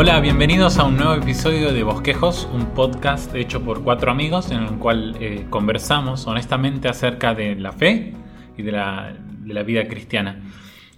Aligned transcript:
Hola, 0.00 0.20
bienvenidos 0.20 0.78
a 0.78 0.84
un 0.84 0.96
nuevo 0.96 1.14
episodio 1.14 1.72
de 1.72 1.82
Bosquejos, 1.82 2.48
un 2.54 2.72
podcast 2.72 3.34
hecho 3.34 3.64
por 3.64 3.82
cuatro 3.82 4.12
amigos 4.12 4.52
en 4.52 4.62
el 4.62 4.78
cual 4.78 5.16
eh, 5.18 5.46
conversamos 5.50 6.24
honestamente 6.28 6.86
acerca 6.86 7.34
de 7.34 7.56
la 7.56 7.72
fe 7.72 8.14
y 8.56 8.62
de 8.62 8.70
la, 8.70 9.12
de 9.40 9.52
la 9.52 9.64
vida 9.64 9.88
cristiana. 9.88 10.40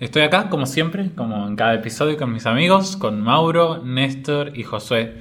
Estoy 0.00 0.20
acá, 0.20 0.50
como 0.50 0.66
siempre, 0.66 1.12
como 1.16 1.48
en 1.48 1.56
cada 1.56 1.72
episodio, 1.72 2.18
con 2.18 2.30
mis 2.30 2.44
amigos, 2.44 2.98
con 2.98 3.22
Mauro, 3.22 3.82
Néstor 3.82 4.52
y 4.54 4.64
Josué. 4.64 5.14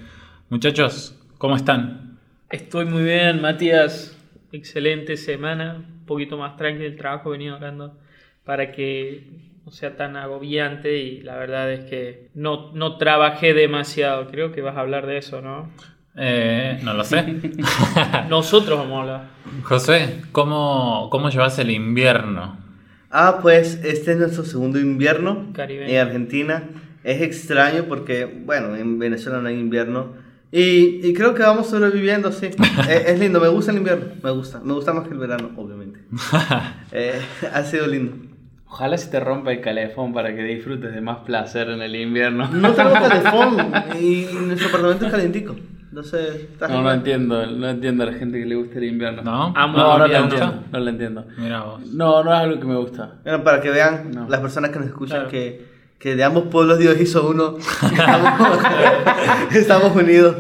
Muchachos, 0.50 1.18
¿cómo 1.38 1.56
están? 1.56 2.20
Estoy 2.50 2.84
muy 2.84 3.04
bien, 3.04 3.42
Matías. 3.42 4.14
Excelente 4.52 5.16
semana. 5.16 5.76
Un 5.78 6.06
poquito 6.06 6.38
más 6.38 6.58
tranquilo 6.58 6.86
el 6.86 6.98
trabajo 6.98 7.30
venido 7.30 7.56
hablando 7.56 7.98
para 8.44 8.74
que 8.74 9.49
no 9.70 9.76
sea 9.76 9.96
tan 9.96 10.16
agobiante 10.18 10.98
y 10.98 11.22
la 11.22 11.36
verdad 11.36 11.72
es 11.72 11.88
que 11.88 12.30
no, 12.34 12.72
no 12.74 12.98
trabajé 12.98 13.54
demasiado. 13.54 14.26
Creo 14.26 14.52
que 14.52 14.62
vas 14.62 14.76
a 14.76 14.80
hablar 14.80 15.06
de 15.06 15.20
eso, 15.20 15.42
¿no? 15.42 15.70
Eh, 16.16 16.80
no 16.82 16.96
lo 16.96 17.04
sé. 17.04 17.36
Nosotros 18.30 18.80
vamos 18.80 18.98
a 18.98 19.02
hablar. 19.02 19.28
José, 19.62 20.22
¿cómo, 20.32 21.10
¿cómo 21.12 21.30
llevas 21.30 21.60
el 21.60 21.70
invierno? 21.70 22.58
Ah, 23.12 23.38
pues 23.44 23.80
este 23.84 24.14
es 24.14 24.18
nuestro 24.18 24.44
segundo 24.44 24.80
invierno 24.80 25.52
Caribeño. 25.54 25.88
en 25.88 25.98
Argentina. 26.00 26.64
Es 27.04 27.22
extraño 27.22 27.84
porque, 27.88 28.26
bueno, 28.26 28.76
en 28.76 28.98
Venezuela 28.98 29.40
no 29.40 29.50
hay 29.50 29.60
invierno. 29.60 30.14
Y, 30.52 31.08
y 31.08 31.14
creo 31.14 31.36
que 31.36 31.44
vamos 31.44 31.70
sobreviviendo, 31.70 32.32
sí. 32.32 32.48
es, 32.48 32.58
es 33.06 33.20
lindo, 33.20 33.40
me 33.40 33.50
gusta 33.50 33.70
el 33.72 33.78
invierno, 33.78 34.06
me 34.24 34.32
gusta. 34.32 34.62
Me 34.62 34.74
gusta 34.74 34.94
más 34.94 35.08
que 35.08 35.14
el 35.14 35.20
verano, 35.20 35.52
obviamente. 35.56 36.00
Eh, 36.92 37.22
ha 37.54 37.62
sido 37.62 37.86
lindo. 37.86 38.29
Ojalá 38.72 38.98
se 38.98 39.10
te 39.10 39.20
rompa 39.20 39.52
el 39.52 39.62
calefón 39.62 40.14
para 40.14 40.36
que 40.36 40.44
disfrutes 40.44 40.94
de 40.94 41.02
más 41.02 41.18
placer 41.20 41.70
en 41.70 41.82
el 41.82 41.96
invierno. 41.96 42.48
No 42.52 42.72
tengo 42.74 42.92
teléfono 42.92 43.58
y 44.00 44.28
nuestro 44.46 44.68
apartamento 44.70 45.06
es 45.08 45.12
calentico. 45.12 45.56
Entonces, 45.90 46.36
está 46.52 46.68
No, 46.68 46.84
no 46.84 46.92
entiendo, 46.92 47.48
no 47.48 47.68
entiendo 47.68 48.04
a 48.04 48.08
la 48.08 48.14
gente 48.14 48.38
que 48.40 48.46
le 48.46 48.54
gusta 48.56 48.78
el 48.78 48.84
invierno. 48.86 49.24
¿No? 49.24 49.54
Amo 49.56 49.76
No, 49.78 49.98
no 49.98 50.08
lo 50.08 50.16
entiendo, 50.16 50.64
no 50.72 50.80
lo 50.80 50.90
entiendo. 50.90 51.26
Mira 51.38 51.62
vos. 51.64 51.82
No, 51.88 52.24
no 52.24 52.32
es 52.32 52.40
algo 52.40 52.60
que 52.60 52.68
me 52.68 52.76
gusta. 52.76 53.16
Bueno, 53.24 53.44
para 53.44 53.60
que 53.60 53.72
vean 53.72 54.12
No. 54.12 54.30
las 54.30 54.40
personas 54.40 54.70
que 54.70 54.78
nos 54.78 54.88
escuchan 54.90 55.18
Claro. 55.18 55.30
que, 55.32 55.66
que 55.98 56.16
de 56.16 56.24
ambos 56.24 56.44
pueblos 56.44 56.78
Dios 56.78 56.96
hizo 57.02 57.28
uno. 57.28 57.58
Estamos, 57.82 58.60
estamos 59.52 59.96
unidos. 59.96 60.36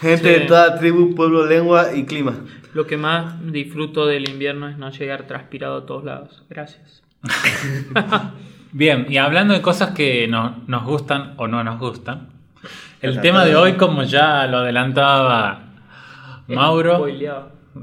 Gente 0.00 0.34
Sí. 0.34 0.40
de 0.40 0.46
toda 0.46 0.78
tribu, 0.78 1.14
pueblo, 1.14 1.44
lengua 1.46 1.94
y 1.94 2.04
clima. 2.04 2.34
Lo 2.72 2.86
que 2.86 2.96
más 2.96 3.34
disfruto 3.52 4.06
del 4.06 4.28
invierno 4.28 4.66
es 4.68 4.78
no 4.78 4.90
llegar 4.90 5.24
transpirado 5.26 5.76
a 5.78 5.86
todos 5.86 6.04
lados. 6.04 6.42
Gracias. 6.48 7.02
Bien, 8.72 9.06
y 9.08 9.16
hablando 9.16 9.54
de 9.54 9.62
cosas 9.62 9.90
que 9.92 10.26
no- 10.28 10.62
nos 10.66 10.84
gustan 10.84 11.34
o 11.38 11.46
no 11.48 11.62
nos 11.64 11.78
gustan, 11.78 12.28
el 13.00 13.20
tema 13.20 13.44
de 13.44 13.56
hoy, 13.56 13.72
como 13.74 14.02
ya 14.02 14.46
lo 14.46 14.58
adelantaba 14.58 15.62
Mauro, 16.48 16.98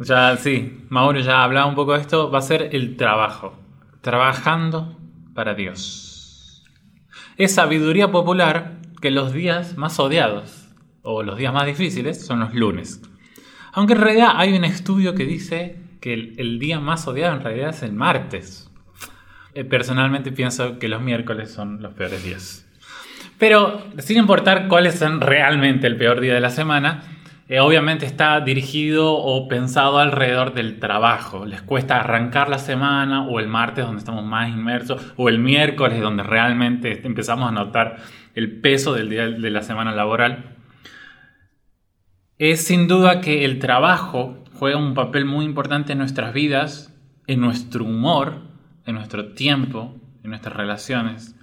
ya 0.03 0.37
sí, 0.37 0.85
Mauro 0.89 1.19
ya 1.19 1.43
hablaba 1.43 1.65
un 1.67 1.75
poco 1.75 1.93
de 1.93 2.01
esto, 2.01 2.29
va 2.31 2.39
a 2.39 2.41
ser 2.41 2.69
el 2.73 2.95
trabajo. 2.97 3.57
Trabajando 4.01 4.97
para 5.33 5.53
Dios. 5.53 6.63
Es 7.37 7.55
sabiduría 7.55 8.11
popular 8.11 8.73
que 9.01 9.11
los 9.11 9.33
días 9.33 9.77
más 9.77 9.99
odiados 9.99 10.67
o 11.01 11.23
los 11.23 11.37
días 11.37 11.53
más 11.53 11.65
difíciles 11.65 12.25
son 12.25 12.39
los 12.41 12.53
lunes. 12.53 13.01
Aunque 13.73 13.93
en 13.93 14.01
realidad 14.01 14.33
hay 14.35 14.53
un 14.55 14.63
estudio 14.65 15.15
que 15.15 15.25
dice 15.25 15.79
que 16.01 16.13
el, 16.13 16.35
el 16.37 16.59
día 16.59 16.79
más 16.79 17.07
odiado 17.07 17.35
en 17.35 17.41
realidad 17.43 17.69
es 17.69 17.81
el 17.83 17.93
martes. 17.93 18.69
Eh, 19.55 19.63
Personalmente 19.63 20.31
pienso 20.31 20.79
que 20.79 20.87
los 20.87 21.01
miércoles 21.01 21.51
son 21.51 21.81
los 21.81 21.93
peores 21.93 22.23
días. 22.23 22.65
Pero 23.37 23.81
sin 23.99 24.17
importar 24.17 24.67
cuál 24.67 24.85
es 24.85 24.99
realmente 25.01 25.87
el 25.87 25.97
peor 25.97 26.19
día 26.19 26.33
de 26.33 26.39
la 26.39 26.49
semana, 26.49 27.03
eh, 27.49 27.59
obviamente 27.59 28.05
está 28.05 28.39
dirigido 28.39 29.13
o 29.13 29.47
pensado 29.47 29.99
alrededor 29.99 30.53
del 30.53 30.79
trabajo. 30.79 31.45
Les 31.45 31.61
cuesta 31.61 31.99
arrancar 31.99 32.47
la 32.47 32.57
semana 32.57 33.27
o 33.27 33.39
el 33.39 33.47
martes 33.47 33.85
donde 33.85 33.99
estamos 33.99 34.23
más 34.23 34.49
inmersos 34.49 35.13
o 35.17 35.29
el 35.29 35.39
miércoles 35.39 36.01
donde 36.01 36.23
realmente 36.23 37.05
empezamos 37.05 37.49
a 37.49 37.51
notar 37.51 37.97
el 38.33 38.61
peso 38.61 38.93
del 38.93 39.09
día 39.09 39.27
de 39.27 39.49
la 39.49 39.61
semana 39.61 39.91
laboral. 39.91 40.55
Es 42.39 42.65
sin 42.65 42.87
duda 42.87 43.19
que 43.19 43.45
el 43.45 43.59
trabajo 43.59 44.43
juega 44.53 44.77
un 44.77 44.93
papel 44.93 45.25
muy 45.25 45.45
importante 45.45 45.91
en 45.91 45.99
nuestras 45.99 46.33
vidas, 46.33 46.93
en 47.27 47.41
nuestro 47.41 47.83
humor, 47.83 48.52
en 48.85 48.95
nuestro 48.95 49.33
tiempo, 49.33 49.95
en 50.23 50.29
nuestras 50.29 50.55
relaciones. 50.55 51.35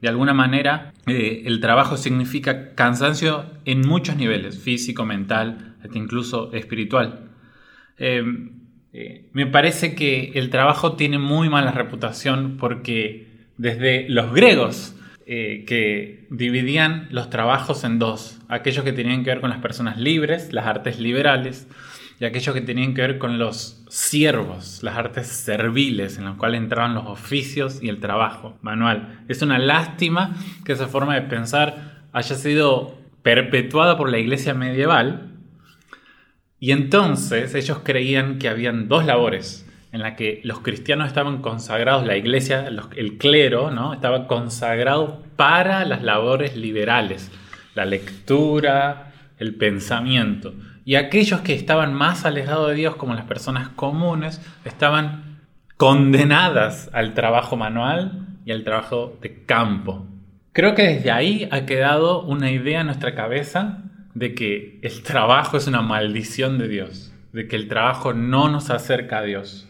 De 0.00 0.08
alguna 0.08 0.34
manera, 0.34 0.92
eh, 1.06 1.42
el 1.46 1.60
trabajo 1.60 1.96
significa 1.96 2.74
cansancio 2.74 3.46
en 3.64 3.80
muchos 3.80 4.16
niveles, 4.16 4.58
físico, 4.58 5.04
mental, 5.04 5.76
hasta 5.82 5.98
incluso 5.98 6.52
espiritual. 6.52 7.30
Eh, 7.98 8.22
eh, 8.92 9.28
me 9.32 9.46
parece 9.46 9.94
que 9.94 10.32
el 10.34 10.50
trabajo 10.50 10.94
tiene 10.96 11.18
muy 11.18 11.48
mala 11.48 11.72
reputación 11.72 12.56
porque 12.56 13.28
desde 13.56 14.08
los 14.08 14.32
griegos, 14.32 14.94
eh, 15.26 15.64
que 15.66 16.26
dividían 16.30 17.06
los 17.10 17.28
trabajos 17.28 17.84
en 17.84 17.98
dos, 17.98 18.40
aquellos 18.48 18.84
que 18.84 18.92
tenían 18.92 19.24
que 19.24 19.30
ver 19.30 19.40
con 19.42 19.50
las 19.50 19.58
personas 19.58 19.98
libres, 19.98 20.54
las 20.54 20.66
artes 20.66 20.98
liberales, 20.98 21.68
y 22.20 22.24
aquellos 22.24 22.54
que 22.54 22.60
tenían 22.60 22.94
que 22.94 23.02
ver 23.02 23.18
con 23.18 23.38
los 23.38 23.84
siervos, 23.88 24.82
las 24.82 24.96
artes 24.96 25.28
serviles, 25.28 26.18
en 26.18 26.24
las 26.24 26.36
cuales 26.36 26.60
entraban 26.60 26.94
los 26.94 27.06
oficios 27.06 27.82
y 27.82 27.88
el 27.88 28.00
trabajo 28.00 28.58
manual. 28.60 29.24
Es 29.28 29.42
una 29.42 29.58
lástima 29.58 30.36
que 30.64 30.72
esa 30.72 30.88
forma 30.88 31.14
de 31.14 31.22
pensar 31.22 32.02
haya 32.12 32.34
sido 32.34 32.98
perpetuada 33.22 33.96
por 33.96 34.10
la 34.10 34.18
iglesia 34.18 34.54
medieval, 34.54 35.28
y 36.60 36.72
entonces 36.72 37.54
ellos 37.54 37.80
creían 37.84 38.38
que 38.38 38.48
habían 38.48 38.88
dos 38.88 39.04
labores 39.06 39.64
en 39.92 40.00
la 40.00 40.16
que 40.16 40.40
los 40.44 40.60
cristianos 40.60 41.06
estaban 41.06 41.40
consagrados, 41.40 42.04
la 42.04 42.16
iglesia, 42.16 42.66
el 42.66 43.16
clero, 43.16 43.70
¿no? 43.70 43.94
Estaba 43.94 44.26
consagrado 44.26 45.22
para 45.36 45.84
las 45.84 46.02
labores 46.02 46.56
liberales, 46.56 47.30
la 47.74 47.84
lectura, 47.84 49.12
el 49.38 49.54
pensamiento. 49.54 50.52
Y 50.88 50.96
aquellos 50.96 51.42
que 51.42 51.52
estaban 51.52 51.92
más 51.92 52.24
alejados 52.24 52.70
de 52.70 52.74
Dios, 52.76 52.96
como 52.96 53.12
las 53.12 53.26
personas 53.26 53.68
comunes, 53.68 54.40
estaban 54.64 55.42
condenadas 55.76 56.88
al 56.94 57.12
trabajo 57.12 57.58
manual 57.58 58.26
y 58.46 58.52
al 58.52 58.64
trabajo 58.64 59.18
de 59.20 59.44
campo. 59.44 60.06
Creo 60.54 60.74
que 60.74 60.84
desde 60.84 61.10
ahí 61.10 61.46
ha 61.50 61.66
quedado 61.66 62.22
una 62.22 62.50
idea 62.50 62.80
en 62.80 62.86
nuestra 62.86 63.14
cabeza 63.14 63.82
de 64.14 64.34
que 64.34 64.80
el 64.82 65.02
trabajo 65.02 65.58
es 65.58 65.66
una 65.66 65.82
maldición 65.82 66.56
de 66.56 66.68
Dios, 66.68 67.12
de 67.34 67.46
que 67.48 67.56
el 67.56 67.68
trabajo 67.68 68.14
no 68.14 68.48
nos 68.48 68.70
acerca 68.70 69.18
a 69.18 69.24
Dios. 69.24 69.68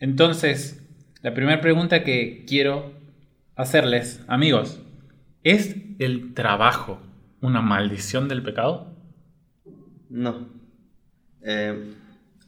Entonces, 0.00 0.88
la 1.20 1.34
primera 1.34 1.60
pregunta 1.60 2.02
que 2.02 2.46
quiero 2.48 2.94
hacerles, 3.56 4.24
amigos, 4.26 4.80
¿es 5.42 5.76
el 5.98 6.32
trabajo 6.32 7.02
una 7.42 7.60
maldición 7.60 8.26
del 8.26 8.42
pecado? 8.42 8.93
No. 10.14 10.46
Eh, 11.42 11.92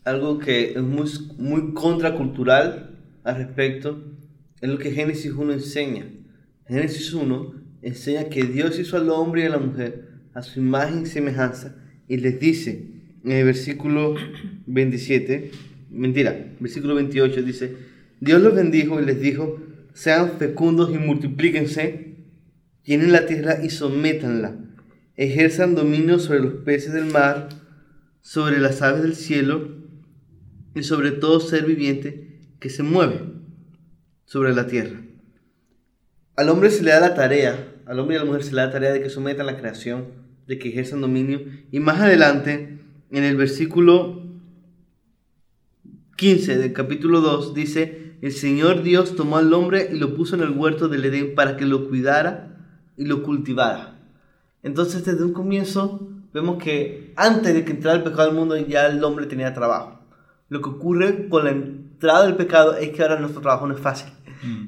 algo 0.05 0.39
que 0.39 0.75
es 0.75 0.83
muy, 0.83 1.11
muy 1.37 1.75
contracultural 1.75 2.97
al 3.25 3.37
respecto 3.39 4.05
es 4.61 4.71
lo 4.71 4.79
que 4.79 4.93
Génesis 4.93 5.33
1 5.33 5.53
enseña. 5.53 6.07
Génesis 6.69 7.13
1 7.13 7.55
enseña 7.83 8.29
que 8.29 8.45
Dios 8.45 8.79
hizo 8.79 8.97
al 8.97 9.11
hombre 9.11 9.43
y 9.43 9.47
a 9.47 9.49
la 9.49 9.59
mujer 9.59 10.11
a 10.33 10.43
su 10.43 10.61
imagen 10.61 11.03
y 11.03 11.07
semejanza 11.07 11.75
y 12.07 12.19
les 12.19 12.39
dice 12.39 12.87
en 13.25 13.33
el 13.33 13.45
versículo 13.45 14.15
27, 14.67 15.51
mentira, 15.91 16.53
versículo 16.61 16.95
28 16.95 17.43
dice, 17.43 17.75
Dios 18.21 18.41
los 18.41 18.55
bendijo 18.55 19.01
y 19.01 19.05
les 19.05 19.21
dijo, 19.21 19.61
sean 19.93 20.39
fecundos 20.39 20.95
y 20.95 20.99
multiplíquense, 20.99 22.15
llenen 22.85 23.11
la 23.11 23.27
tierra 23.27 23.59
y 23.61 23.71
sométanla, 23.71 24.57
ejerzan 25.17 25.75
dominio 25.75 26.19
sobre 26.19 26.41
los 26.41 26.55
peces 26.65 26.93
del 26.93 27.07
mar, 27.07 27.49
sobre 28.21 28.59
las 28.59 28.83
aves 28.83 29.03
del 29.03 29.15
cielo 29.15 29.69
y 30.75 30.83
sobre 30.83 31.11
todo 31.11 31.41
ser 31.41 31.65
viviente 31.65 32.41
que 32.61 32.71
se 32.71 32.83
mueve 32.83 33.21
sobre 34.25 34.55
la 34.55 34.67
tierra. 34.67 35.01
Al 36.37 36.51
hombre 36.51 36.71
se 36.71 36.83
le 36.83 36.91
da 36.91 37.01
la 37.01 37.15
tarea, 37.15 37.75
al 37.87 37.99
hombre 37.99 38.17
y 38.17 38.19
a 38.19 38.21
la 38.21 38.27
mujer 38.27 38.45
se 38.45 38.51
le 38.51 38.57
da 38.57 38.67
la 38.67 38.73
tarea 38.73 38.93
de 38.93 39.01
que 39.01 39.09
sometan 39.09 39.47
la 39.47 39.57
creación, 39.57 40.09
de 40.47 40.59
que 40.59 40.69
ejerzan 40.69 41.01
dominio. 41.01 41.41
Y 41.71 41.81
más 41.81 42.01
adelante, 42.01 42.79
en 43.11 43.25
el 43.25 43.37
versículo 43.37 44.23
15 46.17 46.59
del 46.59 46.73
capítulo 46.75 47.21
2, 47.23 47.55
dice, 47.55 48.17
el 48.21 48.33
Señor 48.33 48.83
Dios 48.83 49.17
tomó 49.17 49.39
al 49.39 49.53
hombre 49.53 49.89
y 49.93 49.99
lo 49.99 50.15
puso 50.15 50.37
en 50.37 50.43
el 50.43 50.51
huerto 50.51 50.89
del 50.89 51.05
Edén 51.05 51.35
para 51.35 51.57
que 51.57 51.65
lo 51.65 51.89
cuidara 51.89 52.83
y 52.97 53.05
lo 53.05 53.23
cultivara. 53.23 53.96
Entonces, 54.63 55.05
desde 55.05 55.25
un 55.25 55.33
comienzo, 55.33 56.09
vemos 56.33 56.63
que 56.63 57.13
antes 57.17 57.55
de 57.55 57.65
que 57.65 57.73
entrara 57.73 57.97
el 57.99 58.03
pecado 58.05 58.29
al 58.31 58.35
mundo, 58.35 58.57
ya 58.57 58.87
el 58.87 59.03
hombre 59.05 59.27
tenía 59.27 59.55
trabajo. 59.55 60.01
Lo 60.49 60.61
que 60.61 60.69
ocurre 60.71 61.29
con 61.29 61.45
la 61.45 61.51
entrada 61.51 62.25
del 62.27 62.37
pecado 62.37 62.77
es 62.77 62.91
que 62.91 63.03
ahora 63.03 63.19
nuestro 63.21 63.41
trabajo 63.43 63.67
no 63.67 63.75
es 63.75 63.81
fácil. 63.81 64.13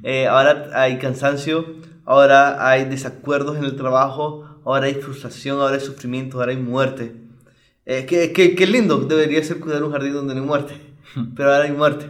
Eh, 0.03 0.27
ahora 0.27 0.71
hay 0.75 0.99
cansancio, 0.99 1.65
ahora 2.05 2.69
hay 2.69 2.85
desacuerdos 2.87 3.57
en 3.59 3.65
el 3.65 3.77
trabajo, 3.77 4.45
ahora 4.65 4.87
hay 4.87 4.95
frustración, 4.95 5.61
ahora 5.61 5.75
hay 5.75 5.81
sufrimiento, 5.81 6.39
ahora 6.41 6.53
hay 6.53 6.59
muerte. 6.59 7.15
Eh, 7.87 8.05
qué, 8.07 8.33
qué- 8.33 8.55
qué 8.55 8.67
lindo 8.67 8.99
debería 8.99 9.43
ser 9.45 9.61
cuidar 9.61 9.83
un 9.85 9.93
jardín 9.93 10.15
donde 10.15 10.35
no 10.35 10.41
hay 10.43 10.47
muerte, 10.47 10.75
pero 11.37 11.53
ahora 11.53 11.65
hay 11.65 11.73
muerte. 11.73 12.07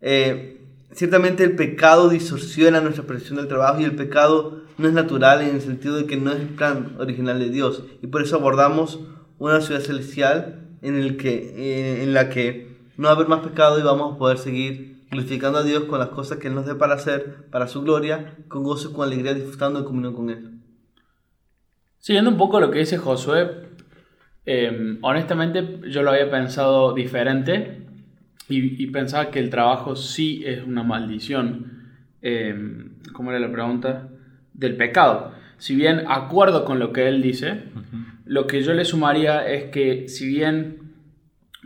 Eh, 0.00 0.60
ciertamente 0.92 1.44
el 1.44 1.54
pecado 1.56 2.08
distorsiona 2.08 2.80
nuestra 2.80 3.04
percepción 3.04 3.36
del 3.38 3.48
trabajo 3.48 3.80
y 3.80 3.84
el 3.84 3.94
pecado 3.94 4.62
no 4.80 4.88
es 4.88 4.94
natural 4.94 5.42
en 5.42 5.54
el 5.54 5.60
sentido 5.60 5.96
de 5.96 6.06
que 6.06 6.16
no 6.16 6.32
es 6.32 6.40
el 6.40 6.48
plan 6.48 6.96
original 6.98 7.38
de 7.38 7.50
Dios. 7.50 7.84
Y 8.02 8.06
por 8.08 8.22
eso 8.22 8.36
abordamos 8.36 9.00
una 9.38 9.60
ciudad 9.60 9.80
celestial 9.80 10.68
en, 10.82 10.96
el 10.96 11.16
que, 11.16 11.54
eh, 11.56 12.02
en 12.02 12.14
la 12.14 12.30
que 12.30 12.78
no 12.96 13.04
va 13.04 13.12
a 13.12 13.14
haber 13.16 13.28
más 13.28 13.40
pecado 13.40 13.78
y 13.78 13.82
vamos 13.82 14.14
a 14.14 14.18
poder 14.18 14.38
seguir 14.38 15.04
glorificando 15.10 15.58
a 15.58 15.62
Dios 15.62 15.84
con 15.84 15.98
las 15.98 16.08
cosas 16.08 16.38
que 16.38 16.48
Él 16.48 16.54
nos 16.54 16.66
dé 16.66 16.74
para 16.74 16.94
hacer, 16.94 17.46
para 17.50 17.68
su 17.68 17.82
gloria, 17.82 18.36
con 18.48 18.62
gozo 18.62 18.90
y 18.90 18.92
con 18.92 19.06
alegría, 19.06 19.34
disfrutando 19.34 19.80
de 19.80 19.84
comunión 19.84 20.14
con 20.14 20.30
Él. 20.30 20.60
Siguiendo 21.98 22.30
un 22.30 22.38
poco 22.38 22.60
lo 22.60 22.70
que 22.70 22.78
dice 22.78 22.96
Josué, 22.96 23.68
eh, 24.46 24.98
honestamente 25.02 25.80
yo 25.90 26.02
lo 26.02 26.10
había 26.10 26.30
pensado 26.30 26.94
diferente 26.94 27.86
y, 28.48 28.82
y 28.82 28.86
pensaba 28.88 29.30
que 29.30 29.40
el 29.40 29.50
trabajo 29.50 29.96
sí 29.96 30.42
es 30.46 30.64
una 30.64 30.82
maldición. 30.82 31.80
Eh, 32.22 32.54
¿Cómo 33.12 33.30
era 33.30 33.40
la 33.40 33.52
pregunta? 33.52 34.08
Del 34.60 34.76
pecado. 34.76 35.32
Si 35.58 35.74
bien 35.74 36.04
acuerdo 36.08 36.64
con 36.64 36.78
lo 36.78 36.92
que 36.92 37.08
él 37.08 37.20
dice, 37.20 37.64
lo 38.24 38.46
que 38.46 38.62
yo 38.62 38.72
le 38.72 38.84
sumaría 38.84 39.46
es 39.46 39.64
que 39.70 40.08
si 40.08 40.26
bien 40.26 40.94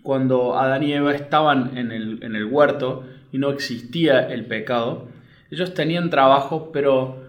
cuando 0.02 0.58
Adán 0.58 0.82
y 0.82 0.93
Eva 0.93 1.14
estaban 1.14 1.76
en 1.76 1.93
el, 1.93 2.23
en 2.23 2.35
el 2.35 2.46
huerto 2.46 3.05
y 3.31 3.38
no 3.38 3.50
existía 3.50 4.20
el 4.32 4.46
pecado, 4.46 5.08
ellos 5.50 5.75
tenían 5.75 6.11
trabajo, 6.11 6.70
pero 6.73 7.25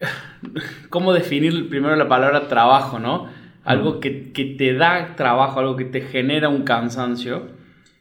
¿Cómo 0.90 1.12
definir 1.12 1.68
primero 1.68 1.96
la 1.96 2.08
palabra 2.08 2.48
trabajo, 2.48 2.98
no? 2.98 3.28
Algo 3.64 4.00
que, 4.00 4.32
que 4.32 4.44
te 4.44 4.74
da 4.74 5.16
trabajo, 5.16 5.60
algo 5.60 5.76
que 5.76 5.84
te 5.84 6.00
genera 6.00 6.48
un 6.48 6.62
cansancio. 6.62 7.48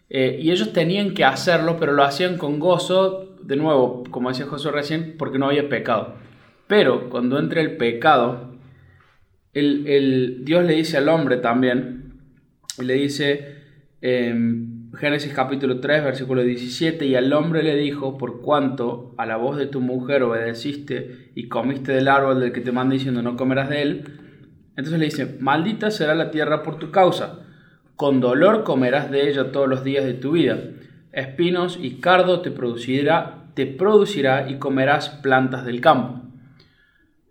Eh, 0.10 0.40
y 0.42 0.52
ellos 0.52 0.74
tenían 0.74 1.14
que 1.14 1.26
hacerlo, 1.26 1.78
pero 1.80 1.94
lo 1.94 2.04
hacían 2.04 2.38
con 2.38 2.60
gozo, 2.60 3.36
de 3.42 3.56
nuevo, 3.56 4.04
como 4.12 4.30
decía 4.30 4.46
José 4.46 4.72
recién, 4.72 5.16
porque 5.18 5.40
no 5.40 5.48
había 5.48 5.68
pecado. 5.70 6.16
Pero 6.68 7.10
cuando 7.10 7.38
entra 7.38 7.62
el 7.62 7.78
pecado, 7.78 8.56
el, 9.54 10.44
Dios 10.44 10.66
le 10.66 10.74
dice 10.74 10.98
al 10.98 11.10
hombre 11.10 11.38
también, 11.38 12.14
y 12.80 12.84
le 12.84 12.96
dice, 12.96 13.56
en 14.02 14.92
Génesis 14.96 15.34
capítulo 15.34 15.80
3, 15.80 16.04
versículo 16.04 16.42
17, 16.42 17.06
y 17.06 17.16
al 17.16 17.32
hombre 17.34 17.64
le 17.64 17.76
dijo, 17.76 18.18
por 18.18 18.42
cuanto 18.42 19.14
a 19.18 19.26
la 19.26 19.38
voz 19.38 19.58
de 19.58 19.68
tu 19.68 19.80
mujer 19.80 20.24
obedeciste 20.24 21.32
y 21.36 21.48
comiste 21.48 21.92
del 21.92 22.08
árbol 22.08 22.40
del 22.40 22.52
que 22.52 22.62
te 22.62 22.72
manda 22.72 22.94
diciendo 22.94 23.22
no 23.22 23.38
comerás 23.38 23.70
de 23.70 23.82
él, 23.82 24.04
entonces 24.76 25.00
le 25.00 25.06
dice, 25.06 25.38
maldita 25.40 25.92
será 25.92 26.16
la 26.16 26.32
tierra 26.32 26.64
por 26.64 26.80
tu 26.80 26.92
causa, 26.92 27.40
con 27.96 28.20
dolor 28.20 28.64
comerás 28.64 29.10
de 29.10 29.30
ella 29.30 29.52
todos 29.52 29.70
los 29.70 29.84
días 29.84 30.04
de 30.04 30.16
tu 30.16 30.32
vida, 30.32 30.60
espinos 31.14 31.80
y 31.82 32.02
cardo 32.02 32.42
te 32.42 32.52
producirá, 32.52 33.46
te 33.54 33.68
producirá 33.68 34.50
y 34.50 34.58
comerás 34.58 35.10
plantas 35.10 35.66
del 35.66 35.80
campo. 35.80 36.25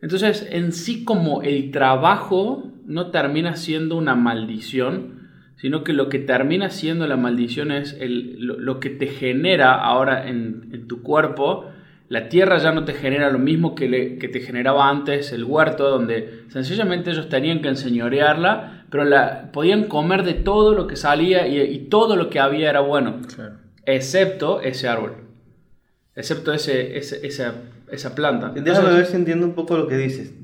Entonces, 0.05 0.47
en 0.51 0.73
sí 0.73 1.03
como 1.05 1.41
el 1.43 1.71
trabajo 1.71 2.71
no 2.87 3.11
termina 3.11 3.57
siendo 3.57 3.97
una 3.97 4.15
maldición, 4.15 5.29
sino 5.57 5.83
que 5.83 5.95
lo 5.95 6.11
que 6.11 6.19
termina 6.19 6.69
siendo 6.69 7.07
la 7.07 7.17
maldición 7.17 7.73
es 7.73 7.97
el- 7.99 8.37
lo, 8.47 8.59
lo 8.61 8.81
que 8.81 8.91
te 8.91 9.07
genera 9.07 9.73
ahora 9.75 10.29
en, 10.29 10.69
en 10.75 10.87
tu 10.89 11.03
cuerpo. 11.03 11.65
La 12.11 12.29
tierra 12.29 12.59
ya 12.59 12.71
no 12.73 12.85
te 12.85 12.93
genera 12.93 13.31
lo 13.31 13.39
mismo 13.39 13.75
que, 13.75 13.89
le- 13.89 14.19
que 14.19 14.29
te 14.29 14.41
generaba 14.41 14.91
antes 14.91 15.33
el 15.33 15.45
huerto, 15.45 15.89
donde 15.89 16.43
sencillamente 16.49 17.11
ellos 17.11 17.31
tenían 17.31 17.63
que 17.63 17.69
enseñorearla, 17.69 18.85
pero 18.91 19.05
la, 19.05 19.51
podían 19.53 19.85
comer 19.85 20.23
de 20.23 20.35
todo 20.35 20.75
lo 20.75 20.87
que 20.87 20.97
salía 20.97 21.47
y, 21.49 21.59
y 21.63 21.79
todo 21.89 22.15
lo 22.17 22.29
que 22.29 22.41
había 22.41 22.69
era 22.69 22.81
bueno, 22.81 23.23
Claro. 23.35 23.55
excepto 23.87 24.61
ese 24.61 24.87
árbol, 24.87 25.15
excepto 26.17 26.53
ese, 26.53 26.97
ese- 26.99 27.27
esa, 27.27 27.55
esa 27.91 28.15
planta. 28.15 28.51
Déjame 28.51 28.91
ver 28.95 29.07
si 29.07 29.17
entiendo 29.17 29.47
un 29.47 29.55
poco 29.55 29.77
lo 29.77 29.87
que 29.89 29.97
dices. 29.97 30.35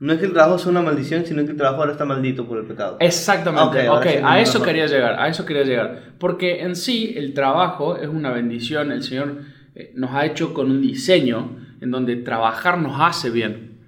No 0.00 0.12
es 0.12 0.20
que 0.20 0.26
el 0.26 0.32
trabajo 0.32 0.58
sea 0.58 0.70
una 0.70 0.82
maldición, 0.82 1.26
sino 1.26 1.44
que 1.44 1.50
el 1.50 1.56
trabajo 1.56 1.80
ahora 1.80 1.92
está 1.92 2.04
maldito 2.04 2.46
por 2.46 2.58
el 2.58 2.66
pecado. 2.66 2.98
Exactamente, 3.00 3.80
Ok, 3.80 3.86
ahora 3.88 4.00
ok, 4.00 4.06
sí 4.06 4.18
a 4.22 4.40
eso 4.40 4.52
mejor. 4.60 4.66
quería 4.68 4.86
llegar, 4.86 5.18
a 5.20 5.28
eso 5.28 5.44
quería 5.44 5.64
llegar. 5.64 6.02
Porque 6.20 6.60
en 6.62 6.76
sí 6.76 7.14
el 7.16 7.34
trabajo 7.34 7.96
es 7.96 8.08
una 8.08 8.30
bendición, 8.30 8.92
el 8.92 9.02
Señor 9.02 9.40
eh, 9.74 9.90
nos 9.96 10.12
ha 10.12 10.24
hecho 10.24 10.54
con 10.54 10.70
un 10.70 10.80
diseño 10.80 11.56
en 11.80 11.90
donde 11.90 12.14
trabajar 12.16 12.78
nos 12.78 13.00
hace 13.00 13.30
bien. 13.30 13.80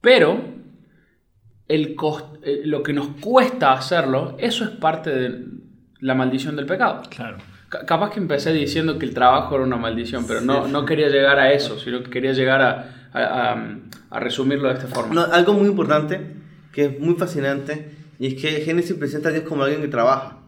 Pero 0.00 0.40
el 1.68 1.96
cos- 1.96 2.38
eh, 2.44 2.62
lo 2.64 2.82
que 2.84 2.92
nos 2.92 3.08
cuesta 3.20 3.72
hacerlo, 3.72 4.36
eso 4.38 4.62
es 4.64 4.70
parte 4.70 5.10
de 5.10 5.44
la 6.00 6.14
maldición 6.14 6.54
del 6.56 6.66
pecado. 6.66 7.02
Claro. 7.10 7.38
Ca- 7.72 7.86
Capaz 7.86 8.10
que 8.10 8.20
empecé 8.20 8.52
diciendo 8.52 8.98
que 8.98 9.06
el 9.06 9.14
trabajo 9.14 9.54
era 9.56 9.64
una 9.64 9.76
maldición, 9.78 10.26
pero 10.28 10.40
no, 10.42 10.68
no 10.68 10.84
quería 10.84 11.08
llegar 11.08 11.38
a 11.38 11.52
eso, 11.52 11.78
sino 11.78 12.02
que 12.02 12.10
quería 12.10 12.32
llegar 12.32 12.60
a, 12.60 13.08
a- 13.12 13.52
a- 13.52 13.76
a 14.10 14.20
resumirlo 14.20 14.68
de 14.68 14.74
esta 14.74 14.86
forma. 14.88 15.14
No, 15.14 15.22
algo 15.22 15.54
muy 15.54 15.66
importante, 15.68 16.20
que 16.72 16.84
es 16.84 17.00
muy 17.00 17.14
fascinante, 17.14 17.92
y 18.18 18.26
es 18.28 18.34
que 18.40 18.48
Génesis 18.60 18.94
presenta 18.96 19.30
a 19.30 19.32
Dios 19.32 19.44
como 19.44 19.62
alguien 19.64 19.80
que 19.82 19.88
trabaja. 19.88 20.38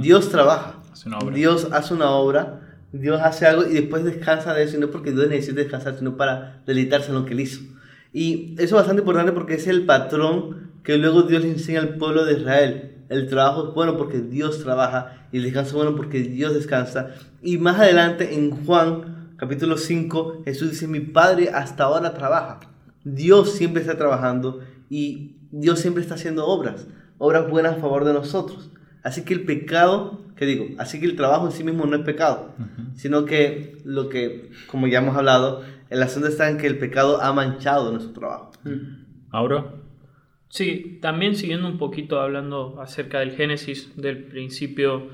Dios 0.00 0.30
trabaja. 0.30 0.76
Hace 0.92 1.08
una 1.10 1.18
obra. 1.18 1.34
Dios 1.36 1.68
hace 1.72 1.92
una 1.94 2.10
obra, 2.10 2.60
Dios 2.92 3.20
hace 3.22 3.46
algo 3.46 3.64
y 3.66 3.74
después 3.74 4.02
descansa 4.04 4.54
de 4.54 4.62
eso, 4.64 4.78
y 4.78 4.80
no 4.80 4.88
porque 4.88 5.12
Dios 5.12 5.28
necesite 5.28 5.60
descansar, 5.60 5.96
sino 5.98 6.16
para 6.16 6.62
deleitarse 6.66 7.08
en 7.10 7.14
lo 7.16 7.24
que 7.26 7.34
él 7.34 7.40
hizo. 7.40 7.60
Y 8.14 8.54
eso 8.54 8.64
es 8.64 8.72
bastante 8.72 9.02
importante 9.02 9.32
porque 9.32 9.54
es 9.54 9.66
el 9.66 9.84
patrón 9.84 10.70
que 10.82 10.96
luego 10.96 11.22
Dios 11.24 11.42
le 11.42 11.50
enseña 11.50 11.80
al 11.80 11.96
pueblo 11.96 12.24
de 12.24 12.38
Israel. 12.38 12.92
El 13.08 13.28
trabajo 13.28 13.68
es 13.68 13.74
bueno 13.74 13.96
porque 13.96 14.20
Dios 14.20 14.62
trabaja 14.62 15.26
y 15.32 15.38
el 15.38 15.44
descanso 15.44 15.70
es 15.70 15.74
bueno 15.76 15.96
porque 15.96 16.22
Dios 16.22 16.54
descansa. 16.54 17.10
Y 17.42 17.58
más 17.58 17.78
adelante 17.78 18.34
en 18.34 18.50
Juan 18.64 19.34
capítulo 19.36 19.76
5 19.76 20.42
Jesús 20.44 20.70
dice, 20.70 20.88
mi 20.88 21.00
Padre 21.00 21.50
hasta 21.50 21.84
ahora 21.84 22.14
trabaja. 22.14 22.60
Dios 23.04 23.52
siempre 23.52 23.80
está 23.80 23.96
trabajando 23.96 24.60
y 24.90 25.36
Dios 25.50 25.80
siempre 25.80 26.02
está 26.02 26.16
haciendo 26.16 26.46
obras, 26.46 26.86
obras 27.18 27.48
buenas 27.48 27.76
a 27.76 27.80
favor 27.80 28.04
de 28.04 28.12
nosotros. 28.12 28.70
Así 29.02 29.22
que 29.22 29.32
el 29.32 29.44
pecado, 29.44 30.20
¿qué 30.36 30.44
digo? 30.44 30.66
Así 30.78 31.00
que 31.00 31.06
el 31.06 31.16
trabajo 31.16 31.46
en 31.46 31.52
sí 31.52 31.64
mismo 31.64 31.86
no 31.86 31.96
es 31.96 32.02
pecado, 32.02 32.52
sino 32.94 33.24
que 33.24 33.80
lo 33.84 34.08
que, 34.08 34.50
como 34.70 34.86
ya 34.86 34.98
hemos 34.98 35.16
hablado, 35.16 35.62
el 35.88 36.02
asunto 36.02 36.28
está 36.28 36.50
en 36.50 36.58
que 36.58 36.66
el 36.66 36.78
pecado 36.78 37.22
ha 37.22 37.32
manchado 37.32 37.90
nuestro 37.90 38.12
trabajo. 38.12 38.52
Mauro. 39.30 39.87
Sí, 40.48 40.98
también 41.02 41.36
siguiendo 41.36 41.68
un 41.68 41.78
poquito 41.78 42.20
hablando 42.20 42.80
acerca 42.80 43.20
del 43.20 43.32
Génesis, 43.32 43.92
del 43.96 44.24
principio, 44.24 45.08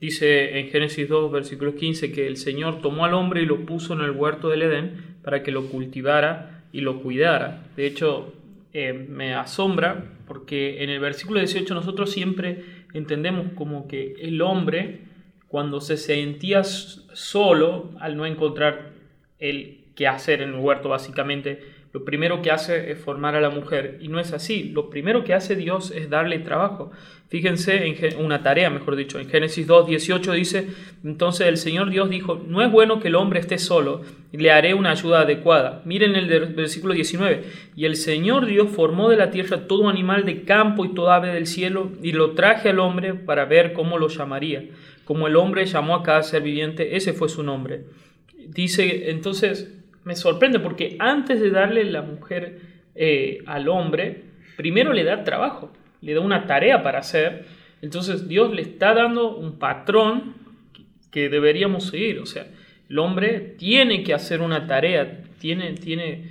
dice 0.00 0.60
en 0.60 0.68
Génesis 0.68 1.08
2, 1.08 1.32
versículo 1.32 1.74
15, 1.74 2.12
que 2.12 2.26
el 2.26 2.36
Señor 2.36 2.80
tomó 2.80 3.04
al 3.04 3.14
hombre 3.14 3.42
y 3.42 3.46
lo 3.46 3.66
puso 3.66 3.94
en 3.94 4.00
el 4.00 4.12
huerto 4.12 4.48
del 4.48 4.62
Edén 4.62 5.16
para 5.22 5.42
que 5.42 5.50
lo 5.50 5.68
cultivara 5.68 6.64
y 6.72 6.82
lo 6.82 7.02
cuidara. 7.02 7.64
De 7.76 7.86
hecho, 7.86 8.32
eh, 8.72 8.92
me 8.92 9.34
asombra 9.34 10.12
porque 10.26 10.82
en 10.84 10.90
el 10.90 11.00
versículo 11.00 11.40
18 11.40 11.74
nosotros 11.74 12.10
siempre 12.10 12.64
entendemos 12.94 13.46
como 13.54 13.88
que 13.88 14.14
el 14.20 14.40
hombre, 14.42 15.00
cuando 15.48 15.80
se 15.80 15.96
sentía 15.96 16.62
solo, 16.62 17.90
al 17.98 18.16
no 18.16 18.26
encontrar 18.26 18.92
el 19.38 19.84
qué 19.96 20.06
hacer 20.06 20.42
en 20.42 20.50
el 20.50 20.60
huerto, 20.60 20.90
básicamente, 20.90 21.62
lo 21.96 22.04
primero 22.04 22.42
que 22.42 22.50
hace 22.50 22.90
es 22.90 22.98
formar 22.98 23.36
a 23.36 23.40
la 23.40 23.48
mujer. 23.48 23.96
Y 24.02 24.08
no 24.08 24.20
es 24.20 24.34
así. 24.34 24.64
Lo 24.64 24.90
primero 24.90 25.24
que 25.24 25.32
hace 25.32 25.56
Dios 25.56 25.90
es 25.92 26.10
darle 26.10 26.38
trabajo. 26.40 26.90
Fíjense 27.30 27.86
en 27.86 28.22
una 28.22 28.42
tarea, 28.42 28.68
mejor 28.68 28.96
dicho. 28.96 29.18
En 29.18 29.30
Génesis 29.30 29.66
2, 29.66 29.86
18 29.86 30.32
dice, 30.34 30.68
entonces 31.04 31.46
el 31.46 31.56
Señor 31.56 31.88
Dios 31.88 32.10
dijo, 32.10 32.38
no 32.46 32.60
es 32.60 32.70
bueno 32.70 33.00
que 33.00 33.08
el 33.08 33.14
hombre 33.14 33.40
esté 33.40 33.56
solo, 33.56 34.02
le 34.30 34.50
haré 34.50 34.74
una 34.74 34.90
ayuda 34.90 35.22
adecuada. 35.22 35.80
Miren 35.86 36.16
el 36.16 36.28
versículo 36.48 36.92
19. 36.92 37.44
Y 37.74 37.86
el 37.86 37.96
Señor 37.96 38.44
Dios 38.44 38.68
formó 38.68 39.08
de 39.08 39.16
la 39.16 39.30
tierra 39.30 39.66
todo 39.66 39.88
animal 39.88 40.26
de 40.26 40.42
campo 40.42 40.84
y 40.84 40.92
toda 40.92 41.16
ave 41.16 41.32
del 41.32 41.46
cielo, 41.46 41.92
y 42.02 42.12
lo 42.12 42.32
traje 42.32 42.68
al 42.68 42.78
hombre 42.78 43.14
para 43.14 43.46
ver 43.46 43.72
cómo 43.72 43.96
lo 43.96 44.08
llamaría. 44.08 44.66
Como 45.06 45.28
el 45.28 45.36
hombre 45.36 45.64
llamó 45.64 45.94
a 45.94 46.02
cada 46.02 46.22
ser 46.22 46.42
viviente, 46.42 46.94
ese 46.94 47.14
fue 47.14 47.30
su 47.30 47.42
nombre. 47.42 47.84
Dice, 48.48 49.08
entonces, 49.08 49.72
me 50.06 50.14
sorprende 50.14 50.60
porque 50.60 50.94
antes 51.00 51.40
de 51.40 51.50
darle 51.50 51.82
la 51.82 52.00
mujer 52.00 52.60
eh, 52.94 53.42
al 53.44 53.68
hombre, 53.68 54.22
primero 54.56 54.92
le 54.92 55.02
da 55.02 55.24
trabajo, 55.24 55.72
le 56.00 56.14
da 56.14 56.20
una 56.20 56.46
tarea 56.46 56.84
para 56.84 57.00
hacer. 57.00 57.44
Entonces 57.82 58.28
Dios 58.28 58.54
le 58.54 58.62
está 58.62 58.94
dando 58.94 59.36
un 59.36 59.58
patrón 59.58 60.34
que 61.10 61.28
deberíamos 61.28 61.88
seguir. 61.88 62.20
O 62.20 62.26
sea, 62.26 62.46
el 62.88 62.98
hombre 63.00 63.56
tiene 63.58 64.04
que 64.04 64.14
hacer 64.14 64.42
una 64.42 64.68
tarea, 64.68 65.24
tiene, 65.40 65.72
tiene 65.72 66.30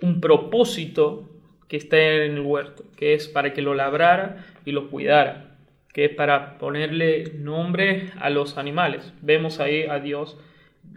un 0.00 0.22
propósito 0.22 1.28
que 1.68 1.76
está 1.76 1.98
en 1.98 2.36
el 2.36 2.40
huerto, 2.40 2.84
que 2.96 3.12
es 3.12 3.28
para 3.28 3.52
que 3.52 3.60
lo 3.60 3.74
labrara 3.74 4.46
y 4.64 4.72
lo 4.72 4.88
cuidara, 4.88 5.58
que 5.92 6.06
es 6.06 6.14
para 6.14 6.56
ponerle 6.56 7.32
nombre 7.34 8.12
a 8.18 8.30
los 8.30 8.56
animales. 8.56 9.12
Vemos 9.20 9.60
ahí 9.60 9.82
a 9.82 9.98
Dios 9.98 10.38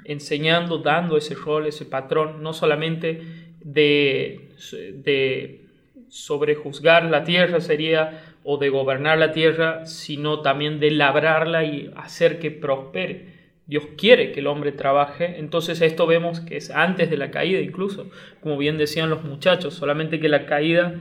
enseñando, 0.08 0.80
dando 0.80 1.18
ese 1.18 1.36
rol, 1.36 1.68
ese 1.68 1.86
patrón, 1.86 2.42
no 2.42 2.54
solamente 2.54 3.22
de, 3.62 4.50
de 4.96 5.66
sobrejuzgar 6.10 7.06
la 7.06 7.24
tierra 7.24 7.60
sería 7.60 8.36
o 8.44 8.58
de 8.58 8.70
gobernar 8.70 9.18
la 9.18 9.32
tierra, 9.32 9.86
sino 9.86 10.42
también 10.42 10.80
de 10.80 10.92
labrarla 10.92 11.66
y 11.66 11.92
hacer 11.96 12.40
que 12.40 12.52
prospere. 12.52 13.36
Dios 13.66 13.84
quiere 13.98 14.32
que 14.32 14.40
el 14.40 14.48
hombre 14.48 14.72
trabaje, 14.72 15.40
entonces 15.40 15.82
esto 15.82 16.08
vemos 16.08 16.40
que 16.40 16.56
es 16.56 16.72
antes 16.72 17.10
de 17.10 17.18
la 17.18 17.32
caída 17.32 17.60
incluso, 17.60 18.10
como 18.40 18.58
bien 18.58 18.78
decían 18.78 19.10
los 19.10 19.24
muchachos, 19.26 19.74
solamente 19.74 20.22
que 20.22 20.30
la 20.30 20.46
caída 20.46 20.96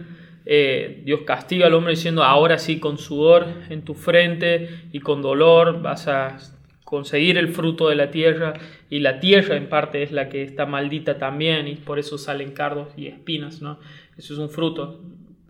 eh, 0.48 1.02
Dios 1.04 1.22
castiga 1.26 1.66
al 1.66 1.74
hombre 1.74 1.94
diciendo, 1.94 2.22
ahora 2.22 2.58
sí, 2.58 2.78
con 2.78 2.98
sudor 2.98 3.46
en 3.68 3.82
tu 3.82 3.94
frente 3.94 4.68
y 4.92 5.00
con 5.00 5.20
dolor 5.20 5.82
vas 5.82 6.06
a 6.06 6.38
conseguir 6.86 7.36
el 7.36 7.48
fruto 7.48 7.88
de 7.88 7.96
la 7.96 8.10
tierra, 8.10 8.54
y 8.88 9.00
la 9.00 9.18
tierra 9.20 9.56
en 9.56 9.68
parte 9.68 10.04
es 10.04 10.12
la 10.12 10.30
que 10.30 10.44
está 10.44 10.64
maldita 10.64 11.18
también, 11.18 11.66
y 11.68 11.74
por 11.74 11.98
eso 11.98 12.16
salen 12.16 12.52
cardos 12.52 12.88
y 12.96 13.08
espinas, 13.08 13.60
¿no? 13.60 13.78
Eso 14.16 14.32
es 14.32 14.38
un 14.38 14.48
fruto. 14.48 15.02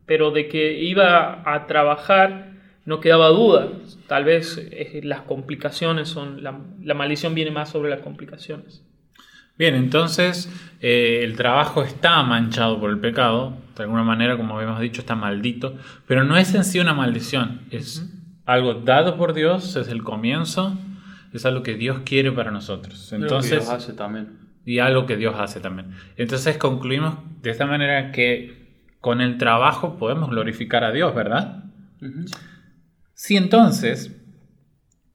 Pero 0.07 0.31
de 0.31 0.49
que 0.49 0.81
iba 0.83 1.43
a 1.45 1.67
trabajar 1.67 2.57
no 2.87 3.01
quedaba 3.01 3.29
duda. 3.29 3.69
Tal 4.07 4.25
vez 4.25 4.57
eh, 4.59 5.01
las 5.05 5.23
complicaciones 5.23 6.09
son, 6.09 6.43
la, 6.43 6.95
maldición 6.95 7.35
viene 7.35 7.51
más 7.51 7.69
sobre 7.69 7.91
las 7.91 8.01
complicaciones. 8.01 8.83
Bien, 9.59 9.75
entonces 9.75 10.51
eh, 10.81 11.21
el 11.23 11.37
trabajo 11.37 11.83
está 11.83 12.23
manchado 12.23 12.81
por 12.81 12.91
el 12.91 12.99
pecado, 12.99 13.57
de 13.77 13.83
alguna 13.83 14.05
manera, 14.05 14.37
como 14.37 14.57
habíamos 14.57 14.81
dicho, 14.81 15.01
está 15.01 15.15
maldito, 15.15 15.75
pero 16.07 16.25
no 16.25 16.37
es 16.37 16.55
en 16.55 16.65
sí 16.65 16.79
una 16.79 16.95
maldición, 16.95 17.63
es 17.71 18.09
algo 18.45 18.75
dado 18.75 19.17
por 19.17 19.33
Dios, 19.33 19.77
es 19.77 19.89
el 19.89 20.03
comienzo, 20.03 20.79
es 21.33 21.45
algo 21.47 21.63
que 21.63 21.75
Dios 21.75 22.01
quiere 22.05 22.33
para 22.33 22.51
nosotros. 22.51 23.13
Entonces, 23.13 23.69
hace 23.69 23.93
también. 23.93 24.39
Y 24.65 24.81
algo 24.81 25.07
que 25.07 25.17
Dios 25.17 25.35
hace 25.39 25.61
también. 25.61 25.91
Entonces 26.17 26.59
concluimos 26.59 27.19
de 27.43 27.51
esta 27.51 27.67
manera 27.67 28.11
que 28.11 28.67
con 29.01 29.21
el 29.21 29.39
trabajo 29.39 29.97
podemos 29.97 30.31
glorificar 30.31 30.83
a 30.83 30.91
Dios, 30.91 31.15
¿verdad? 31.15 31.65
Si 33.15 33.37
entonces 33.37 34.17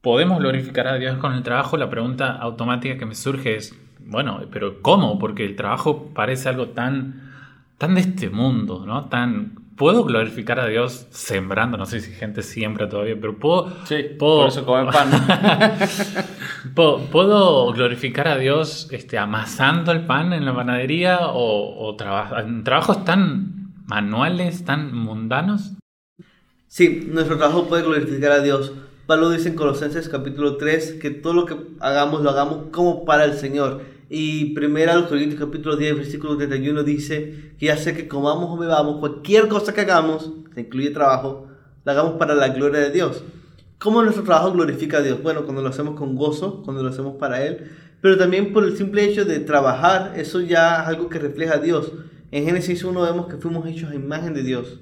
podemos 0.00 0.38
glorificar 0.38 0.88
a 0.88 0.96
Dios 0.96 1.18
con 1.18 1.34
el 1.34 1.42
trabajo, 1.42 1.76
la 1.76 1.90
pregunta 1.90 2.32
automática 2.32 2.98
que 2.98 3.06
me 3.06 3.14
surge 3.14 3.56
es, 3.56 3.78
bueno, 4.00 4.40
pero 4.50 4.82
¿cómo? 4.82 5.18
Porque 5.18 5.44
el 5.44 5.56
trabajo 5.56 6.10
parece 6.14 6.48
algo 6.48 6.70
tan, 6.70 7.30
tan 7.78 7.94
de 7.94 8.00
este 8.00 8.30
mundo, 8.30 8.84
¿no? 8.86 9.04
Tan, 9.06 9.61
puedo 9.82 10.04
glorificar 10.04 10.60
a 10.60 10.68
Dios 10.68 11.08
sembrando, 11.10 11.76
no 11.76 11.86
sé 11.86 11.98
si 11.98 12.12
gente 12.12 12.44
siembra 12.44 12.88
todavía, 12.88 13.16
pero 13.20 13.36
puedo... 13.36 13.68
Sí, 13.84 13.96
puedo, 14.16 14.42
por 14.42 14.48
eso 14.48 14.64
comen 14.64 14.92
pan. 14.92 15.10
¿Puedo, 17.10 17.72
glorificar 17.72 18.28
a 18.28 18.38
Dios 18.38 18.86
este, 18.92 19.18
amasando 19.18 19.90
el 19.90 20.06
pan 20.06 20.34
en 20.34 20.44
la 20.44 20.54
panadería 20.54 21.26
o, 21.26 21.84
o 21.84 21.96
trabajos 21.96 23.04
tan 23.04 23.72
manuales, 23.88 24.64
tan 24.64 24.94
mundanos? 24.94 25.72
Sí, 26.68 27.08
nuestro 27.10 27.36
trabajo 27.36 27.66
puede 27.66 27.82
glorificar 27.82 28.30
a 28.30 28.40
Dios. 28.40 28.72
Pablo 29.08 29.30
dice 29.30 29.48
en 29.48 29.56
Colosenses 29.56 30.08
capítulo 30.08 30.58
3 30.58 30.98
que 31.02 31.10
todo 31.10 31.32
lo 31.32 31.44
que 31.44 31.56
hagamos 31.80 32.22
lo 32.22 32.30
hagamos 32.30 32.66
como 32.70 33.04
para 33.04 33.24
el 33.24 33.32
Señor. 33.32 33.82
Y 34.14 34.52
primera 34.52 34.94
los 34.94 35.06
Corintios 35.06 35.40
capítulo 35.40 35.74
10 35.74 35.96
versículo 35.96 36.36
31 36.36 36.82
dice 36.82 37.54
que 37.58 37.64
ya 37.64 37.78
sea 37.78 37.96
que 37.96 38.08
comamos 38.08 38.50
o 38.50 38.58
bebamos, 38.58 39.00
cualquier 39.00 39.48
cosa 39.48 39.72
que 39.72 39.80
hagamos, 39.80 40.30
se 40.52 40.60
incluye 40.60 40.90
trabajo, 40.90 41.48
la 41.82 41.92
hagamos 41.92 42.18
para 42.18 42.34
la 42.34 42.50
gloria 42.50 42.80
de 42.80 42.90
Dios. 42.90 43.24
¿Cómo 43.78 44.02
nuestro 44.02 44.22
trabajo 44.22 44.52
glorifica 44.52 44.98
a 44.98 45.00
Dios? 45.00 45.22
Bueno, 45.22 45.44
cuando 45.44 45.62
lo 45.62 45.70
hacemos 45.70 45.98
con 45.98 46.14
gozo, 46.14 46.62
cuando 46.62 46.82
lo 46.82 46.90
hacemos 46.90 47.16
para 47.16 47.42
Él, 47.42 47.70
pero 48.02 48.18
también 48.18 48.52
por 48.52 48.64
el 48.64 48.76
simple 48.76 49.02
hecho 49.02 49.24
de 49.24 49.40
trabajar, 49.40 50.12
eso 50.14 50.42
ya 50.42 50.82
es 50.82 50.88
algo 50.88 51.08
que 51.08 51.18
refleja 51.18 51.54
a 51.54 51.60
Dios. 51.60 51.90
En 52.32 52.44
Génesis 52.44 52.84
1 52.84 53.00
vemos 53.00 53.28
que 53.28 53.38
fuimos 53.38 53.66
hechos 53.66 53.92
a 53.92 53.94
imagen 53.94 54.34
de 54.34 54.42
Dios. 54.42 54.78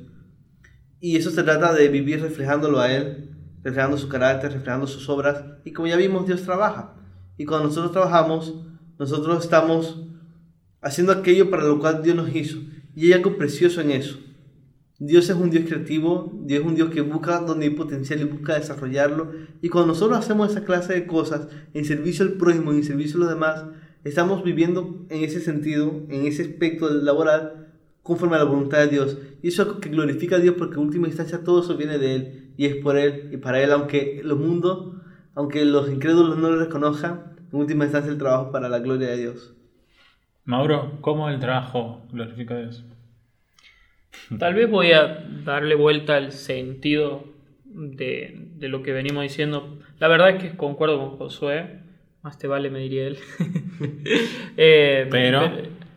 Y 0.98 1.16
eso 1.16 1.30
se 1.30 1.44
trata 1.44 1.72
de 1.72 1.86
vivir 1.86 2.20
reflejándolo 2.20 2.80
a 2.80 2.90
Él, 2.90 3.30
reflejando 3.62 3.96
su 3.96 4.08
carácter, 4.08 4.50
reflejando 4.50 4.88
sus 4.88 5.08
obras. 5.08 5.44
Y 5.64 5.72
como 5.72 5.86
ya 5.86 5.96
vimos, 5.96 6.26
Dios 6.26 6.42
trabaja. 6.42 6.96
Y 7.38 7.44
cuando 7.44 7.68
nosotros 7.68 7.92
trabajamos, 7.92 8.66
nosotros 9.00 9.42
estamos 9.42 9.98
haciendo 10.82 11.14
aquello 11.14 11.48
para 11.48 11.64
lo 11.64 11.78
cual 11.78 12.02
Dios 12.02 12.14
nos 12.14 12.36
hizo. 12.36 12.58
Y 12.94 13.06
hay 13.06 13.14
algo 13.14 13.38
precioso 13.38 13.80
en 13.80 13.92
eso. 13.92 14.18
Dios 14.98 15.30
es 15.30 15.36
un 15.36 15.48
Dios 15.48 15.64
creativo, 15.66 16.38
Dios 16.44 16.60
es 16.60 16.66
un 16.66 16.74
Dios 16.74 16.90
que 16.90 17.00
busca 17.00 17.40
donde 17.40 17.64
hay 17.64 17.70
potencial 17.70 18.20
y 18.20 18.24
busca 18.24 18.58
desarrollarlo. 18.58 19.32
Y 19.62 19.70
cuando 19.70 19.94
nosotros 19.94 20.18
hacemos 20.18 20.50
esa 20.50 20.66
clase 20.66 20.92
de 20.92 21.06
cosas 21.06 21.48
en 21.72 21.86
servicio 21.86 22.26
al 22.26 22.34
prójimo, 22.34 22.72
en 22.72 22.84
servicio 22.84 23.16
a 23.16 23.20
los 23.20 23.30
demás, 23.30 23.64
estamos 24.04 24.44
viviendo 24.44 25.06
en 25.08 25.24
ese 25.24 25.40
sentido, 25.40 26.02
en 26.10 26.26
ese 26.26 26.42
aspecto 26.42 26.90
laboral, 26.90 27.68
conforme 28.02 28.36
a 28.36 28.40
la 28.40 28.44
voluntad 28.44 28.80
de 28.80 28.88
Dios. 28.88 29.16
Y 29.40 29.48
eso 29.48 29.62
es 29.62 29.68
algo 29.68 29.80
que 29.80 29.88
glorifica 29.88 30.36
a 30.36 30.40
Dios 30.40 30.56
porque 30.58 30.74
en 30.74 30.82
última 30.82 31.08
instancia 31.08 31.42
todo 31.42 31.62
eso 31.62 31.74
viene 31.78 31.96
de 31.96 32.16
Él 32.16 32.52
y 32.58 32.66
es 32.66 32.76
por 32.76 32.98
Él 32.98 33.30
y 33.32 33.38
para 33.38 33.62
Él, 33.62 33.72
aunque 33.72 34.20
los 34.22 34.38
mundos, 34.38 34.96
aunque 35.34 35.64
los 35.64 35.90
incrédulos 35.90 36.36
no 36.36 36.50
lo 36.50 36.58
reconozcan, 36.58 37.39
en 37.52 37.58
última 37.58 37.84
instancia 37.84 38.10
el 38.10 38.18
trabajo 38.18 38.50
para 38.52 38.68
la 38.68 38.78
gloria 38.78 39.08
de 39.08 39.16
Dios. 39.16 39.54
Mauro, 40.44 40.98
¿cómo 41.00 41.28
el 41.28 41.38
trabajo 41.38 42.02
glorifica 42.10 42.54
a 42.54 42.58
Dios? 42.58 42.84
Tal 44.38 44.54
vez 44.54 44.70
voy 44.70 44.92
a 44.92 45.24
darle 45.44 45.74
vuelta 45.74 46.16
al 46.16 46.32
sentido 46.32 47.24
de, 47.64 48.34
de, 48.56 48.68
lo 48.68 48.82
que 48.82 48.92
venimos 48.92 49.22
diciendo. 49.22 49.78
La 49.98 50.08
verdad 50.08 50.30
es 50.30 50.42
que 50.42 50.56
concuerdo 50.56 50.98
con 50.98 51.18
Josué, 51.18 51.80
más 52.22 52.38
te 52.38 52.46
vale, 52.46 52.70
me 52.70 52.80
diría 52.80 53.06
él. 53.06 53.18
Eh, 54.56 55.06
pero... 55.10 55.50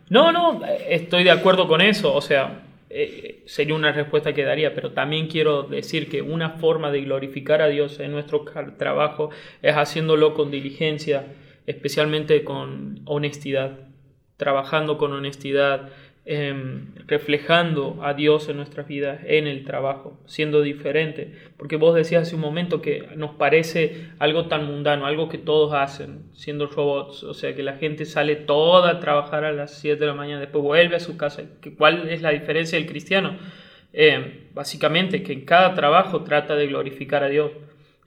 No, 0.09 0.31
no, 0.31 0.61
estoy 0.87 1.23
de 1.23 1.31
acuerdo 1.31 1.67
con 1.67 1.81
eso, 1.81 2.13
o 2.13 2.21
sea, 2.21 2.61
eh, 2.89 3.41
sería 3.47 3.73
una 3.73 3.91
respuesta 3.91 4.33
que 4.33 4.43
daría, 4.43 4.75
pero 4.75 4.91
también 4.91 5.27
quiero 5.27 5.63
decir 5.63 6.07
que 6.07 6.21
una 6.21 6.51
forma 6.51 6.91
de 6.91 7.01
glorificar 7.01 7.61
a 7.61 7.67
Dios 7.67 7.99
en 7.99 8.11
nuestro 8.11 8.45
trabajo 8.77 9.31
es 9.63 9.73
haciéndolo 9.73 10.35
con 10.35 10.51
diligencia, 10.51 11.25
especialmente 11.65 12.43
con 12.43 13.01
honestidad, 13.05 13.79
trabajando 14.37 14.97
con 14.97 15.13
honestidad, 15.13 15.89
Em, 16.25 16.95
reflejando 17.05 17.99
a 18.01 18.13
Dios 18.13 18.47
en 18.47 18.55
nuestras 18.55 18.87
vidas, 18.87 19.19
en 19.25 19.45
el 19.45 19.65
trabajo, 19.65 20.17
siendo 20.25 20.61
diferente. 20.61 21.33
Porque 21.57 21.75
vos 21.75 21.95
decías 21.95 22.21
hace 22.21 22.35
un 22.35 22.41
momento 22.41 22.81
que 22.81 23.09
nos 23.17 23.31
parece 23.31 24.07
algo 24.19 24.47
tan 24.47 24.65
mundano, 24.65 25.05
algo 25.05 25.27
que 25.27 25.37
todos 25.37 25.73
hacen, 25.73 26.23
siendo 26.33 26.67
robots. 26.67 27.23
O 27.23 27.33
sea, 27.33 27.53
que 27.55 27.61
la 27.61 27.73
gente 27.73 28.05
sale 28.05 28.37
toda 28.37 28.91
a 28.91 28.99
trabajar 29.01 29.43
a 29.43 29.51
las 29.51 29.73
7 29.73 29.99
de 29.99 30.07
la 30.07 30.13
mañana, 30.13 30.39
después 30.39 30.63
vuelve 30.63 30.95
a 30.95 31.01
su 31.01 31.17
casa. 31.17 31.43
¿Cuál 31.77 32.07
es 32.07 32.21
la 32.21 32.29
diferencia 32.29 32.77
del 32.77 32.87
cristiano? 32.87 33.37
Em, 33.91 34.45
básicamente, 34.53 35.23
que 35.23 35.33
en 35.33 35.43
cada 35.43 35.73
trabajo 35.73 36.23
trata 36.23 36.55
de 36.55 36.67
glorificar 36.67 37.23
a 37.25 37.27
Dios. 37.27 37.51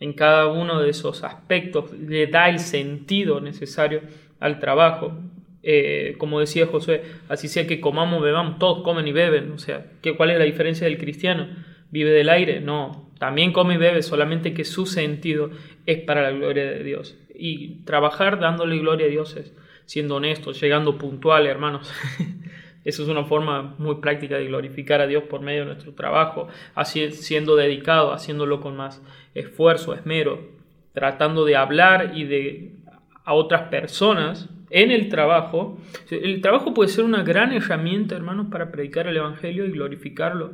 En 0.00 0.12
cada 0.12 0.46
uno 0.48 0.80
de 0.80 0.90
esos 0.90 1.24
aspectos 1.24 1.92
le 1.92 2.26
da 2.26 2.48
el 2.48 2.58
sentido 2.58 3.40
necesario 3.40 4.02
al 4.40 4.60
trabajo. 4.60 5.18
Eh, 5.62 6.14
como 6.18 6.38
decía 6.38 6.66
José, 6.66 7.02
así 7.28 7.48
sea 7.48 7.66
que 7.66 7.80
comamos, 7.80 8.22
bebamos, 8.22 8.58
todos 8.58 8.82
comen 8.84 9.08
y 9.08 9.12
beben. 9.12 9.52
O 9.52 9.58
sea, 9.58 9.86
¿qué, 10.02 10.16
¿cuál 10.16 10.30
es 10.30 10.38
la 10.38 10.44
diferencia 10.44 10.86
del 10.86 10.98
cristiano? 10.98 11.48
¿Vive 11.90 12.10
del 12.10 12.28
aire? 12.28 12.60
No, 12.60 13.10
también 13.18 13.52
come 13.52 13.74
y 13.74 13.78
bebe, 13.78 14.02
solamente 14.02 14.54
que 14.54 14.64
su 14.64 14.86
sentido 14.86 15.50
es 15.86 15.98
para 15.98 16.22
la 16.22 16.30
gloria 16.30 16.64
de 16.64 16.84
Dios. 16.84 17.16
Y 17.34 17.82
trabajar 17.84 18.38
dándole 18.38 18.78
gloria 18.78 19.06
a 19.06 19.10
Dios 19.10 19.36
es 19.36 19.52
siendo 19.86 20.16
honesto, 20.16 20.52
llegando 20.52 20.98
puntual, 20.98 21.46
hermanos. 21.46 21.90
Eso 22.86 23.02
es 23.02 23.08
una 23.08 23.24
forma 23.24 23.74
muy 23.78 23.96
práctica 23.96 24.36
de 24.36 24.46
glorificar 24.46 25.00
a 25.00 25.08
Dios 25.08 25.24
por 25.24 25.40
medio 25.40 25.62
de 25.62 25.66
nuestro 25.66 25.92
trabajo, 25.94 26.46
así, 26.76 27.10
siendo 27.10 27.56
dedicado, 27.56 28.12
haciéndolo 28.12 28.60
con 28.60 28.76
más 28.76 29.02
esfuerzo, 29.34 29.92
esmero, 29.92 30.38
tratando 30.92 31.44
de 31.44 31.56
hablar 31.56 32.12
y 32.14 32.24
de 32.24 32.76
a 33.24 33.34
otras 33.34 33.62
personas 33.62 34.48
en 34.70 34.92
el 34.92 35.08
trabajo. 35.08 35.80
El 36.12 36.40
trabajo 36.40 36.74
puede 36.74 36.88
ser 36.88 37.04
una 37.04 37.24
gran 37.24 37.52
herramienta, 37.52 38.14
hermanos, 38.14 38.46
para 38.52 38.70
predicar 38.70 39.08
el 39.08 39.16
Evangelio 39.16 39.66
y 39.66 39.72
glorificarlo 39.72 40.52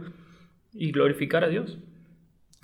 y 0.72 0.90
glorificar 0.90 1.44
a 1.44 1.48
Dios. 1.48 1.80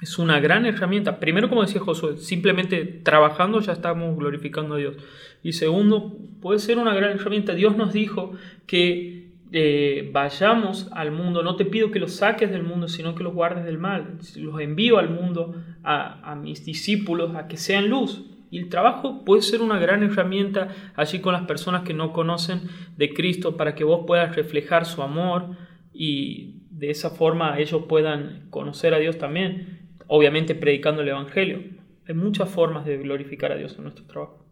Es 0.00 0.18
una 0.18 0.40
gran 0.40 0.64
herramienta. 0.64 1.20
Primero, 1.20 1.50
como 1.50 1.60
decía 1.60 1.82
Josué, 1.82 2.16
simplemente 2.16 2.86
trabajando 2.86 3.60
ya 3.60 3.72
estamos 3.72 4.16
glorificando 4.16 4.76
a 4.76 4.78
Dios. 4.78 4.96
Y 5.42 5.52
segundo, 5.52 6.16
puede 6.40 6.58
ser 6.58 6.78
una 6.78 6.94
gran 6.94 7.10
herramienta. 7.10 7.52
Dios 7.52 7.76
nos 7.76 7.92
dijo 7.92 8.32
que 8.66 9.17
eh, 9.52 10.10
vayamos 10.12 10.88
al 10.92 11.10
mundo. 11.10 11.42
No 11.42 11.56
te 11.56 11.64
pido 11.64 11.90
que 11.90 11.98
los 11.98 12.16
saques 12.16 12.50
del 12.50 12.62
mundo, 12.62 12.88
sino 12.88 13.14
que 13.14 13.24
los 13.24 13.34
guardes 13.34 13.64
del 13.64 13.78
mal. 13.78 14.18
Los 14.36 14.60
envío 14.60 14.98
al 14.98 15.10
mundo, 15.10 15.54
a, 15.82 16.30
a 16.30 16.34
mis 16.36 16.64
discípulos, 16.64 17.34
a 17.34 17.48
que 17.48 17.56
sean 17.56 17.88
luz. 17.88 18.24
Y 18.50 18.58
el 18.58 18.68
trabajo 18.68 19.24
puede 19.24 19.42
ser 19.42 19.60
una 19.60 19.78
gran 19.78 20.02
herramienta 20.02 20.68
allí 20.96 21.20
con 21.20 21.32
las 21.32 21.42
personas 21.42 21.82
que 21.82 21.94
no 21.94 22.12
conocen 22.12 22.62
de 22.96 23.12
Cristo 23.12 23.56
para 23.56 23.74
que 23.74 23.84
vos 23.84 24.04
puedas 24.06 24.34
reflejar 24.34 24.86
su 24.86 25.02
amor 25.02 25.56
y 25.92 26.62
de 26.70 26.90
esa 26.90 27.10
forma 27.10 27.58
ellos 27.58 27.82
puedan 27.88 28.46
conocer 28.50 28.94
a 28.94 28.98
Dios 28.98 29.18
también, 29.18 29.96
obviamente 30.06 30.54
predicando 30.54 31.02
el 31.02 31.08
Evangelio. 31.08 31.62
Hay 32.06 32.14
muchas 32.14 32.48
formas 32.48 32.86
de 32.86 32.96
glorificar 32.98 33.52
a 33.52 33.56
Dios 33.56 33.76
en 33.76 33.82
nuestro 33.82 34.06
trabajo. 34.06 34.46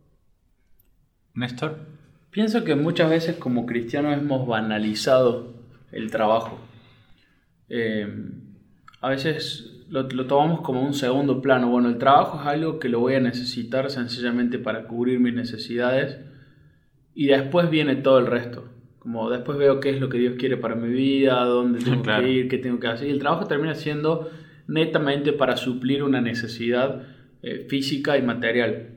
Néstor. 1.35 1.96
Pienso 2.37 2.64
que 2.64 2.75
muchas 2.75 3.09
veces 3.09 3.37
como 3.37 3.64
cristianos 3.64 4.12
hemos 4.12 4.47
banalizado 4.47 5.55
el 5.90 6.11
trabajo. 6.11 6.61
Eh, 7.71 8.07
a 9.00 9.09
veces 9.09 9.87
lo, 9.88 10.02
lo, 10.02 10.26
tomamos 10.26 10.61
como 10.61 10.83
un 10.83 10.93
segundo 10.93 11.40
plano. 11.40 11.71
Bueno, 11.71 11.88
el 11.88 11.97
trabajo 11.97 12.38
es 12.38 12.47
algo 12.47 12.78
que 12.78 12.90
lo 12.90 13.00
voy 13.00 13.14
a 13.14 13.21
necesitar 13.21 13.90
sencillamente 13.90 14.59
para 14.59 14.87
cubrir 14.87 15.19
mis 15.19 15.33
necesidades 15.33 16.19
y 17.14 17.28
después 17.28 17.71
viene 17.71 17.97
todo 17.97 18.19
el 18.19 18.26
resto. 18.26 18.69
Como 18.99 19.31
después 19.31 19.57
veo 19.57 19.81
qué 19.81 19.88
es 19.88 19.99
lo 19.99 20.11
que 20.11 20.19
Dios 20.19 20.35
quiere 20.38 20.59
para 20.59 20.75
mi 20.75 20.90
vida, 20.90 21.43
dónde 21.43 21.78
tengo 21.83 22.02
que 22.02 22.28
ir, 22.28 22.49
qué 22.49 22.59
tengo 22.59 22.78
que 22.78 22.88
hacer. 22.88 23.09
Y 23.09 23.12
el 23.12 23.19
trabajo 23.19 23.47
termina 23.47 23.75
siendo 23.75 24.31
netamente 24.66 25.33
para 25.33 25.57
suplir 25.57 26.02
una 26.02 26.21
necesidad 26.21 27.02
eh, 27.43 27.64
física 27.66 28.19
y 28.19 28.23
material. 28.23 28.96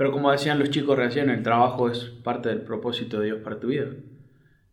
Pero 0.00 0.12
como 0.12 0.32
decían 0.32 0.58
los 0.58 0.70
chicos 0.70 0.96
recién, 0.96 1.28
el 1.28 1.42
trabajo 1.42 1.90
es 1.90 2.06
parte 2.24 2.48
del 2.48 2.62
propósito 2.62 3.20
de 3.20 3.26
Dios 3.26 3.40
para 3.44 3.60
tu 3.60 3.66
vida. 3.66 3.88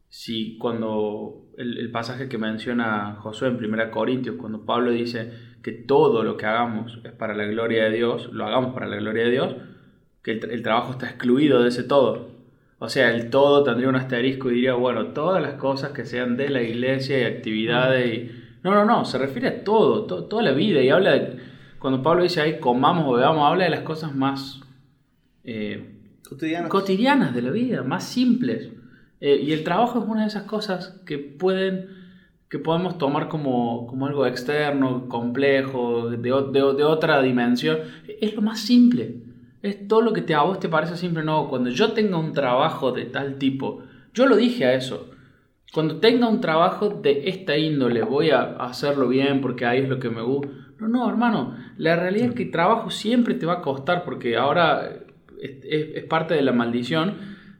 Si 0.07 0.57
cuando 0.57 1.49
el, 1.57 1.91
pasaje 1.91 2.29
que 2.29 2.37
menciona 2.37 3.17
Josué 3.19 3.49
en 3.49 3.57
1 3.57 3.91
Corintios, 3.91 4.37
cuando 4.37 4.65
Pablo 4.65 4.89
dice 4.91 5.33
que 5.61 5.73
todo 5.73 6.23
lo 6.23 6.37
que 6.37 6.45
hagamos 6.45 6.99
es 7.03 7.11
para 7.11 7.35
la 7.35 7.43
gloria 7.43 7.83
de 7.83 7.97
Dios, 7.97 8.31
lo 8.31 8.45
hagamos 8.45 8.73
para 8.73 8.87
la 8.87 8.95
gloria 8.95 9.25
de 9.25 9.31
Dios, 9.31 9.55
que 10.23 10.31
el, 10.31 10.63
trabajo 10.63 10.93
está 10.93 11.07
excluido 11.07 11.61
de 11.61 11.67
ese 11.67 11.83
todo. 11.83 12.29
O 12.79 12.87
sea, 12.87 13.13
el 13.13 13.29
todo 13.29 13.65
tendría 13.65 13.89
un 13.89 13.97
asterisco 13.97 14.49
y 14.49 14.53
diría, 14.53 14.75
bueno, 14.75 15.07
todas 15.07 15.41
las 15.41 15.55
cosas 15.55 15.91
que 15.91 16.05
sean 16.05 16.37
de 16.37 16.47
la 16.49 16.61
iglesia 16.61 17.19
y 17.19 17.25
actividades 17.25 18.13
y... 18.13 18.31
No, 18.63 18.73
no, 18.73 18.85
no, 18.85 19.03
se 19.03 19.17
refiere 19.17 19.49
a 19.49 19.63
todo, 19.65 20.05
toda 20.05 20.41
la 20.41 20.53
vida 20.53 20.81
y 20.81 20.87
habla 20.87 21.11
de... 21.11 21.37
Cuando 21.79 22.01
Pablo 22.01 22.23
dice 22.23 22.39
ahí 22.39 22.61
comamos 22.61 23.03
o 23.09 23.17
bebamos, 23.17 23.45
habla 23.45 23.65
de 23.65 23.71
las 23.71 23.81
cosas 23.81 24.15
más 24.15 24.61
eh, 25.47 25.95
cotidianas. 26.27 26.69
cotidianas 26.69 27.33
de 27.33 27.41
la 27.41 27.51
vida, 27.51 27.81
más 27.81 28.03
simples. 28.03 28.69
Eh, 29.19 29.39
y 29.41 29.53
el 29.53 29.63
trabajo 29.63 29.99
es 29.99 30.05
una 30.05 30.21
de 30.21 30.27
esas 30.27 30.43
cosas 30.43 31.01
que 31.05 31.17
pueden 31.17 31.97
que 32.49 32.59
podemos 32.59 32.97
tomar 32.97 33.27
como, 33.27 33.87
como 33.87 34.07
algo 34.07 34.25
externo, 34.25 35.09
complejo, 35.09 36.09
de, 36.09 36.17
de, 36.17 36.29
de, 36.29 36.83
otra 36.83 37.21
dimensión. 37.21 37.79
Es 38.21 38.35
lo 38.35 38.41
más 38.41 38.61
simple. 38.61 39.15
Es 39.61 39.87
todo 39.87 40.01
lo 40.01 40.13
que 40.13 40.21
te, 40.21 40.33
a 40.33 40.43
vos 40.43 40.59
te 40.59 40.69
parece 40.69 40.95
simple. 40.95 41.23
No, 41.23 41.49
cuando 41.49 41.69
yo 41.69 41.91
tenga 41.91 42.17
un 42.17 42.31
trabajo 42.31 42.91
de 42.91 43.05
tal 43.05 43.35
tipo, 43.35 43.83
yo 44.13 44.27
lo 44.27 44.37
dije 44.37 44.65
a 44.65 44.75
eso. 44.75 45.09
Cuando 45.73 45.97
tenga 45.97 46.29
un 46.29 46.39
trabajo 46.39 46.89
de 46.89 47.27
esta 47.27 47.57
índole, 47.57 48.01
voy 48.01 48.29
a 48.29 48.55
hacerlo 48.55 49.09
bien 49.09 49.41
porque 49.41 49.65
ahí 49.65 49.81
es 49.81 49.89
lo 49.89 49.99
que 49.99 50.09
me 50.09 50.21
gusta. 50.21 50.47
No, 50.79 50.87
no, 50.87 51.09
hermano. 51.09 51.55
La 51.77 51.97
realidad 51.97 52.29
es 52.29 52.35
que 52.35 52.43
el 52.43 52.51
trabajo 52.51 52.89
siempre 52.91 53.35
te 53.35 53.45
va 53.45 53.55
a 53.55 53.61
costar 53.61 54.05
porque 54.05 54.37
ahora 54.37 54.89
es, 55.41 55.95
es, 55.95 56.03
parte 56.05 56.33
de 56.33 56.41
la 56.41 56.51
maldición 56.51 57.15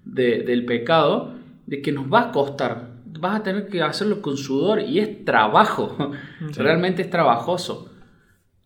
de, 0.06 0.44
del 0.44 0.66
pecado 0.66 1.36
de 1.66 1.82
que 1.82 1.92
nos 1.92 2.12
va 2.12 2.30
a 2.30 2.32
costar. 2.32 2.98
Vas 3.20 3.40
a 3.40 3.44
tener 3.44 3.68
que 3.68 3.82
hacerlo 3.82 4.22
con 4.22 4.38
sudor 4.38 4.82
y 4.82 5.00
es 5.00 5.26
trabajo. 5.26 6.12
Realmente 6.56 7.02
es 7.02 7.10
trabajoso. 7.10 7.92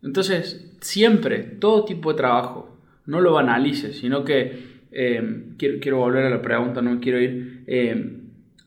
Entonces, 0.03 0.77
siempre, 0.81 1.39
todo 1.39 1.85
tipo 1.85 2.11
de 2.11 2.17
trabajo, 2.17 2.77
no 3.05 3.21
lo 3.21 3.33
banalices, 3.33 3.97
sino 3.97 4.23
que 4.23 4.71
eh, 4.91 5.53
quiero, 5.57 5.79
quiero, 5.79 5.97
volver 5.97 6.25
a 6.25 6.29
la 6.29 6.41
pregunta, 6.41 6.81
no 6.81 6.91
me 6.91 6.99
quiero 6.99 7.19
ir. 7.19 7.63
Eh, 7.67 8.17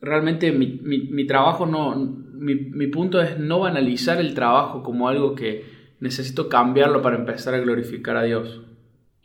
realmente 0.01 0.51
mi, 0.51 0.79
mi, 0.81 0.99
mi 0.99 1.25
trabajo 1.25 1.65
no, 1.65 1.95
mi, 1.95 2.55
mi, 2.55 2.87
punto 2.87 3.21
es 3.21 3.37
no 3.39 3.59
banalizar 3.59 4.19
el 4.19 4.33
trabajo 4.33 4.83
como 4.83 5.07
algo 5.07 5.35
que 5.35 5.65
necesito 5.99 6.49
cambiarlo 6.49 7.01
para 7.01 7.17
empezar 7.17 7.53
a 7.53 7.59
glorificar 7.59 8.17
a 8.17 8.23
Dios. 8.23 8.61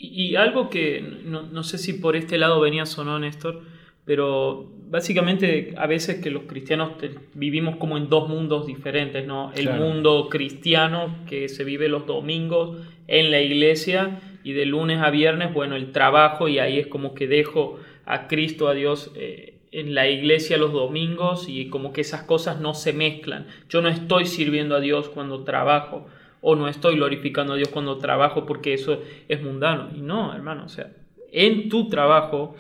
Y, 0.01 0.31
y 0.31 0.37
algo 0.37 0.71
que 0.71 1.05
no, 1.25 1.43
no, 1.43 1.63
sé 1.63 1.77
si 1.77 1.93
por 1.93 2.17
este 2.17 2.39
lado 2.39 2.61
venías 2.61 2.99
o 2.99 3.05
no, 3.05 3.19
Néstor, 3.19 3.63
pero 4.05 4.73
básicamente 4.89 5.75
a 5.77 5.87
veces 5.87 6.21
que 6.21 6.31
los 6.31 6.45
cristianos 6.45 6.99
te, 6.99 7.11
vivimos 7.35 7.77
como 7.77 7.97
en 7.97 8.09
dos 8.09 8.29
mundos 8.29 8.67
diferentes, 8.67 9.27
¿no? 9.27 9.53
El 9.55 9.67
claro. 9.67 9.85
mundo 9.85 10.29
cristiano 10.31 11.15
que 11.29 11.49
se 11.49 11.65
vive 11.65 11.89
los 11.89 12.07
domingos 12.07 12.79
en 13.07 13.31
la 13.31 13.41
iglesia 13.41 14.21
y 14.43 14.53
de 14.53 14.67
lunes 14.67 15.01
a 15.01 15.11
viernes, 15.11 15.53
bueno, 15.53 15.77
el 15.77 15.93
trabajo 15.93 16.49
y 16.49 16.59
ahí 16.59 16.79
es 16.79 16.87
como 16.87 17.15
que 17.15 17.29
dejo 17.29 17.79
a 18.07 18.27
Cristo, 18.27 18.69
a 18.69 18.75
Dios. 18.75 19.13
Eh, 19.15 19.55
en 19.73 19.95
la 19.95 20.09
iglesia 20.09 20.57
los 20.57 20.73
domingos 20.73 21.49
y 21.49 21.69
como 21.69 21.93
que 21.93 22.01
esas 22.01 22.25
cosas 22.25 22.61
no 22.61 22.75
se 22.75 22.93
mezclan. 22.93 23.47
Yo 23.69 23.83
no 23.83 23.89
estoy 23.89 24.27
sirviendo 24.27 24.75
a 24.75 24.81
Dios 24.81 25.09
cuando 25.09 25.45
trabajo 25.45 26.09
o 26.41 26.57
no 26.57 26.69
estoy 26.69 26.97
glorificando 26.97 27.53
a 27.53 27.57
Dios 27.57 27.69
cuando 27.69 27.99
trabajo 27.99 28.47
porque 28.47 28.75
eso 28.75 29.03
es 29.29 29.43
mundano. 29.43 29.91
Y 29.95 30.01
no, 30.01 30.35
hermano, 30.35 30.65
o 30.65 30.69
sea, 30.69 30.91
en 31.33 31.69
tu 31.69 31.89
trabajo 31.89 32.57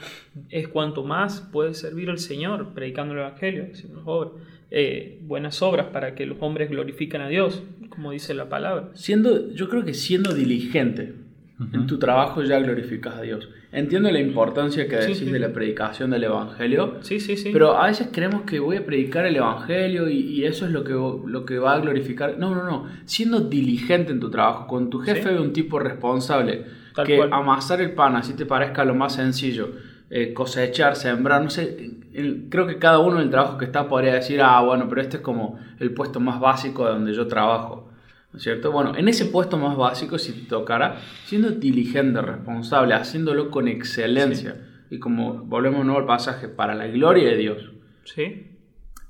es 0.48 0.68
cuanto 0.68 1.04
más 1.04 1.48
puedes 1.52 1.78
servir 1.78 2.10
al 2.10 2.18
Señor, 2.18 2.72
predicando 2.74 3.14
el 3.14 3.20
Evangelio, 3.20 3.66
haciendo 3.72 4.02
obras, 4.04 4.32
eh, 4.70 5.18
buenas 5.22 5.60
obras 5.62 5.86
para 5.86 6.14
que 6.14 6.26
los 6.26 6.38
hombres 6.40 6.70
glorifiquen 6.70 7.22
a 7.22 7.28
Dios, 7.28 7.62
como 7.88 8.12
dice 8.12 8.34
la 8.34 8.48
palabra. 8.48 8.90
Siendo, 8.94 9.52
yo 9.52 9.68
creo 9.68 9.84
que 9.84 9.94
siendo 9.94 10.34
diligente 10.34 11.14
uh 11.60 11.64
-huh. 11.64 11.74
en 11.74 11.86
tu 11.86 11.98
trabajo 11.98 12.42
ya 12.42 12.58
glorificas 12.58 13.14
a 13.16 13.22
Dios. 13.22 13.48
Entiendo 13.72 14.10
la 14.10 14.18
importancia 14.18 14.88
que 14.88 14.96
decís 14.96 15.18
sí, 15.18 15.26
sí. 15.26 15.30
de 15.30 15.38
la 15.38 15.52
predicación 15.52 16.10
del 16.10 16.24
Evangelio, 16.24 16.96
sí, 17.02 17.20
sí, 17.20 17.36
sí. 17.36 17.50
pero 17.52 17.76
a 17.76 17.86
veces 17.86 18.08
creemos 18.10 18.42
que 18.42 18.58
voy 18.58 18.78
a 18.78 18.84
predicar 18.84 19.26
el 19.26 19.36
Evangelio 19.36 20.08
y, 20.08 20.18
y, 20.18 20.44
eso 20.44 20.66
es 20.66 20.72
lo 20.72 20.82
que, 20.82 20.92
lo 20.92 21.44
que 21.44 21.58
va 21.58 21.74
a 21.74 21.78
glorificar. 21.78 22.36
No, 22.36 22.52
no, 22.52 22.64
no. 22.64 22.86
Siendo 23.04 23.38
diligente 23.38 24.10
en 24.10 24.18
tu 24.18 24.28
trabajo, 24.28 24.66
con 24.66 24.90
tu 24.90 24.98
jefe 24.98 25.28
¿Sí? 25.28 25.36
un 25.36 25.52
tipo 25.52 25.78
responsable, 25.78 26.64
Tal 26.96 27.06
que 27.06 27.16
cual. 27.18 27.32
amasar 27.32 27.80
el 27.80 27.92
pan 27.92 28.16
así 28.16 28.34
te 28.34 28.44
parezca 28.44 28.84
lo 28.84 28.96
más 28.96 29.14
sencillo, 29.14 29.70
eh, 30.10 30.32
cosechar, 30.34 30.96
sembrar, 30.96 31.40
no 31.40 31.50
sé, 31.50 31.92
el, 32.12 32.46
creo 32.50 32.66
que 32.66 32.78
cada 32.78 32.98
uno 32.98 33.18
en 33.18 33.24
el 33.24 33.30
trabajo 33.30 33.56
que 33.56 33.66
está 33.66 33.86
podría 33.86 34.14
decir, 34.14 34.40
ah, 34.42 34.60
bueno, 34.62 34.88
pero 34.88 35.00
este 35.00 35.18
es 35.18 35.22
como 35.22 35.60
el 35.78 35.92
puesto 35.94 36.18
más 36.18 36.40
básico 36.40 36.86
de 36.86 36.92
donde 36.92 37.14
yo 37.14 37.28
trabajo. 37.28 37.89
¿No 38.32 38.36
es 38.36 38.42
cierto? 38.42 38.70
Bueno, 38.72 38.96
en 38.96 39.08
ese 39.08 39.26
puesto 39.26 39.58
más 39.58 39.76
básico, 39.76 40.18
si 40.18 40.32
te 40.32 40.48
tocara, 40.48 41.00
siendo 41.26 41.50
diligente, 41.50 42.20
responsable, 42.20 42.94
haciéndolo 42.94 43.50
con 43.50 43.68
excelencia, 43.68 44.56
sí. 44.88 44.96
y 44.96 44.98
como 44.98 45.44
volvemos 45.44 45.84
nuevo 45.84 46.00
al 46.00 46.06
pasaje, 46.06 46.48
para 46.48 46.74
la 46.74 46.86
gloria 46.86 47.28
de 47.28 47.36
Dios. 47.36 47.72
Sí. 48.04 48.56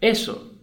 Eso, 0.01 0.55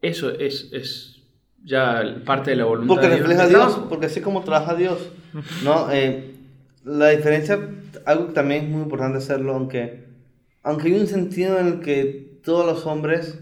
eso 0.00 0.30
es, 0.30 0.68
es 0.72 1.22
ya 1.64 2.22
parte 2.24 2.50
de 2.50 2.56
la 2.56 2.64
voluntad 2.64 2.94
porque 2.94 3.08
de 3.08 3.16
Dios. 3.16 3.28
refleja 3.28 3.44
a 3.44 3.48
Dios, 3.48 3.80
porque 3.88 4.06
así 4.06 4.20
como 4.20 4.42
trabaja 4.42 4.74
Dios, 4.74 5.10
¿no? 5.64 5.90
Eh, 5.90 6.34
la 6.84 7.10
diferencia, 7.10 7.58
algo 8.06 8.28
que 8.28 8.32
también 8.32 8.64
es 8.64 8.70
muy 8.70 8.82
importante 8.82 9.18
hacerlo, 9.18 9.54
aunque, 9.54 10.08
aunque 10.62 10.88
hay 10.88 10.94
un 10.94 11.06
sentido 11.06 11.58
en 11.58 11.66
el 11.66 11.80
que 11.80 12.40
todos 12.44 12.66
los 12.66 12.86
hombres 12.86 13.38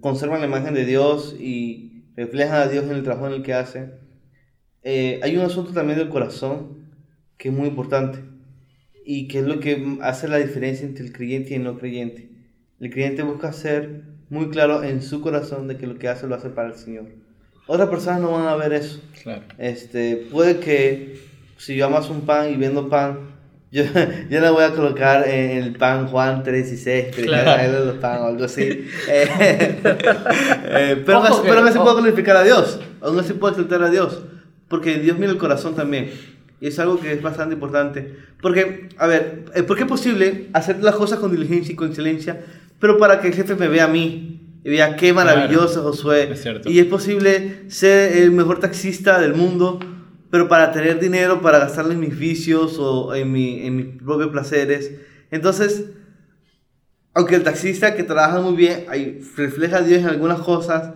conservan 0.00 0.40
la 0.40 0.46
imagen 0.46 0.74
de 0.74 0.84
Dios 0.84 1.36
y 1.38 1.91
reflejan 2.16 2.62
a 2.62 2.68
Dios 2.68 2.84
en 2.84 2.92
el 2.92 3.02
trabajo 3.02 3.26
en 3.26 3.34
el 3.34 3.42
que 3.42 3.54
hace. 3.54 3.90
Eh, 4.82 5.20
hay 5.22 5.36
un 5.36 5.44
asunto 5.44 5.72
también 5.72 5.98
del 5.98 6.08
corazón 6.08 6.90
que 7.36 7.48
es 7.48 7.54
muy 7.54 7.68
importante 7.68 8.18
y 9.04 9.28
que 9.28 9.40
es 9.40 9.44
lo 9.44 9.60
que 9.60 9.98
hace 10.02 10.28
la 10.28 10.38
diferencia 10.38 10.86
entre 10.86 11.04
el 11.04 11.12
creyente 11.12 11.50
y 11.50 11.54
el 11.54 11.64
no 11.64 11.78
creyente. 11.78 12.30
El 12.80 12.90
creyente 12.90 13.22
busca 13.22 13.52
ser 13.52 14.02
muy 14.28 14.48
claro 14.48 14.82
en 14.82 15.02
su 15.02 15.20
corazón 15.20 15.68
de 15.68 15.76
que 15.76 15.86
lo 15.86 15.98
que 15.98 16.08
hace 16.08 16.26
lo 16.26 16.34
hace 16.34 16.50
para 16.50 16.68
el 16.68 16.74
Señor. 16.74 17.06
Otras 17.66 17.88
personas 17.88 18.20
no 18.20 18.32
van 18.32 18.46
a 18.46 18.56
ver 18.56 18.72
eso. 18.72 19.00
Claro. 19.22 19.42
Este, 19.58 20.28
puede 20.30 20.58
que 20.58 21.20
si 21.58 21.76
yo 21.76 21.86
amas 21.86 22.10
un 22.10 22.22
pan 22.22 22.52
y 22.52 22.56
vendo 22.56 22.88
pan, 22.88 23.18
yo, 23.72 23.84
yo 24.30 24.40
le 24.40 24.50
voy 24.50 24.62
a 24.62 24.72
colocar 24.72 25.26
en 25.26 25.62
el 25.62 25.74
pan 25.74 26.06
Juan 26.06 26.44
3.16, 26.44 27.10
que 27.10 27.22
claro. 27.22 27.86
los 27.86 27.96
pan 27.96 28.20
o 28.20 28.26
algo 28.26 28.44
así. 28.44 28.62
eh, 29.08 29.80
eh, 30.64 31.02
pero, 31.04 31.20
Ojo, 31.20 31.42
pero 31.42 31.62
me 31.62 31.72
se 31.72 31.80
puede 31.80 32.02
glorificar 32.02 32.36
a 32.36 32.44
Dios, 32.44 32.78
aún 33.00 33.18
así 33.18 33.32
puedo 33.32 33.54
exaltar 33.54 33.82
a 33.82 33.88
Dios, 33.88 34.22
porque 34.68 34.98
Dios 34.98 35.18
mira 35.18 35.32
el 35.32 35.38
corazón 35.38 35.74
también. 35.74 36.10
Y 36.60 36.68
es 36.68 36.78
algo 36.78 37.00
que 37.00 37.12
es 37.12 37.20
bastante 37.22 37.54
importante. 37.54 38.14
Porque, 38.40 38.88
a 38.96 39.08
ver, 39.08 39.46
eh, 39.54 39.64
¿por 39.64 39.76
qué 39.76 39.82
es 39.82 39.88
posible 39.88 40.48
hacer 40.52 40.80
las 40.80 40.94
cosas 40.94 41.18
con 41.18 41.32
diligencia 41.32 41.72
y 41.72 41.74
con 41.74 41.88
excelencia, 41.88 42.40
pero 42.78 42.98
para 42.98 43.20
que 43.20 43.28
el 43.28 43.34
jefe 43.34 43.56
me 43.56 43.68
vea 43.68 43.84
a 43.84 43.88
mí? 43.88 44.60
Y 44.64 44.70
vea 44.70 44.94
qué 44.94 45.12
maravilloso 45.12 45.80
claro. 45.80 45.90
Josué. 45.90 46.30
Es 46.30 46.46
y 46.66 46.78
es 46.78 46.86
posible 46.86 47.64
ser 47.68 48.16
el 48.18 48.30
mejor 48.30 48.60
taxista 48.60 49.18
del 49.18 49.34
mundo, 49.34 49.80
pero 50.32 50.48
para 50.48 50.72
tener 50.72 50.98
dinero, 50.98 51.42
para 51.42 51.58
gastarlo 51.58 51.92
en 51.92 52.00
mis 52.00 52.18
vicios 52.18 52.78
o 52.78 53.14
en, 53.14 53.30
mi, 53.30 53.66
en 53.66 53.76
mis 53.76 54.02
propios 54.02 54.30
placeres. 54.30 54.90
Entonces, 55.30 55.90
aunque 57.12 57.34
el 57.34 57.42
taxista 57.42 57.94
que 57.94 58.02
trabaja 58.02 58.40
muy 58.40 58.56
bien, 58.56 58.86
refleja 59.36 59.76
a 59.76 59.82
Dios 59.82 60.00
en 60.00 60.08
algunas 60.08 60.40
cosas, 60.40 60.94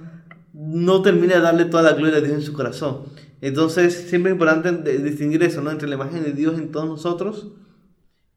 no 0.54 1.02
termina 1.02 1.34
de 1.34 1.42
darle 1.42 1.66
toda 1.66 1.82
la 1.82 1.92
gloria 1.92 2.16
a 2.16 2.20
Dios 2.22 2.32
en 2.32 2.40
su 2.40 2.54
corazón. 2.54 3.12
Entonces, 3.42 4.06
siempre 4.08 4.32
es 4.32 4.36
importante 4.36 4.98
distinguir 5.00 5.42
eso, 5.42 5.60
¿no? 5.60 5.70
Entre 5.70 5.86
la 5.86 5.96
imagen 5.96 6.24
de 6.24 6.32
Dios 6.32 6.58
en 6.58 6.72
todos 6.72 6.86
nosotros 6.86 7.52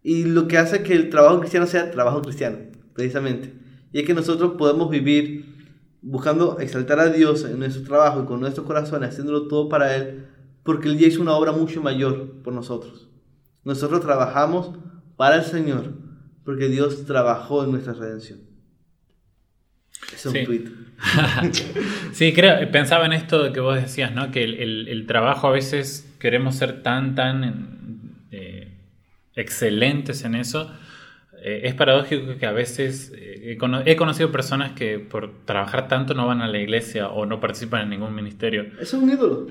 y 0.04 0.26
lo 0.26 0.50
que 0.50 0.58
hace 0.58 0.84
que 0.84 0.96
el 0.96 1.10
trabajo 1.10 1.40
cristiano 1.40 1.66
sea 1.66 1.92
trabajo 1.92 2.22
cristiano, 2.22 2.58
precisamente. 2.94 3.54
Y 3.94 4.00
es 4.00 4.06
que 4.06 4.14
nosotros 4.14 4.56
podemos 4.58 4.90
vivir 4.90 5.46
buscando 6.02 6.60
exaltar 6.60 7.00
a 7.00 7.08
Dios 7.08 7.46
en 7.46 7.58
nuestro 7.60 7.84
trabajo 7.84 8.24
y 8.24 8.26
con 8.26 8.42
nuestro 8.42 8.66
corazón, 8.66 9.06
haciéndolo 9.06 9.48
todo 9.48 9.70
para 9.70 9.96
Él, 9.96 10.26
porque 10.70 10.88
Él 10.88 11.00
ya 11.00 11.08
hizo 11.08 11.20
una 11.24 11.34
obra 11.34 11.52
mucho 11.52 11.82
mayor 11.82 12.44
por 12.44 12.54
nosotros. 12.54 13.08
Nosotros 13.64 14.02
trabajamos 14.02 14.70
para 15.18 15.38
el 15.38 15.44
Señor, 15.44 15.94
porque 16.46 16.68
Dios 16.68 17.06
trabajó 17.08 17.64
en 17.64 17.72
nuestra 17.72 17.94
redención. 17.94 18.38
Es 20.14 20.24
un 20.28 20.34
Sí. 20.34 20.44
tweet. 20.46 20.66
Sí, 22.12 22.34
creo, 22.34 22.70
pensaba 22.72 23.08
en 23.08 23.14
esto 23.14 23.42
de 23.42 23.52
que 23.52 23.60
vos 23.62 23.76
decías, 23.82 24.14
¿no? 24.14 24.30
Que 24.30 24.44
el, 24.44 24.54
el- 24.60 24.88
el 24.90 25.08
trabajo 25.08 25.48
a 25.48 25.52
veces 25.52 26.08
queremos 26.20 26.54
ser 26.56 26.84
tan, 26.84 27.16
tan 27.16 28.18
eh, 28.32 28.78
excelentes 29.36 30.24
en 30.24 30.36
eso. 30.36 30.72
Eh, 31.42 31.62
es 31.64 31.74
paradójico 31.74 32.38
que 32.38 32.46
a 32.46 32.52
veces 32.52 33.12
eh, 33.16 33.54
he, 33.54 33.58
cono- 33.58 33.82
he 33.88 33.96
conocido 33.96 34.32
personas 34.32 34.74
que 34.74 35.00
por 35.00 35.46
trabajar 35.46 35.88
tanto 35.88 36.14
no 36.14 36.28
van 36.28 36.42
a 36.42 36.48
la 36.48 36.60
iglesia 36.60 37.08
o 37.10 37.26
no 37.26 37.40
participan 37.40 37.82
en 37.82 37.90
ningún 37.90 38.14
ministerio. 38.14 38.64
Eso 38.80 38.98
es 38.98 39.04
un 39.04 39.10
ídolo. 39.10 39.48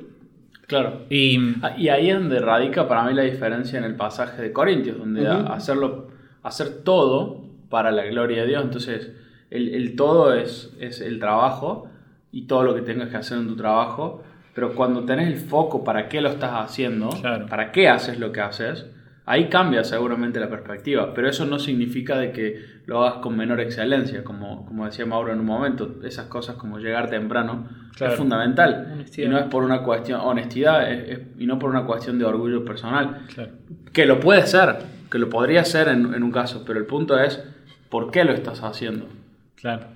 Claro. 0.68 1.00
Y 1.10 1.38
Ah, 1.62 1.74
Y 1.76 1.88
ahí 1.88 2.10
es 2.10 2.14
donde 2.18 2.38
radica 2.38 2.86
para 2.86 3.02
mí 3.04 3.14
la 3.14 3.22
diferencia 3.22 3.78
en 3.78 3.84
el 3.84 3.96
pasaje 3.96 4.40
de 4.42 4.52
Corintios, 4.52 4.96
donde 4.98 5.26
hacerlo, 5.26 6.08
hacer 6.44 6.82
todo 6.84 7.42
para 7.68 7.90
la 7.90 8.04
gloria 8.04 8.42
de 8.42 8.48
Dios. 8.48 8.62
Entonces, 8.62 9.10
el, 9.50 9.74
el 9.74 9.96
todo 9.96 10.32
es, 10.34 10.72
es 10.78 11.00
el 11.00 11.18
trabajo 11.18 11.88
y 12.30 12.42
todo 12.42 12.62
lo 12.62 12.74
que 12.74 12.82
tengas 12.82 13.08
que 13.08 13.16
hacer 13.16 13.38
en 13.38 13.48
tu 13.48 13.56
trabajo. 13.56 14.22
Pero 14.54 14.74
cuando 14.74 15.04
tenés 15.04 15.28
el 15.28 15.36
foco 15.38 15.82
para 15.84 16.08
qué 16.08 16.20
lo 16.20 16.28
estás 16.28 16.50
haciendo, 16.52 17.08
Claro. 17.10 17.46
para 17.46 17.72
qué 17.72 17.88
haces 17.88 18.18
lo 18.20 18.30
que 18.32 18.40
haces, 18.40 18.86
ahí 19.24 19.48
cambia 19.48 19.84
seguramente 19.84 20.38
la 20.40 20.48
perspectiva. 20.50 21.12
Pero 21.14 21.28
eso 21.28 21.44
no 21.46 21.58
significa 21.58 22.18
de 22.18 22.32
que 22.32 22.77
lo 22.88 23.04
hagas 23.04 23.20
con 23.20 23.36
menor 23.36 23.60
excelencia, 23.60 24.24
como, 24.24 24.64
como 24.66 24.86
decía 24.86 25.04
Mauro 25.04 25.30
en 25.32 25.40
un 25.40 25.44
momento. 25.46 25.96
Esas 26.04 26.26
cosas 26.26 26.56
como 26.56 26.78
llegar 26.78 27.10
temprano 27.10 27.68
Claro. 27.94 28.14
es 28.14 28.18
fundamental. 28.18 28.88
Honestidad. 28.94 29.26
Y 29.26 29.30
no 29.30 29.38
es 29.38 29.44
por 29.44 29.62
una 29.62 29.82
cuestión, 29.82 30.20
honestidad, 30.22 30.90
es- 30.90 31.08
es- 31.18 31.26
y 31.38 31.46
no 31.46 31.58
por 31.58 31.68
una 31.68 31.84
cuestión 31.84 32.18
de 32.18 32.24
orgullo 32.24 32.64
personal. 32.64 33.26
claro, 33.34 33.50
Que 33.92 34.06
lo 34.06 34.18
puede 34.20 34.46
ser, 34.46 34.76
que 35.10 35.18
lo 35.18 35.28
podría 35.28 35.64
ser 35.66 35.88
en, 35.88 36.14
en 36.14 36.22
un 36.22 36.32
caso, 36.32 36.64
pero 36.66 36.78
el 36.78 36.86
punto 36.86 37.18
es, 37.20 37.42
¿por 37.90 38.10
qué 38.10 38.24
lo 38.24 38.32
estás 38.32 38.62
haciendo? 38.62 39.06
claro. 39.54 39.86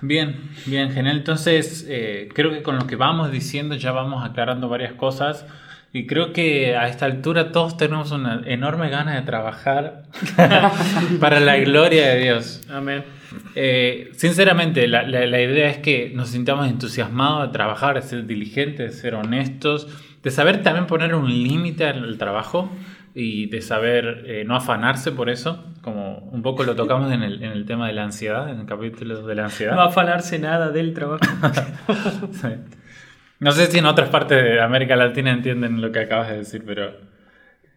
Bien, 0.00 0.36
bien, 0.66 0.90
genial. 0.92 1.16
Entonces, 1.16 1.86
eh, 1.88 2.28
creo 2.34 2.50
que 2.50 2.62
con 2.62 2.76
lo 2.76 2.86
que 2.86 2.96
vamos 2.96 3.30
diciendo 3.30 3.76
ya 3.76 3.92
vamos 3.92 4.24
aclarando 4.28 4.68
varias 4.68 4.94
cosas. 4.94 5.46
Y 5.94 6.06
creo 6.06 6.32
que 6.32 6.74
a 6.76 6.88
esta 6.88 7.04
altura 7.04 7.52
todos 7.52 7.76
tenemos 7.76 8.12
una 8.12 8.40
enorme 8.46 8.88
gana 8.88 9.14
de 9.14 9.22
trabajar 9.22 10.04
para 11.20 11.38
la 11.40 11.58
gloria 11.58 12.08
de 12.08 12.20
Dios. 12.20 12.62
Amén. 12.70 13.04
Eh, 13.54 14.10
sinceramente, 14.14 14.88
la, 14.88 15.02
la- 15.02 15.26
la 15.26 15.40
idea 15.42 15.68
es 15.68 15.78
que 15.78 16.10
nos 16.14 16.30
sintamos 16.30 16.68
entusiasmados 16.68 17.46
de 17.46 17.52
trabajar, 17.52 17.96
de 17.96 18.02
ser 18.02 18.26
diligentes, 18.26 18.90
de 18.94 18.98
ser 19.00 19.14
honestos, 19.14 19.86
de 20.22 20.30
saber 20.30 20.62
también 20.62 20.86
poner 20.86 21.14
un 21.14 21.28
límite 21.30 21.84
al, 21.84 22.16
trabajo 22.16 22.70
y 23.14 23.46
de 23.50 23.60
saber 23.60 24.24
eh, 24.26 24.44
no 24.46 24.56
afanarse 24.56 25.12
por 25.12 25.28
eso, 25.28 25.62
como 25.82 26.18
un 26.32 26.40
poco 26.42 26.62
lo 26.64 26.74
tocamos 26.74 27.12
en 27.12 27.22
el, 27.22 27.42
en 27.42 27.52
el 27.52 27.66
tema 27.66 27.86
de 27.86 27.92
la 27.92 28.04
ansiedad, 28.04 28.48
en 28.48 28.60
el 28.60 28.66
capítulo 28.66 29.26
de 29.26 29.34
la 29.34 29.44
ansiedad. 29.44 29.74
No 29.74 29.82
afanarse 29.82 30.38
nada 30.38 30.70
del 30.70 30.94
trabajo. 30.94 31.20
Sí. 32.32 32.48
No 33.42 33.50
sé 33.50 33.66
si 33.66 33.78
en 33.78 33.86
otras 33.86 34.08
partes 34.08 34.40
de 34.40 34.60
América 34.60 34.94
Latina 34.94 35.32
entienden 35.32 35.80
lo 35.80 35.90
que 35.90 35.98
acabas 35.98 36.28
de 36.28 36.36
decir, 36.36 36.62
pero... 36.64 36.92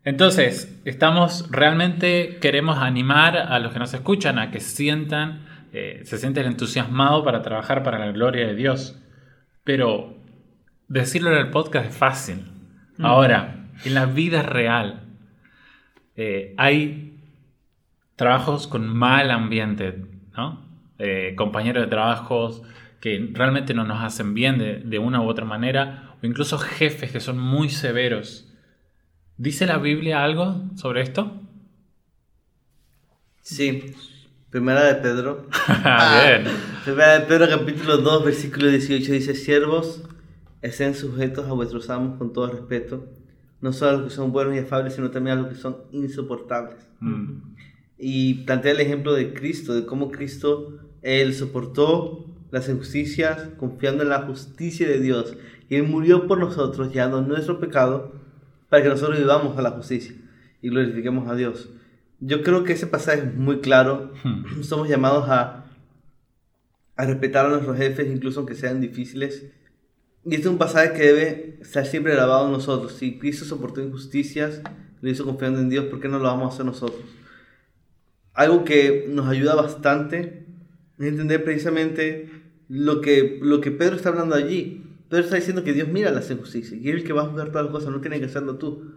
Entonces, 0.04 0.80
estamos 0.86 1.50
realmente 1.50 2.38
queremos 2.40 2.78
animar 2.78 3.36
a 3.36 3.58
los 3.58 3.74
que 3.74 3.80
nos 3.80 3.92
escuchan 3.96 4.38
a 4.38 4.52
que 4.52 4.60
sientan, 4.60 5.48
eh, 5.74 6.02
se 6.04 6.20
sienten 6.20 6.46
entusiasmados 6.46 7.26
para 7.26 7.42
trabajar 7.42 7.82
para 7.82 7.98
la 7.98 8.12
gloria 8.12 8.46
de 8.46 8.54
Dios. 8.54 9.02
Pero 9.64 10.16
decirlo 10.88 11.32
en 11.32 11.38
el 11.38 11.50
podcast 11.50 11.88
es 11.88 11.98
fácil. 11.98 12.46
Ahora, 13.00 13.66
en 13.86 13.96
la 13.96 14.06
vida 14.06 14.44
real, 14.44 15.02
eh, 16.16 16.54
hay 16.60 17.24
trabajos 18.16 18.68
con 18.68 18.88
mal 18.88 19.32
ambiente, 19.32 20.06
¿no? 20.38 20.64
Eh, 21.00 21.34
compañeros 21.36 21.86
de 21.86 21.90
trabajos 21.90 22.62
que 23.06 23.30
realmente 23.34 23.76
no 23.76 23.84
nos 23.84 24.04
hacen 24.04 24.34
bien 24.34 24.58
de, 24.58 24.80
de 24.80 24.98
una 24.98 25.22
u 25.22 25.30
otra 25.30 25.46
manera, 25.46 26.16
o 26.24 26.26
incluso 26.26 26.58
jefes 26.58 27.12
que 27.12 27.20
son 27.20 27.38
muy 27.38 27.70
severos. 27.70 28.52
¿Dice 29.38 29.68
la 29.68 29.78
Biblia 29.78 30.24
algo 30.24 30.64
sobre 30.76 31.04
esto? 31.04 31.40
Sí. 33.42 33.94
Primera 34.50 34.86
de 34.86 34.96
Pedro. 34.96 35.46
Bien. 35.68 36.48
Primera 36.84 37.20
de 37.20 37.28
Pedro 37.28 37.48
capítulo 37.48 37.98
2 37.98 38.26
versículo 38.26 38.70
18 38.70 39.12
dice, 39.12 39.36
siervos, 39.36 40.02
estén 40.64 40.96
sujetos 40.96 41.48
a 41.48 41.54
vuestros 41.54 41.92
amos 41.92 42.18
con 42.18 42.34
todo 42.34 42.50
respeto, 42.50 43.06
no 43.62 43.72
solo 43.72 43.92
a 43.92 43.94
los 44.00 44.04
que 44.06 44.16
son 44.16 44.32
buenos 44.32 44.56
y 44.56 44.58
afables, 44.58 44.96
sino 44.96 45.12
también 45.12 45.38
a 45.38 45.42
los 45.44 45.50
que 45.50 45.60
son 45.60 45.78
insoportables. 45.92 46.90
Mm, 47.02 47.54
Y 48.00 48.34
plantea 48.46 48.72
el 48.72 48.80
ejemplo 48.80 49.14
de 49.14 49.32
Cristo, 49.32 49.76
de 49.76 49.86
cómo 49.86 50.10
Cristo, 50.10 50.80
Él 51.04 51.36
soportó 51.36 52.32
las 52.52 52.70
injusticias 52.70 53.50
confiando 53.58 54.04
en 54.04 54.10
la 54.10 54.22
justicia 54.22 54.88
de 54.88 55.00
Dios. 55.00 55.36
Y 55.70 55.76
Él 55.76 55.84
murió 55.84 56.28
por 56.28 56.40
nosotros, 56.40 56.94
llevando 56.94 57.22
nuestro 57.22 57.60
pecado, 57.60 58.14
para 58.70 58.84
que 58.84 58.90
nosotros 58.90 59.18
vivamos 59.18 59.58
a 59.58 59.62
la 59.62 59.72
justicia 59.72 60.16
y 60.62 60.70
glorifiquemos 60.70 61.30
a 61.30 61.36
Dios. 61.36 61.70
Yo 62.20 62.44
creo 62.44 62.64
que 62.64 62.74
ese 62.74 62.88
pasaje 62.88 63.20
es 63.20 63.36
muy 63.36 63.60
claro. 63.60 64.14
Hmm. 64.24 64.62
Somos 64.64 64.90
llamados 64.90 65.30
a, 65.30 65.66
a 66.96 67.06
respetar 67.06 67.46
a 67.46 67.50
nuestros 67.50 67.78
jefes, 67.78 68.08
incluso 68.08 68.40
aunque 68.40 68.56
sean 68.56 68.82
difíciles. 68.82 69.46
Y 70.26 70.36
este 70.36 70.48
es 70.48 70.52
un 70.52 70.58
pasaje 70.58 70.94
que 70.94 71.04
debe 71.04 71.60
estar 71.62 71.86
siempre 71.86 72.14
grabado 72.14 72.48
en 72.48 72.52
nosotros. 72.52 72.94
Si 72.94 73.20
Cristo 73.20 73.46
soportó 73.46 73.82
injusticias, 73.82 74.62
lo 75.02 75.10
hizo 75.10 75.24
confiando 75.24 75.60
en 75.60 75.70
Dios, 75.70 75.86
¿por 75.86 76.00
qué 76.00 76.08
no 76.08 76.18
lo 76.18 76.26
vamos 76.26 76.52
a 76.52 76.54
hacer 76.56 76.66
nosotros? 76.66 77.06
Algo 78.34 78.64
que 78.64 79.06
nos 79.08 79.28
ayuda 79.28 79.54
bastante 79.54 80.48
es 80.98 81.06
entender 81.06 81.44
precisamente 81.44 82.30
lo 82.70 83.02
que, 83.02 83.40
lo 83.42 83.62
que 83.62 83.72
Pedro 83.72 83.96
está 83.96 84.10
hablando 84.10 84.36
allí. 84.36 84.84
Pedro 85.10 85.24
está 85.24 85.36
diciendo 85.36 85.64
que 85.64 85.74
Dios 85.74 85.88
mira 85.88 86.12
las 86.12 86.30
injusticias 86.32 86.80
y 86.82 86.90
es 86.90 86.96
el 86.96 87.04
que 87.04 87.14
va 87.14 87.24
a 87.24 87.26
juzgar 87.28 87.50
todas 87.50 87.66
las 87.66 87.72
cosas, 87.72 87.92
no 87.92 88.02
tiene 88.02 88.20
que 88.20 88.26
hacerlo 88.26 88.56
tú. 88.56 88.92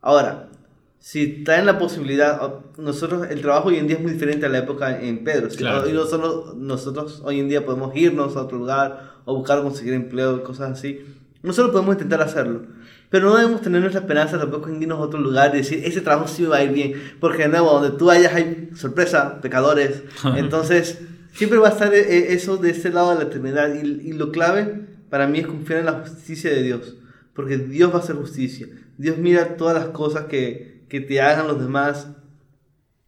Ahora, 0.00 0.50
si 0.98 1.38
está 1.40 1.58
en 1.58 1.66
la 1.66 1.78
posibilidad, 1.78 2.40
nosotros, 2.78 3.26
el 3.30 3.40
trabajo 3.40 3.68
hoy 3.68 3.76
en 3.76 3.86
día 3.86 3.96
es 3.96 4.02
muy 4.02 4.12
diferente 4.12 4.46
a 4.46 4.48
la 4.48 4.58
época 4.58 5.00
en 5.02 5.24
Pedro. 5.24 5.50
Si 5.50 5.58
Claro. 5.58 5.86
nosotros, 5.92 6.56
nosotros 6.56 7.22
hoy 7.24 7.40
en 7.40 7.48
día 7.48 7.64
podemos 7.64 7.94
irnos 7.96 8.36
a 8.36 8.42
otro 8.42 8.58
lugar 8.58 9.14
o 9.24 9.34
buscar 9.36 9.62
conseguir 9.62 9.94
empleo, 9.94 10.42
cosas 10.44 10.72
así. 10.72 11.00
Nosotros 11.42 11.72
podemos 11.72 11.94
intentar 11.94 12.22
hacerlo. 12.22 12.62
Pero 13.10 13.28
no 13.28 13.36
debemos 13.36 13.60
tener 13.60 13.80
nuestra 13.80 14.00
esperanza 14.00 14.38
tampoco 14.38 14.68
en 14.70 14.82
irnos 14.82 14.98
a 14.98 15.02
otro 15.02 15.20
lugar 15.20 15.54
y 15.54 15.58
decir, 15.58 15.82
ese 15.84 16.00
trabajo 16.00 16.26
sí 16.26 16.42
me 16.42 16.48
va 16.48 16.56
a 16.56 16.64
ir 16.64 16.72
bien. 16.72 16.94
Porque 17.20 17.42
de 17.44 17.48
nuevo, 17.50 17.70
donde 17.78 17.96
tú 17.98 18.06
vayas 18.06 18.34
hay 18.34 18.70
sorpresa, 18.74 19.40
pecadores. 19.40 20.02
Entonces, 20.36 21.00
siempre 21.34 21.58
va 21.58 21.68
a 21.68 21.72
estar 21.72 21.92
eh, 21.94 22.32
eso 22.32 22.56
de 22.56 22.70
ese 22.70 22.90
lado 22.90 23.10
de 23.10 23.16
la 23.16 23.30
eternidad. 23.30 23.74
Y, 23.74 24.12
lo 24.12 24.32
clave 24.32 24.86
para 25.10 25.26
mí 25.26 25.40
es 25.40 25.46
confiar 25.46 25.80
en 25.80 25.86
la 25.86 26.00
justicia 26.00 26.50
de 26.50 26.62
Dios. 26.62 26.96
Porque 27.34 27.58
Dios 27.58 27.92
va 27.92 27.98
a 27.98 28.02
hacer 28.02 28.16
justicia. 28.16 28.68
Dios 28.96 29.18
mira 29.18 29.56
todas 29.56 29.74
las 29.74 29.88
cosas 29.88 30.26
que, 30.26 30.84
que 30.88 31.00
te 31.00 31.20
hagan 31.20 31.48
los 31.48 31.60
demás. 31.60 32.08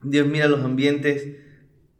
Dios 0.03 0.27
mira 0.27 0.49
los 0.49 0.65
ambientes. 0.65 1.37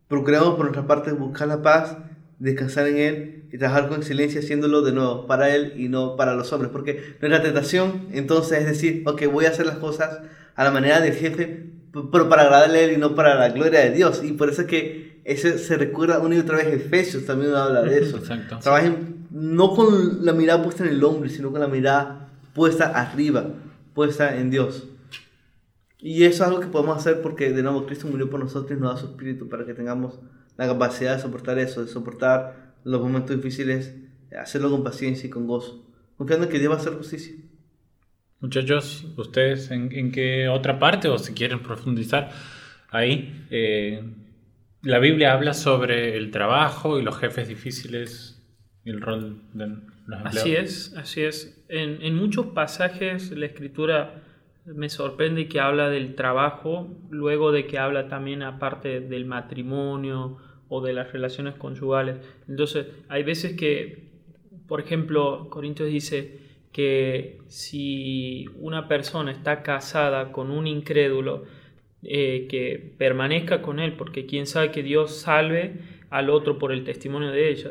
Procuramos 0.09 0.57
por 0.57 0.67
nuestra 0.67 0.87
parte 0.87 1.13
buscar 1.13 1.49
la 1.49 1.63
paz, 1.63 1.97
descansar 2.39 2.87
en 2.89 2.99
Él 2.99 3.49
y 3.53 3.59
trabajar 3.59 3.89
con 3.89 3.99
excelencia 3.99 4.41
haciéndolo 4.41 4.83
de 4.83 4.93
nuevo 4.93 5.27
para 5.27 5.55
Él 5.55 5.75
y 5.77 5.89
no 5.89 6.17
para 6.17 6.35
los 6.35 6.53
hombres. 6.53 6.71
Porque 6.73 7.17
nuestra 7.21 7.43
tentación 7.43 8.09
entonces 8.13 8.61
es 8.61 8.67
decir, 8.67 9.03
ok, 9.07 9.27
voy 9.33 9.47
a 9.47 9.51
hacer 9.51 9.67
las 9.67 9.79
cosas 9.79 10.21
a 10.55 10.65
la 10.65 10.71
manera 10.71 11.01
del 11.01 11.15
jefe, 11.15 11.76
pero 12.13 12.29
para 12.29 12.43
agradarle 12.43 12.79
a 12.79 12.85
Él 12.85 12.93
y 12.93 12.97
no 12.97 13.15
para 13.15 13.35
la 13.37 13.49
gloria 13.51 13.81
de 13.81 13.91
Dios. 13.91 14.23
Y 14.23 14.33
por 14.33 14.51
eso 14.51 14.63
es 14.63 14.69
que 14.69 15.21
ese 15.25 15.59
se 15.59 15.77
recuerda 15.77 16.19
una 16.19 16.37
y 16.37 16.39
otra 16.39 16.59
vez 16.59 16.67
Efesios 16.69 17.25
también 17.25 17.55
habla 17.55 17.83
de 17.83 17.99
eso. 17.99 18.19
Exacto. 18.19 18.59
Trabajen 18.59 19.27
no 19.31 19.75
con 19.75 20.25
la 20.25 20.33
mirada 20.33 20.63
puesta 20.63 20.85
en 20.85 20.91
el 20.91 21.03
hombre, 21.05 21.31
sino 21.31 21.51
con 21.51 21.61
la 21.61 21.69
mirada 21.69 22.29
puesta 22.55 22.87
arriba, 22.87 23.47
puesta 23.95 24.37
en 24.37 24.51
Dios. 24.51 24.89
Y 25.99 26.25
eso 26.25 26.43
es 26.45 26.49
algo 26.49 26.61
que 26.61 26.69
podemos 26.69 26.97
hacer 26.97 27.23
porque 27.23 27.53
de 27.53 27.63
nuevo 27.63 27.87
Cristo 27.87 28.07
murió 28.07 28.31
por 28.31 28.41
nosotros 28.41 28.79
y 28.79 28.81
nos 28.81 28.95
da 28.95 29.01
su 29.01 29.07
espíritu 29.07 29.49
para 29.49 29.65
que 29.65 29.75
tengamos 29.75 30.21
la 30.57 30.67
capacidad 30.67 31.17
de 31.17 31.23
soportar 31.23 31.59
eso, 31.59 31.83
de 31.83 31.89
soportar 31.91 32.75
los 32.85 33.01
momentos 33.01 33.35
difíciles, 33.35 33.95
hacerlo 34.39 34.71
con 34.71 34.85
paciencia 34.85 35.27
y 35.27 35.31
con 35.31 35.47
gozo, 35.47 35.85
confiando 36.17 36.47
en 36.47 36.53
que 36.53 36.59
Dios 36.59 36.71
va 36.71 36.77
a 36.77 36.81
hacer 36.81 36.95
justicia. 36.95 37.35
Muchachos, 38.41 39.07
¿ustedes 39.17 39.71
en, 39.71 39.93
en 39.93 40.13
qué 40.13 40.49
otra 40.49 40.79
parte 40.79 41.09
o 41.09 41.19
si 41.19 41.33
quieren 41.35 41.61
profundizar 41.61 42.31
ahí? 42.91 43.47
eh, 43.51 44.03
la 44.83 44.99
Biblia 45.01 45.33
habla 45.33 45.53
sobre 45.53 46.17
el 46.17 46.31
trabajo 46.31 46.99
y 46.99 47.03
los 47.03 47.19
jefes 47.19 47.49
difíciles 47.49 48.41
y 48.85 48.91
el 48.91 49.01
rol 49.01 49.41
de 49.53 49.67
los 49.67 49.79
empleados. 50.21 50.37
Así 50.37 50.55
es, 50.55 50.95
así 50.97 51.23
es. 51.23 51.65
En, 51.69 52.01
en 52.03 52.15
muchos 52.15 52.47
pasajes 52.47 53.33
la 53.33 53.47
escritura 53.47 54.23
me 54.65 54.89
sorprende 54.89 55.49
que 55.49 55.59
habla 55.59 55.89
del 55.89 56.15
trabajo, 56.15 56.89
luego 57.11 57.51
de 57.51 57.67
que 57.67 57.79
habla 57.79 58.09
también 58.09 58.43
aparte 58.43 59.01
del 59.01 59.25
matrimonio 59.25 60.37
o 60.69 60.81
de 60.81 60.93
las 60.93 61.13
relaciones 61.13 61.55
conyugales. 61.55 62.19
Entonces, 62.49 62.87
hay 63.09 63.23
veces 63.23 63.57
que, 63.57 64.11
por 64.69 64.81
ejemplo, 64.81 65.49
Corintios 65.51 65.89
dice 65.89 66.46
que 66.77 67.39
si 67.49 68.51
una 68.61 68.87
persona 68.87 69.33
está 69.33 69.63
casada 69.63 70.31
con 70.31 70.51
un 70.51 70.67
incrédulo, 70.67 71.45
eh, 72.03 72.47
que 72.51 72.93
permanezca 72.99 73.63
con 73.63 73.81
él, 73.81 73.95
porque 73.95 74.27
quién 74.27 74.47
sabe 74.47 74.73
que 74.73 74.83
Dios 74.83 75.17
salve 75.17 75.79
al 76.11 76.29
otro 76.29 76.59
por 76.59 76.73
el 76.73 76.85
testimonio 76.85 77.31
de 77.31 77.51
ella 77.51 77.71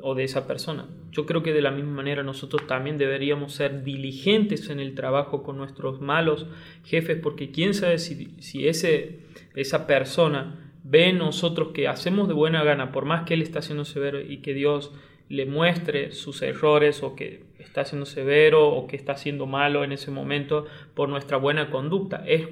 o 0.00 0.16
de 0.16 0.24
esa 0.24 0.48
persona. 0.48 0.88
Yo 1.12 1.24
creo 1.24 1.44
que 1.44 1.52
de 1.52 1.62
la 1.62 1.70
misma 1.70 1.92
manera 1.92 2.24
nosotros 2.24 2.66
también 2.66 2.98
deberíamos 2.98 3.52
ser 3.52 3.84
diligentes 3.84 4.70
en 4.70 4.80
el 4.80 4.96
trabajo 4.96 5.44
con 5.44 5.56
nuestros 5.56 6.00
malos 6.00 6.48
jefes, 6.82 7.20
porque 7.22 7.52
quién 7.52 7.74
sabe 7.74 8.00
si, 8.00 8.34
si 8.40 8.66
ese, 8.66 9.20
esa 9.54 9.86
persona 9.86 10.72
ve 10.82 11.12
nosotros 11.12 11.68
que 11.72 11.86
hacemos 11.86 12.26
de 12.26 12.34
buena 12.34 12.64
gana, 12.64 12.90
por 12.90 13.04
más 13.04 13.22
que 13.22 13.34
él 13.34 13.42
está 13.42 13.62
siendo 13.62 13.84
severo 13.84 14.20
y 14.20 14.38
que 14.38 14.52
Dios 14.52 14.90
le 15.28 15.46
muestre 15.46 16.12
sus 16.12 16.42
errores 16.42 17.02
o 17.02 17.14
que 17.14 17.44
está 17.72 17.86
siendo 17.86 18.04
severo 18.04 18.68
o 18.68 18.86
que 18.86 18.96
está 18.96 19.16
siendo 19.16 19.46
malo 19.46 19.82
en 19.82 19.92
ese 19.92 20.10
momento 20.10 20.66
por 20.92 21.08
nuestra 21.08 21.38
buena 21.38 21.70
conducta. 21.70 22.22
Es 22.26 22.46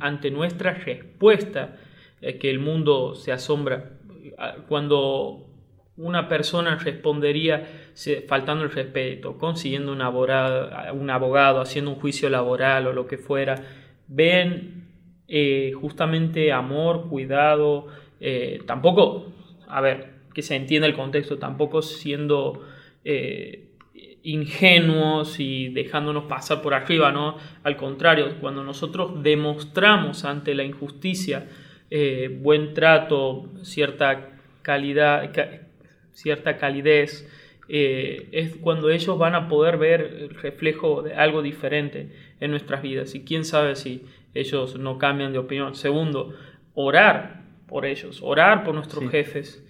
ante 0.00 0.30
nuestra 0.30 0.72
respuesta 0.72 1.76
eh, 2.22 2.38
que 2.38 2.48
el 2.48 2.58
mundo 2.58 3.14
se 3.14 3.32
asombra. 3.32 3.90
Cuando 4.68 5.46
una 5.98 6.26
persona 6.26 6.76
respondería 6.76 7.68
faltando 8.26 8.64
el 8.64 8.70
respeto, 8.70 9.36
consiguiendo 9.36 9.92
un 9.92 10.00
abogado, 10.00 10.94
un 10.94 11.10
abogado, 11.10 11.60
haciendo 11.60 11.90
un 11.90 11.98
juicio 11.98 12.30
laboral 12.30 12.86
o 12.86 12.94
lo 12.94 13.06
que 13.06 13.18
fuera, 13.18 13.56
ven 14.08 14.86
eh, 15.28 15.72
justamente 15.78 16.50
amor, 16.50 17.10
cuidado, 17.10 17.88
eh, 18.20 18.62
tampoco, 18.66 19.34
a 19.68 19.82
ver, 19.82 20.12
que 20.32 20.40
se 20.40 20.56
entienda 20.56 20.88
el 20.88 20.94
contexto, 20.94 21.38
tampoco 21.38 21.82
siendo 21.82 22.62
ingenuos 24.24 25.40
y 25.40 25.68
dejándonos 25.68 26.24
pasar 26.24 26.62
por 26.62 26.74
arriba, 26.74 27.12
¿no? 27.12 27.36
Al 27.64 27.76
contrario, 27.76 28.36
cuando 28.40 28.62
nosotros 28.62 29.22
demostramos 29.22 30.24
ante 30.24 30.54
la 30.54 30.64
injusticia 30.64 31.48
eh, 31.90 32.36
buen 32.40 32.72
trato, 32.74 33.50
cierta 33.62 34.30
calidad, 34.62 35.30
cierta 36.12 36.56
calidez, 36.56 37.28
eh, 37.68 38.28
es 38.32 38.56
cuando 38.56 38.90
ellos 38.90 39.18
van 39.18 39.34
a 39.34 39.48
poder 39.48 39.76
ver 39.76 40.00
el 40.00 40.30
reflejo 40.30 41.02
de 41.02 41.14
algo 41.14 41.42
diferente 41.42 42.10
en 42.40 42.50
nuestras 42.50 42.82
vidas. 42.82 43.14
Y 43.14 43.24
quién 43.24 43.44
sabe 43.44 43.76
si 43.76 44.04
ellos 44.34 44.78
no 44.78 44.98
cambian 44.98 45.32
de 45.32 45.38
opinión. 45.38 45.74
Segundo, 45.74 46.34
orar 46.74 47.42
por 47.66 47.86
ellos, 47.86 48.20
orar 48.22 48.64
por 48.64 48.74
nuestros 48.74 49.10
jefes 49.10 49.64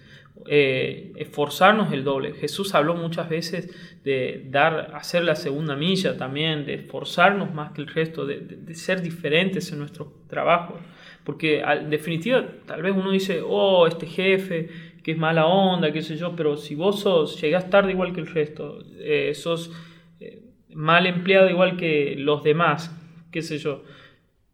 eh, 0.45 1.13
esforzarnos 1.15 1.93
el 1.93 2.03
doble. 2.03 2.33
Jesús 2.33 2.75
habló 2.75 2.95
muchas 2.95 3.29
veces 3.29 3.69
de 4.03 4.45
dar, 4.49 4.91
hacer 4.93 5.23
la 5.23 5.35
segunda 5.35 5.75
milla 5.75 6.17
también, 6.17 6.65
de 6.65 6.73
esforzarnos 6.73 7.53
más 7.53 7.71
que 7.71 7.81
el 7.81 7.87
resto, 7.87 8.25
de, 8.25 8.73
ser 8.73 9.01
diferentes 9.01 9.71
en 9.71 9.79
nuestro 9.79 10.11
trabajo. 10.27 10.77
Porque 11.23 11.61
en 11.61 11.89
definitiva, 11.89 12.45
tal 12.65 12.81
vez 12.81 12.93
uno 12.93 13.11
dice, 13.11 13.41
oh, 13.45 13.87
este 13.87 14.05
jefe, 14.05 14.69
que 15.03 15.11
es 15.11 15.17
mala 15.17 15.45
onda, 15.45 15.91
qué 15.93 16.01
sé 16.01 16.17
yo, 16.17 16.35
pero 16.35 16.57
si 16.57 16.75
vos 16.75 16.99
sos, 17.01 17.39
llegás 17.41 17.69
tarde 17.69 17.91
igual 17.91 18.13
que 18.13 18.21
el 18.21 18.27
resto, 18.27 18.79
eh, 18.97 19.33
sos 19.33 19.71
eh, 20.19 20.41
mal 20.73 21.05
empleado 21.05 21.49
igual 21.49 21.77
que 21.77 22.15
los 22.17 22.43
demás, 22.43 22.93
qué 23.31 23.41
sé 23.41 23.59
yo, 23.59 23.83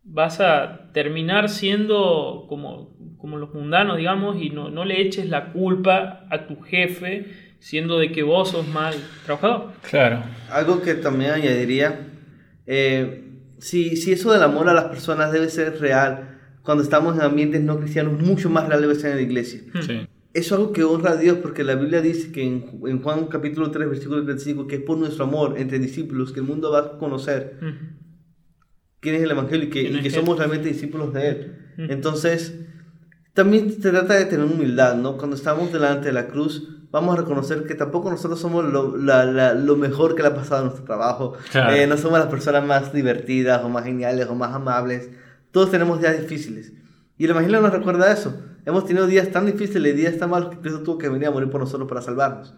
vas 0.04 0.40
a 0.40 0.92
terminar 0.92 1.50
siendo 1.50 2.46
como 2.50 2.96
como 3.20 3.38
los 3.38 3.54
mundanos, 3.54 3.98
digamos, 3.98 4.42
y 4.42 4.50
no, 4.50 4.70
no 4.70 4.86
le 4.86 5.02
eches 5.02 5.30
la 5.30 5.52
culpa 5.52 6.26
a 6.30 6.48
tu 6.48 6.60
jefe 6.62 7.28
siendo 7.60 8.00
de 8.00 8.12
que 8.12 8.24
vos 8.24 8.52
sos 8.52 8.68
mal 8.68 8.96
trabajador. 9.26 9.74
Claro. 9.90 10.24
Algo 10.50 10.82
que 10.82 10.96
también 10.96 11.32
añadiría, 11.32 12.08
eh, 12.66 13.26
si, 13.60 13.98
si 13.98 14.14
eso 14.14 14.32
del 14.32 14.42
amor 14.44 14.70
a 14.70 14.74
las 14.74 14.86
personas 14.86 15.32
debe 15.32 15.50
ser 15.50 15.80
real, 15.80 16.40
cuando 16.64 16.84
estamos 16.84 17.16
en 17.16 17.22
ambientes 17.22 17.62
no 17.62 17.78
cristianos, 17.80 18.22
mucho 18.22 18.50
más 18.50 18.68
real 18.68 18.82
debe 18.82 18.96
ser 18.96 19.12
en 19.12 19.18
la 19.18 19.24
iglesia. 19.24 19.62
Hmm. 19.74 19.82
Sí. 19.82 20.08
Eso 20.32 20.56
es 20.56 20.60
algo 20.60 20.74
que 20.74 20.84
honra 20.84 21.12
a 21.12 21.18
Dios 21.18 21.40
porque 21.42 21.64
la 21.64 21.76
Biblia 21.76 22.02
dice 22.02 22.32
que 22.32 22.46
en, 22.46 22.82
en 22.86 23.02
Juan 23.02 23.26
capítulo 23.26 23.72
3, 23.72 23.90
versículo 23.90 24.24
35, 24.24 24.68
que 24.68 24.76
es 24.76 24.82
por 24.84 24.98
nuestro 24.98 25.26
amor 25.26 25.56
entre 25.58 25.80
discípulos 25.80 26.32
que 26.32 26.40
el 26.40 26.46
mundo 26.46 26.72
va 26.72 26.80
a 26.80 26.98
conocer 26.98 27.58
hmm. 27.60 27.98
quién 29.02 29.16
es 29.16 29.24
el 29.24 29.32
Evangelio 29.32 29.66
y 29.66 29.70
que, 29.70 29.82
y 29.82 30.02
que 30.02 30.10
somos 30.10 30.38
realmente 30.38 30.70
discípulos 30.70 31.14
de 31.14 31.28
Él. 31.28 31.56
Hmm. 31.78 31.92
Entonces, 31.92 32.54
también 33.34 33.72
se 33.72 33.90
trata 33.90 34.16
de 34.16 34.26
tener 34.26 34.46
humildad, 34.46 34.96
¿no? 34.96 35.18
Cuando 35.18 35.36
estamos 35.36 35.72
delante 35.72 36.08
de 36.08 36.14
la 36.14 36.28
cruz, 36.28 36.68
vamos 36.92 37.18
a 37.18 37.22
reconocer 37.22 37.66
que 37.66 37.76
tampoco 37.76 38.10
nosotros 38.10 38.40
somos 38.40 38.66
lo, 38.66 38.98
lo 38.98 39.76
mejor 39.76 40.16
que 40.16 40.22
le 40.22 40.30
ha 40.30 40.36
pasado 40.36 40.62
a 40.62 40.66
nuestro 40.66 40.86
trabajo. 40.86 41.34
Eh, 41.54 41.86
no 41.88 41.98
somos 41.98 42.20
las 42.20 42.28
personas 42.28 42.66
más 42.66 42.92
divertidas 42.94 43.64
o 43.64 43.70
más 43.70 43.84
geniales 43.86 44.28
o 44.28 44.36
más 44.36 44.54
amables. 44.54 45.10
Todos 45.52 45.72
tenemos 45.72 46.00
días 46.00 46.20
difíciles. 46.20 46.74
Y 47.18 47.26
el 47.26 47.32
Evangelio 47.32 47.62
nos 47.62 47.72
recuerda 47.72 48.12
eso. 48.12 48.34
Hemos 48.66 48.86
tenido 48.86 49.08
días 49.08 49.30
tan 49.30 49.46
difíciles, 49.46 49.96
días 49.96 50.18
tan 50.18 50.30
malos 50.30 50.50
que 50.50 50.58
Cristo 50.58 50.82
tuvo 50.82 50.98
que 50.98 51.10
venir 51.10 51.28
a 51.28 51.32
morir 51.32 51.50
por 51.50 51.62
nosotros 51.62 51.88
para 51.88 52.02
salvarnos. 52.02 52.54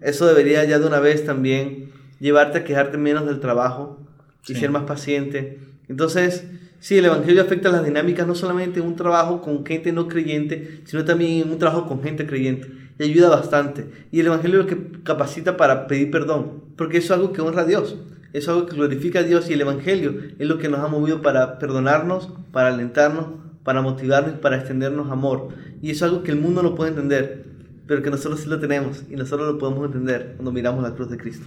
Eso 0.00 0.26
debería 0.26 0.64
ya 0.64 0.78
de 0.78 0.86
una 0.86 1.00
vez 1.00 1.24
también 1.26 1.92
llevarte 2.20 2.58
a 2.58 2.64
quejarte 2.64 2.96
menos 2.96 3.26
del 3.26 3.40
trabajo 3.40 4.00
y 4.46 4.54
ser 4.54 4.70
más 4.70 4.84
paciente. 4.84 5.60
Entonces, 5.88 6.46
Sí, 6.84 6.98
el 6.98 7.06
Evangelio 7.06 7.40
afecta 7.40 7.70
las 7.70 7.82
dinámicas 7.82 8.26
no 8.26 8.34
solamente 8.34 8.78
en 8.78 8.84
un 8.84 8.94
trabajo 8.94 9.40
con 9.40 9.64
gente 9.64 9.90
no 9.90 10.06
creyente, 10.06 10.82
sino 10.84 11.02
también 11.02 11.50
un 11.50 11.58
trabajo 11.58 11.86
con 11.86 12.02
gente 12.02 12.26
creyente. 12.26 12.68
Y 12.98 13.04
ayuda 13.04 13.30
bastante. 13.30 13.86
Y 14.12 14.20
el 14.20 14.26
Evangelio 14.26 14.60
es 14.60 14.66
lo 14.66 14.68
que 14.68 15.00
capacita 15.02 15.56
para 15.56 15.86
pedir 15.86 16.10
perdón, 16.10 16.60
porque 16.76 16.98
eso 16.98 17.14
es 17.14 17.18
algo 17.18 17.32
que 17.32 17.40
honra 17.40 17.62
a 17.62 17.64
Dios. 17.64 17.96
Es 18.34 18.50
algo 18.50 18.66
que 18.66 18.76
glorifica 18.76 19.20
a 19.20 19.22
Dios 19.22 19.48
y 19.48 19.54
el 19.54 19.62
Evangelio 19.62 20.14
es 20.38 20.46
lo 20.46 20.58
que 20.58 20.68
nos 20.68 20.80
ha 20.80 20.88
movido 20.88 21.22
para 21.22 21.58
perdonarnos, 21.58 22.34
para 22.52 22.68
alentarnos, 22.68 23.28
para 23.62 23.80
motivarnos 23.80 24.34
y 24.34 24.36
para 24.42 24.56
extendernos 24.56 25.10
amor. 25.10 25.54
Y 25.80 25.90
eso 25.90 26.04
es 26.04 26.12
algo 26.12 26.22
que 26.22 26.32
el 26.32 26.38
mundo 26.38 26.62
no 26.62 26.74
puede 26.74 26.90
entender, 26.90 27.46
pero 27.86 28.02
que 28.02 28.10
nosotros 28.10 28.40
sí 28.40 28.50
lo 28.50 28.60
tenemos 28.60 29.04
y 29.10 29.16
nosotros 29.16 29.50
lo 29.50 29.58
podemos 29.58 29.86
entender 29.86 30.34
cuando 30.36 30.52
miramos 30.52 30.82
la 30.82 30.94
cruz 30.94 31.08
de 31.08 31.16
Cristo. 31.16 31.46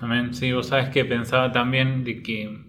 Amén. 0.00 0.32
Sí, 0.32 0.50
vos 0.52 0.68
sabes 0.68 0.88
que 0.88 1.04
pensaba 1.04 1.52
también 1.52 2.04
de 2.04 2.22
que 2.22 2.64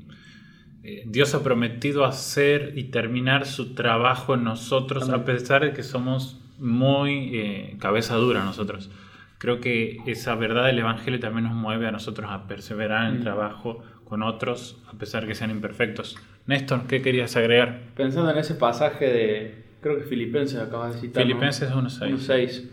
Dios 1.06 1.36
ha 1.36 1.44
prometido 1.44 2.06
hacer 2.06 2.74
y 2.76 2.86
terminar 2.86 3.46
su 3.46 3.76
trabajo 3.76 4.36
en 4.36 4.46
nosotros, 4.46 5.10
a 5.10 5.26
pesar 5.26 5.64
de 5.64 5.74
que 5.74 5.84
somos 5.84 6.40
muy 6.60 7.32
eh, 7.34 7.76
cabeza 7.80 8.16
dura 8.16 8.44
nosotros. 8.44 8.90
Creo 9.38 9.60
que 9.60 9.98
esa 10.08 10.36
verdad 10.36 10.66
del 10.66 10.80
Evangelio 10.80 11.20
también 11.20 11.44
nos 11.44 11.54
mueve 11.54 11.88
a 11.88 11.92
nosotros 11.92 12.30
a 12.32 12.48
perseverar 12.48 13.06
en 13.06 13.16
el 13.16 13.20
mm. 13.20 13.24
trabajo 13.24 13.84
con 14.06 14.24
otros, 14.24 14.82
a 14.88 14.98
pesar 14.98 15.24
de 15.24 15.28
que 15.28 15.36
sean 15.36 15.52
imperfectos. 15.52 16.18
Néstor, 16.46 16.88
¿qué 16.88 17.02
querías 17.02 17.36
agregar? 17.36 17.82
Pensando 17.96 18.32
en 18.32 18.38
ese 18.38 18.56
pasaje 18.56 19.06
de, 19.06 19.64
creo 19.82 19.98
que 19.98 20.06
Filipenses 20.06 20.60
acabas 20.60 20.96
de 20.96 21.02
citar. 21.02 21.24
Filipenses 21.24 21.70
1.6. 21.70 22.70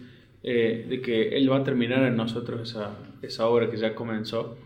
Eh, 0.47 0.87
de 0.89 1.01
que 1.01 1.37
Él 1.37 1.51
va 1.51 1.57
a 1.57 1.65
terminar 1.65 2.05
en 2.05 2.17
nosotros 2.17 2.71
esa, 2.71 2.91
esa 3.23 3.47
obra 3.47 3.71
que 3.71 3.77
ya 3.77 3.95
comenzó. 3.95 4.57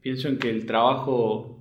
pienso 0.00 0.28
en 0.28 0.38
que 0.38 0.48
el 0.48 0.64
trabajo 0.64 1.57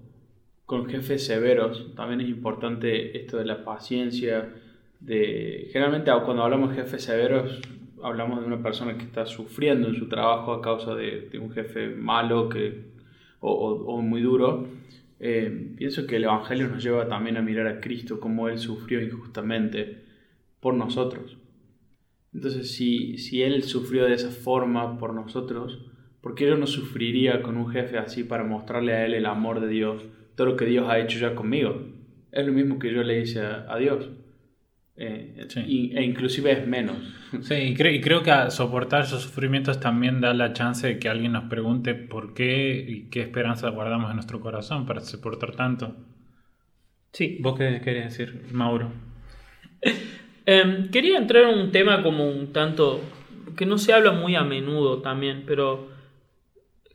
con 0.68 0.86
jefes 0.86 1.26
severos. 1.26 1.96
También 1.96 2.22
es 2.22 2.30
importante 2.30 3.18
esto 3.18 3.38
de 3.38 3.46
la 3.46 3.64
paciencia. 3.64 4.54
De, 5.00 5.70
generalmente 5.72 6.12
cuando 6.24 6.44
hablamos 6.44 6.70
de 6.70 6.84
jefes 6.84 7.04
severos 7.04 7.62
hablamos 8.04 8.42
de 8.42 8.48
una 8.48 8.62
persona 8.62 8.98
que 8.98 9.04
está 9.04 9.26
sufriendo 9.26 9.88
en 9.88 9.96
su 9.96 10.08
trabajo 10.08 10.54
a 10.54 10.62
causa 10.62 10.94
de, 10.96 11.30
un 11.42 11.52
jefe 11.52 11.90
malo 11.90 12.50
que, 12.50 12.86
o, 13.40 14.02
muy 14.02 14.22
duro. 14.22 14.68
Eh, 15.20 15.74
pienso 15.78 16.06
que 16.06 16.18
el 16.18 16.26
Evangelio 16.26 16.68
nos 16.68 16.84
lleva 16.84 17.08
también 17.08 17.38
a 17.38 17.42
mirar 17.42 17.66
a 17.68 17.80
Cristo 17.80 18.20
como 18.20 18.50
Él 18.50 18.60
sufrió 18.60 19.02
injustamente 19.02 20.04
por 20.60 20.74
nosotros. 20.74 21.38
Entonces, 22.34 22.72
si, 22.72 23.18
si 23.18 23.42
Él 23.42 23.64
sufrió 23.64 24.06
de 24.06 24.14
esa 24.14 24.30
forma 24.30 25.00
por 25.00 25.14
nosotros, 25.14 25.80
¿por 26.22 26.36
qué 26.36 26.46
yo 26.46 26.58
no 26.58 26.68
sufriría 26.68 27.42
con 27.42 27.58
un 27.58 27.70
jefe 27.70 27.98
así 27.98 28.24
para 28.24 28.44
mostrarle 28.44 28.94
a 28.94 29.06
Él 29.06 29.16
el 29.16 29.26
amor 29.26 29.60
de 29.60 29.70
Dios 29.70 30.06
todo 30.38 30.48
lo 30.48 30.56
que 30.56 30.66
Dios 30.66 30.88
ha 30.88 31.00
hecho 31.00 31.18
ya 31.18 31.36
conmigo. 31.36 31.82
Es 32.32 32.46
lo 32.46 32.54
mismo 32.54 32.78
que 32.78 32.94
yo 32.94 33.02
le 33.02 33.20
hice 33.20 33.42
a, 33.42 33.76
Dios. 33.78 34.08
Eh, 34.96 35.48
e 35.56 36.04
inclusive 36.04 36.52
es 36.52 36.68
menos. 36.68 36.98
Sí, 37.42 37.56
y, 37.56 37.76
creo 37.76 38.22
que 38.22 38.52
soportar 38.52 39.02
esos 39.02 39.24
sufrimientos 39.24 39.80
también 39.80 40.22
da 40.22 40.36
la 40.36 40.54
chance 40.54 40.86
de 40.86 41.00
que 41.00 41.10
alguien 41.10 41.32
nos 41.32 41.46
pregunte 41.46 41.96
por 41.96 42.36
qué 42.36 42.86
y 42.88 43.10
qué 43.10 43.22
esperanza 43.22 43.70
guardamos 43.70 44.12
en 44.12 44.18
nuestro 44.18 44.40
corazón 44.40 44.86
para 44.86 45.02
soportar 45.02 45.56
tanto. 45.56 45.96
Sí. 47.14 47.40
¿Vos 47.42 47.58
qué 47.58 47.82
querías 47.84 48.16
decir, 48.16 48.46
Mauro? 48.52 48.92
Em, 50.50 50.90
quería 50.92 51.18
entrar 51.18 51.44
en 51.44 51.60
un 51.60 51.72
tema 51.72 52.02
como 52.02 52.26
un 52.26 52.54
tanto 52.54 53.02
que 53.58 53.66
no 53.66 53.78
se 53.78 53.92
habla 53.92 54.14
muy 54.14 54.36
a 54.38 54.46
menudo 54.46 55.02
también, 55.02 55.44
pero 55.46 55.90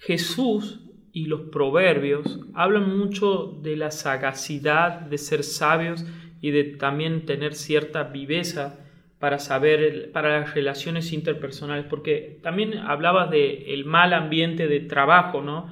Jesús 0.00 0.80
y 1.12 1.26
los 1.26 1.42
proverbios 1.42 2.40
hablan 2.54 2.96
mucho 2.96 3.58
de 3.62 3.76
la 3.76 3.90
sagacidad 3.90 5.00
de 5.00 5.18
ser 5.18 5.44
sabios 5.44 6.04
y 6.40 6.50
de 6.50 6.64
también 6.64 7.26
tener 7.26 7.54
cierta 7.54 8.04
viveza 8.04 8.78
para 9.18 9.38
saber, 9.38 10.10
para 10.10 10.40
las 10.40 10.54
relaciones 10.54 11.12
interpersonales, 11.12 11.86
porque 11.88 12.40
también 12.42 12.78
hablabas 12.78 13.30
de 13.30 13.72
el 13.72 13.84
mal 13.84 14.14
ambiente 14.14 14.66
de 14.66 14.80
trabajo, 14.80 15.42
¿no? 15.42 15.68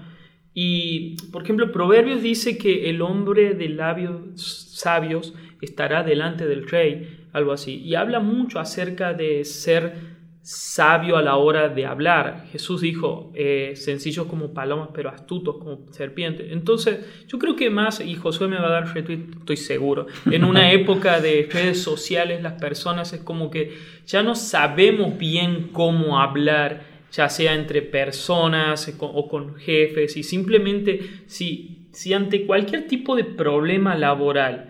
Y, 0.55 1.17
por 1.33 1.43
ejemplo, 1.43 1.73
Proverbios 1.73 2.23
dice 2.23 2.59
que 2.59 2.91
el 2.91 3.03
hombre 3.03 3.55
de 3.55 3.69
labios 3.69 4.21
sabios 4.37 5.35
estará 5.61 6.03
delante 6.03 6.47
del 6.47 6.69
rey, 6.69 7.27
algo 7.33 7.53
así. 7.53 7.79
Y 7.79 7.95
habla 7.95 8.21
mucho 8.21 8.61
acerca 8.61 9.15
de 9.15 9.45
ser 9.45 9.95
sabio 10.43 11.17
a 11.17 11.23
la 11.23 11.37
hora 11.37 11.69
de 11.69 11.85
hablar. 11.85 12.47
Jesús 12.51 12.81
dijo, 12.81 13.31
eh, 13.35 13.73
sencillos 13.77 14.27
como 14.27 14.55
palomas, 14.55 14.89
pero 14.95 15.11
astutos 15.11 15.59
como 15.59 15.87
serpientes. 15.93 16.51
Entonces, 16.51 17.01
yo 17.29 17.39
creo 17.39 17.57
que 17.57 17.69
más, 17.71 18.01
y 18.01 18.15
Josué 18.15 18.49
me 18.49 18.59
va 18.59 18.69
a 18.69 18.71
dar 18.71 18.95
retweet, 18.95 19.27
estoy 19.39 19.57
seguro, 19.57 20.07
en 20.31 20.45
una 20.45 20.73
época 20.73 21.21
de 21.21 21.49
redes 21.53 21.83
sociales 21.83 22.43
las 22.43 22.55
personas 22.55 23.13
es 23.13 23.21
como 23.21 23.51
que 23.51 23.77
ya 24.07 24.23
no 24.23 24.35
sabemos 24.35 25.19
bien 25.19 25.69
cómo 25.73 26.19
hablar, 26.19 26.89
ya 27.13 27.29
sea 27.29 27.55
entre 27.55 27.83
personas 27.83 28.93
o 28.99 29.29
con 29.29 29.57
jefes, 29.57 30.17
y 30.17 30.23
simplemente 30.23 31.23
si, 31.27 31.87
si 31.93 32.15
ante 32.15 32.47
cualquier 32.47 32.87
tipo 32.87 33.15
de 33.15 33.25
problema 33.25 33.95
laboral, 33.95 34.70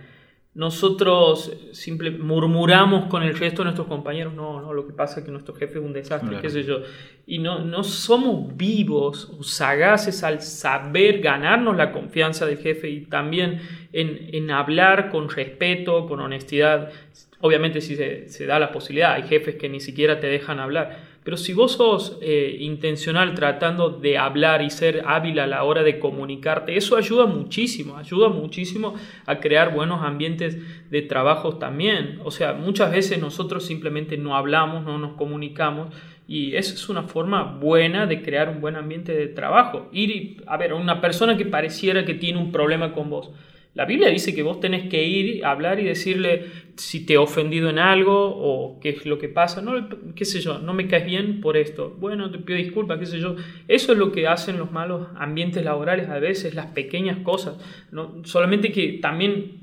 nosotros 0.53 1.53
simple, 1.71 2.11
murmuramos 2.11 3.05
con 3.05 3.23
el 3.23 3.37
resto 3.37 3.61
de 3.61 3.65
nuestros 3.65 3.87
compañeros, 3.87 4.33
no, 4.33 4.61
no, 4.61 4.73
lo 4.73 4.85
que 4.85 4.91
pasa 4.91 5.19
es 5.19 5.25
que 5.25 5.31
nuestro 5.31 5.55
jefe 5.55 5.79
es 5.79 5.85
un 5.85 5.93
desastre, 5.93 6.39
qué 6.41 6.49
sé 6.49 6.63
yo, 6.63 6.81
y 7.25 7.39
no, 7.39 7.59
no 7.59 7.85
somos 7.85 8.57
vivos 8.57 9.31
o 9.39 9.43
sagaces 9.43 10.23
al 10.23 10.41
saber 10.41 11.21
ganarnos 11.21 11.77
la 11.77 11.93
confianza 11.93 12.45
del 12.45 12.57
jefe 12.57 12.89
y 12.89 13.05
también 13.05 13.61
en, 13.93 14.29
en 14.33 14.51
hablar 14.51 15.09
con 15.09 15.29
respeto, 15.29 16.05
con 16.05 16.19
honestidad, 16.19 16.91
obviamente 17.39 17.79
si 17.79 17.95
se, 17.95 18.27
se 18.27 18.45
da 18.45 18.59
la 18.59 18.73
posibilidad, 18.73 19.13
hay 19.13 19.23
jefes 19.23 19.55
que 19.55 19.69
ni 19.69 19.79
siquiera 19.79 20.19
te 20.19 20.27
dejan 20.27 20.59
hablar, 20.59 21.10
pero 21.23 21.37
si 21.37 21.53
vos 21.53 21.73
sos 21.73 22.17
eh, 22.21 22.57
intencional 22.59 23.35
tratando 23.35 23.89
de 23.89 24.17
hablar 24.17 24.63
y 24.63 24.71
ser 24.71 25.03
hábil 25.05 25.39
a 25.39 25.45
la 25.45 25.63
hora 25.63 25.83
de 25.83 25.99
comunicarte, 25.99 26.75
eso 26.75 26.97
ayuda 26.97 27.27
muchísimo, 27.27 27.97
ayuda 27.97 28.29
muchísimo 28.29 28.95
a 29.27 29.39
crear 29.39 29.71
buenos 29.71 30.03
ambientes 30.03 30.57
de 30.89 31.01
trabajo 31.03 31.57
también. 31.57 32.19
O 32.23 32.31
sea, 32.31 32.53
muchas 32.53 32.91
veces 32.91 33.19
nosotros 33.19 33.65
simplemente 33.65 34.17
no 34.17 34.35
hablamos, 34.35 34.83
no 34.83 34.97
nos 34.97 35.13
comunicamos 35.13 35.93
y 36.27 36.55
eso 36.55 36.73
es 36.73 36.89
una 36.89 37.03
forma 37.03 37.43
buena 37.43 38.07
de 38.07 38.23
crear 38.23 38.49
un 38.49 38.59
buen 38.59 38.75
ambiente 38.75 39.13
de 39.13 39.27
trabajo. 39.27 39.89
Ir, 39.91 40.43
a 40.47 40.57
ver, 40.57 40.73
una 40.73 41.01
persona 41.01 41.37
que 41.37 41.45
pareciera 41.45 42.03
que 42.03 42.15
tiene 42.15 42.39
un 42.39 42.51
problema 42.51 42.93
con 42.93 43.11
vos, 43.11 43.31
la 43.73 43.85
Biblia 43.85 44.09
dice 44.09 44.35
que 44.35 44.43
vos 44.43 44.59
tenés 44.59 44.89
que 44.89 45.03
ir 45.03 45.45
a 45.45 45.51
hablar 45.51 45.79
y 45.79 45.85
decirle 45.85 46.47
si 46.75 47.05
te 47.05 47.13
he 47.13 47.17
ofendido 47.17 47.69
en 47.69 47.79
algo 47.79 48.13
o 48.13 48.79
qué 48.81 48.89
es 48.89 49.05
lo 49.05 49.17
que 49.17 49.29
pasa. 49.29 49.61
No, 49.61 49.87
qué 50.13 50.25
sé 50.25 50.41
yo, 50.41 50.59
no 50.59 50.73
me 50.73 50.87
caes 50.87 51.05
bien 51.05 51.39
por 51.39 51.55
esto. 51.55 51.95
Bueno, 51.97 52.29
te 52.29 52.39
pido 52.39 52.57
disculpas, 52.57 52.99
qué 52.99 53.05
sé 53.05 53.19
yo. 53.19 53.35
Eso 53.69 53.93
es 53.93 53.97
lo 53.97 54.11
que 54.11 54.27
hacen 54.27 54.57
los 54.57 54.73
malos 54.73 55.07
ambientes 55.15 55.63
laborales 55.63 56.09
a 56.09 56.19
veces, 56.19 56.53
las 56.53 56.67
pequeñas 56.67 57.19
cosas. 57.19 57.57
¿no? 57.91 58.21
Solamente 58.25 58.73
que 58.73 58.99
también 59.01 59.61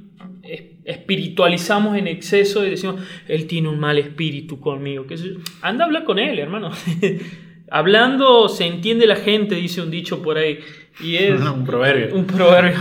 espiritualizamos 0.84 1.98
en 1.98 2.06
exceso 2.06 2.66
y 2.66 2.70
decimos, 2.70 3.02
él 3.28 3.46
tiene 3.46 3.68
un 3.68 3.78
mal 3.78 3.98
espíritu 3.98 4.58
conmigo. 4.58 5.06
¿Qué 5.06 5.18
sé 5.18 5.34
yo? 5.34 5.40
Anda 5.60 5.84
a 5.84 5.86
hablar 5.86 6.04
con 6.04 6.18
él, 6.18 6.38
hermano. 6.38 6.70
Hablando 7.70 8.48
se 8.48 8.64
entiende 8.64 9.06
la 9.06 9.16
gente, 9.16 9.54
dice 9.54 9.82
un 9.82 9.90
dicho 9.90 10.22
por 10.22 10.38
ahí. 10.38 10.60
Y 11.00 11.16
es 11.16 11.40
un 11.54 11.64
proverbio. 11.64 12.16
Un 12.16 12.26
proverbio. 12.26 12.78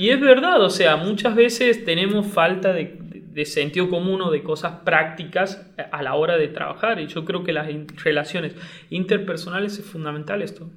Y 0.00 0.08
es 0.08 0.18
verdad, 0.18 0.62
o 0.62 0.70
sea, 0.70 0.96
muchas 0.96 1.34
veces 1.34 1.84
tenemos 1.84 2.26
falta 2.26 2.72
de, 2.72 3.44
sentido 3.44 3.90
común 3.90 4.22
o 4.22 4.30
de 4.30 4.42
cosas 4.42 4.76
prácticas 4.82 5.70
a 5.92 6.02
la 6.02 6.14
hora 6.14 6.38
de 6.38 6.48
trabajar. 6.48 7.00
Y 7.00 7.06
yo 7.06 7.26
creo 7.26 7.44
que 7.44 7.52
las 7.52 7.68
relaciones 8.02 8.56
interpersonales 8.88 9.78
es 9.78 9.84
fundamental 9.84 10.40
esto. 10.40 10.70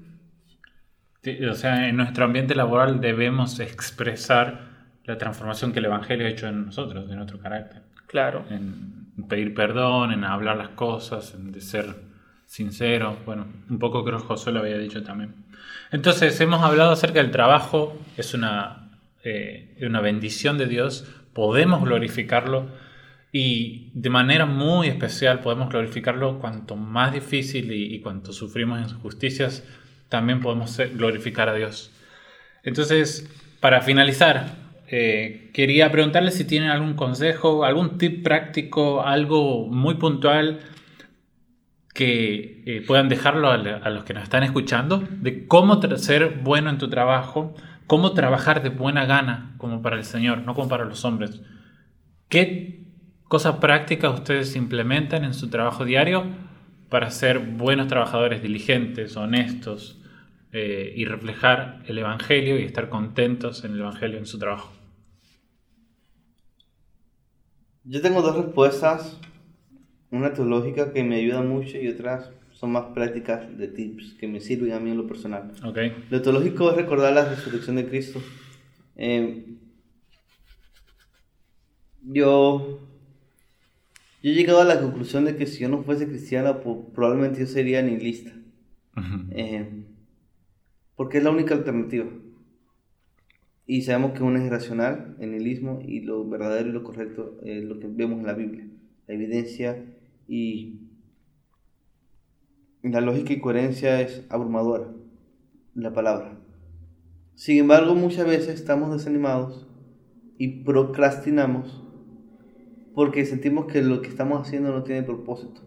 o 1.49 1.53
sea, 1.53 1.87
en 1.87 1.95
nuestro 1.95 2.25
ambiente 2.25 2.53
laboral 2.53 2.99
debemos 2.99 3.61
expresar 3.61 4.59
la 5.05 5.17
transformación 5.17 5.71
que 5.71 5.79
el 5.79 5.85
Evangelio 5.85 6.27
ha 6.27 6.29
hecho 6.29 6.49
en 6.49 6.65
nosotros, 6.65 7.09
en 7.09 7.15
nuestro 7.15 7.39
carácter. 7.39 7.81
Claro. 8.07 8.43
En 8.49 9.25
pedir 9.29 9.53
perdón, 9.53 10.11
en 10.11 10.25
hablar 10.25 10.57
las 10.57 10.69
cosas, 10.69 11.33
en 11.33 11.53
de 11.53 11.61
ser 11.61 11.95
sincero. 12.45 13.19
Bueno, 13.25 13.47
un 13.69 13.79
poco 13.79 14.03
creo 14.03 14.17
que 14.17 14.25
José 14.25 14.51
lo 14.51 14.59
había 14.59 14.77
dicho 14.77 15.01
también. 15.01 15.33
Entonces, 15.93 16.41
hemos 16.41 16.61
hablado 16.61 16.91
acerca 16.91 17.21
del 17.21 17.31
trabajo, 17.31 17.97
es 18.17 18.33
una 18.33 18.82
eh, 19.23 19.77
una 19.81 20.01
bendición 20.01 20.57
de 20.57 20.67
Dios, 20.67 21.07
podemos 21.33 21.83
glorificarlo 21.83 22.67
y 23.31 23.89
de 23.93 24.09
manera 24.09 24.45
muy 24.45 24.87
especial 24.87 25.39
podemos 25.39 25.69
glorificarlo 25.69 26.39
cuanto 26.39 26.75
más 26.75 27.13
difícil 27.13 27.71
y, 27.71 27.99
cuanto 28.01 28.31
sufrimos 28.31 28.79
injusticias, 28.91 29.63
también 30.09 30.39
podemos 30.39 30.77
glorificar 30.93 31.49
a 31.49 31.55
Dios. 31.55 31.91
Entonces, 32.63 33.27
para 33.59 33.81
finalizar, 33.81 34.51
eh, 34.87 35.49
quería 35.53 35.91
preguntarle 35.91 36.29
si 36.29 36.45
tienen 36.45 36.69
algún 36.69 36.93
consejo, 36.93 37.65
algún 37.65 37.97
tip 37.97 38.23
práctico, 38.23 39.03
algo 39.03 39.67
muy 39.67 39.95
puntual 39.95 40.59
que 41.93 42.61
eh, 42.65 42.83
puedan 42.85 43.09
dejarlo 43.09 43.49
a, 43.49 43.55
a, 43.55 43.89
los 43.89 44.03
que 44.03 44.13
nos 44.13 44.23
están 44.23 44.43
escuchando 44.43 45.07
de 45.09 45.47
cómo 45.47 45.81
ser 45.97 46.39
bueno 46.43 46.69
en 46.69 46.77
tu 46.77 46.89
trabajo 46.89 47.55
cómo 47.87 48.13
trabajar 48.13 48.63
de 48.63 48.69
buena 48.69 49.05
gana 49.05 49.55
como 49.57 49.81
para 49.81 49.97
el 49.97 50.03
Señor, 50.03 50.39
no 50.43 50.53
como 50.53 50.69
para 50.69 50.85
los 50.85 51.05
hombres. 51.05 51.41
¿Qué 52.29 52.83
cosas 53.27 53.57
prácticas 53.57 54.13
ustedes 54.13 54.55
implementan 54.55 55.23
en 55.23 55.33
su 55.33 55.49
trabajo 55.49 55.85
diario 55.85 56.25
para 56.89 57.09
ser 57.09 57.39
buenos 57.39 57.87
trabajadores, 57.87 58.41
diligentes, 58.41 59.17
honestos 59.17 59.99
eh, 60.51 60.93
y 60.95 61.05
reflejar 61.05 61.81
el 61.87 61.97
Evangelio 61.97 62.59
y 62.59 62.63
estar 62.63 62.89
contentos 62.89 63.63
en 63.63 63.73
el 63.73 63.79
Evangelio 63.79 64.19
en 64.19 64.25
su 64.25 64.37
trabajo? 64.37 64.71
Yo 67.85 68.01
tengo 68.01 68.21
dos 68.21 68.37
respuestas, 68.37 69.19
una 70.09 70.33
teológica 70.33 70.93
que 70.93 71.03
me 71.03 71.15
ayuda 71.15 71.41
mucho 71.41 71.77
y 71.77 71.89
otras 71.89 72.31
son 72.53 72.71
más 72.71 72.85
prácticas 72.93 73.57
de 73.57 73.67
tips 73.67 74.13
que 74.13 74.27
me 74.27 74.39
sirven 74.39 74.73
a 74.73 74.79
mí 74.79 74.91
en 74.91 74.97
lo 74.97 75.07
personal. 75.07 75.51
Okay. 75.63 76.05
Lo 76.09 76.21
teológico 76.21 76.69
es 76.69 76.77
recordar 76.77 77.13
la 77.13 77.25
resurrección 77.25 77.75
de 77.75 77.87
Cristo. 77.87 78.21
Eh, 78.95 79.57
yo, 82.03 82.79
yo 84.21 84.31
he 84.31 84.33
llegado 84.33 84.61
a 84.61 84.65
la 84.65 84.79
conclusión 84.79 85.25
de 85.25 85.35
que 85.35 85.45
si 85.45 85.61
yo 85.61 85.69
no 85.69 85.83
fuese 85.83 86.07
cristiano, 86.07 86.61
probablemente 86.93 87.39
yo 87.39 87.47
sería 87.47 87.81
nihilista. 87.81 88.31
Eh, 89.31 89.83
porque 90.95 91.17
es 91.17 91.23
la 91.23 91.31
única 91.31 91.55
alternativa. 91.55 92.05
Y 93.65 93.81
sabemos 93.81 94.11
que 94.11 94.23
uno 94.23 94.37
es 94.37 94.45
irracional, 94.45 95.15
el 95.19 95.31
nihilismo, 95.31 95.79
y 95.85 96.01
lo 96.01 96.27
verdadero 96.27 96.69
y 96.69 96.73
lo 96.73 96.83
correcto 96.83 97.39
es 97.43 97.63
lo 97.63 97.79
que 97.79 97.87
vemos 97.87 98.19
en 98.19 98.25
la 98.25 98.33
Biblia. 98.33 98.67
La 99.07 99.15
evidencia 99.15 99.83
y 100.27 100.82
la 102.83 103.01
lógica 103.01 103.33
y 103.33 103.39
coherencia 103.39 104.01
es 104.01 104.25
abrumadora, 104.29 104.87
la 105.73 105.93
palabra. 105.93 106.37
Sin 107.35 107.57
embargo, 107.57 107.95
muchas 107.95 108.27
veces 108.27 108.49
estamos 108.49 108.91
desanimados 108.91 109.67
y 110.37 110.63
procrastinamos 110.63 111.81
porque 112.93 113.25
sentimos 113.25 113.65
que 113.65 113.81
lo 113.81 114.01
que 114.01 114.09
estamos 114.09 114.45
haciendo 114.45 114.71
no 114.71 114.83
tiene 114.83 115.03
propósito. 115.03 115.61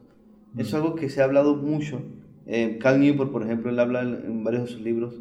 Eso 0.57 0.69
es 0.69 0.73
mm. 0.73 0.77
algo 0.77 0.95
que 0.95 1.09
se 1.09 1.21
ha 1.21 1.25
hablado 1.25 1.57
mucho. 1.57 2.03
Eh, 2.47 2.79
Cal 2.81 3.01
Newport, 3.01 3.33
por 3.33 3.43
ejemplo, 3.43 3.71
él 3.71 3.81
habla 3.81 4.03
en 4.03 4.45
varios 4.45 4.65
de 4.65 4.69
sus 4.69 4.81
libros 4.81 5.15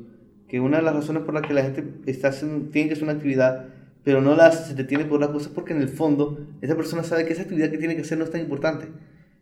que 0.47 0.59
una 0.59 0.77
de 0.77 0.83
las 0.83 0.93
razones 0.93 1.23
por 1.23 1.33
las 1.33 1.43
que 1.43 1.53
la 1.53 1.63
gente 1.63 1.83
está 2.05 2.27
haciendo, 2.29 2.69
tiene 2.69 2.87
que 2.87 2.93
hacer 2.93 3.05
una 3.05 3.13
actividad, 3.13 3.65
pero 4.03 4.21
no 4.21 4.35
la 4.35 4.51
se 4.51 4.75
detiene 4.75 5.05
por 5.05 5.17
una 5.17 5.31
cosa 5.31 5.47
es 5.47 5.55
porque 5.55 5.73
en 5.73 5.81
el 5.81 5.89
fondo 5.89 6.45
esa 6.61 6.75
persona 6.75 7.03
sabe 7.03 7.25
que 7.25 7.33
esa 7.33 7.43
actividad 7.43 7.71
que 7.71 7.79
tiene 7.79 7.95
que 7.95 8.01
hacer 8.01 8.17
no 8.17 8.25
es 8.25 8.31
tan 8.31 8.41
importante. 8.41 8.89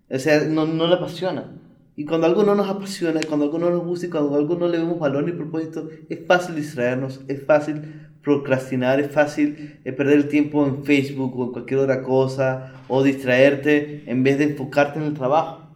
O 0.10 0.20
sea, 0.20 0.46
no, 0.46 0.66
no 0.66 0.88
le 0.88 0.94
apasiona. 0.94 1.52
Y 1.96 2.06
cuando 2.06 2.26
algo 2.26 2.44
no 2.44 2.56
nos 2.56 2.70
apasiona, 2.70 3.20
cuando 3.28 3.46
algo 3.46 3.60
no 3.60 3.70
nos 3.70 3.86
gusta 3.86 4.08
y 4.08 4.10
cuando 4.10 4.36
algo 4.36 4.56
no 4.56 4.68
le 4.68 4.80
vemos 4.80 5.00
valor 5.00 5.24
ni 5.24 5.32
propósito, 5.32 5.90
es 6.10 6.26
fácil 6.26 6.56
distraernos, 6.56 7.22
es 7.28 7.44
fácil 7.44 7.82
procrastinar, 8.24 9.00
es 9.00 9.12
fácil 9.12 9.80
eh, 9.84 9.92
perder 9.92 10.18
el 10.18 10.28
tiempo 10.28 10.66
en 10.66 10.84
Facebook 10.84 11.38
o 11.38 11.46
en 11.46 11.52
cualquier 11.52 11.82
otra 11.82 12.02
cosa, 12.02 12.84
o 12.88 13.04
distraerte 13.04 14.04
en 14.08 14.24
vez 14.24 14.40
de 14.40 14.46
enfocarte 14.46 15.00
en 15.00 15.06
el 15.06 15.14
trabajo. 15.14 15.70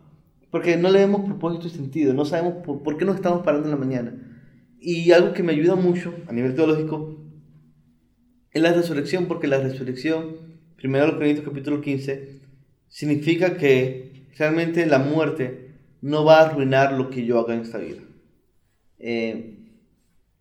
Porque 0.50 0.78
no 0.78 0.90
le 0.90 1.00
vemos 1.00 1.26
propósito 1.26 1.68
y 1.68 1.72
sentido, 1.72 2.14
no 2.14 2.26
sabemos 2.26 2.64
por, 2.66 2.82
por 2.82 2.98
qué 2.98 3.06
nos 3.06 3.18
estamos 3.18 3.44
parando 3.44 3.68
en 3.68 3.72
la 3.72 3.78
mañana. 3.78 4.14
Y 4.80 5.12
algo 5.12 5.34
que 5.34 5.44
me 5.44 5.54
ayuda 5.54 5.76
mucho 5.76 6.14
a 6.28 6.34
nivel 6.34 6.56
teológico 6.56 7.18
es 8.52 8.62
la 8.62 8.74
resurrección, 8.74 9.28
porque 9.28 9.48
la 9.48 9.60
resurrección, 9.60 10.38
primero 10.78 11.06
los 11.08 11.16
Corintios 11.18 11.46
capítulo 11.46 11.82
15, 11.82 12.42
significa 12.88 13.58
que 13.58 14.30
realmente 14.38 14.86
la 14.86 15.00
muerte 15.00 15.67
no 16.08 16.24
va 16.24 16.40
a 16.40 16.46
arruinar 16.46 16.94
lo 16.94 17.10
que 17.10 17.26
yo 17.26 17.38
haga 17.38 17.54
en 17.54 17.62
esta 17.62 17.80
vida. 17.80 18.00
Eh, 18.98 19.58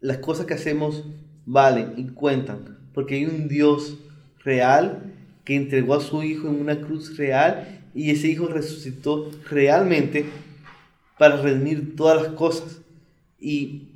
las 0.00 0.18
cosas 0.18 0.46
que 0.46 0.54
hacemos 0.54 1.04
valen 1.44 1.94
y 1.96 2.04
cuentan, 2.06 2.78
porque 2.94 3.16
hay 3.16 3.24
un 3.24 3.48
Dios 3.48 3.98
real 4.44 5.12
que 5.44 5.56
entregó 5.56 5.94
a 5.94 6.00
su 6.00 6.22
Hijo 6.22 6.46
en 6.46 6.60
una 6.60 6.80
cruz 6.80 7.16
real 7.16 7.82
y 7.96 8.10
ese 8.10 8.28
Hijo 8.28 8.46
resucitó 8.46 9.28
realmente 9.50 10.26
para 11.18 11.42
redimir 11.42 11.96
todas 11.96 12.22
las 12.22 12.32
cosas. 12.34 12.80
Y 13.40 13.88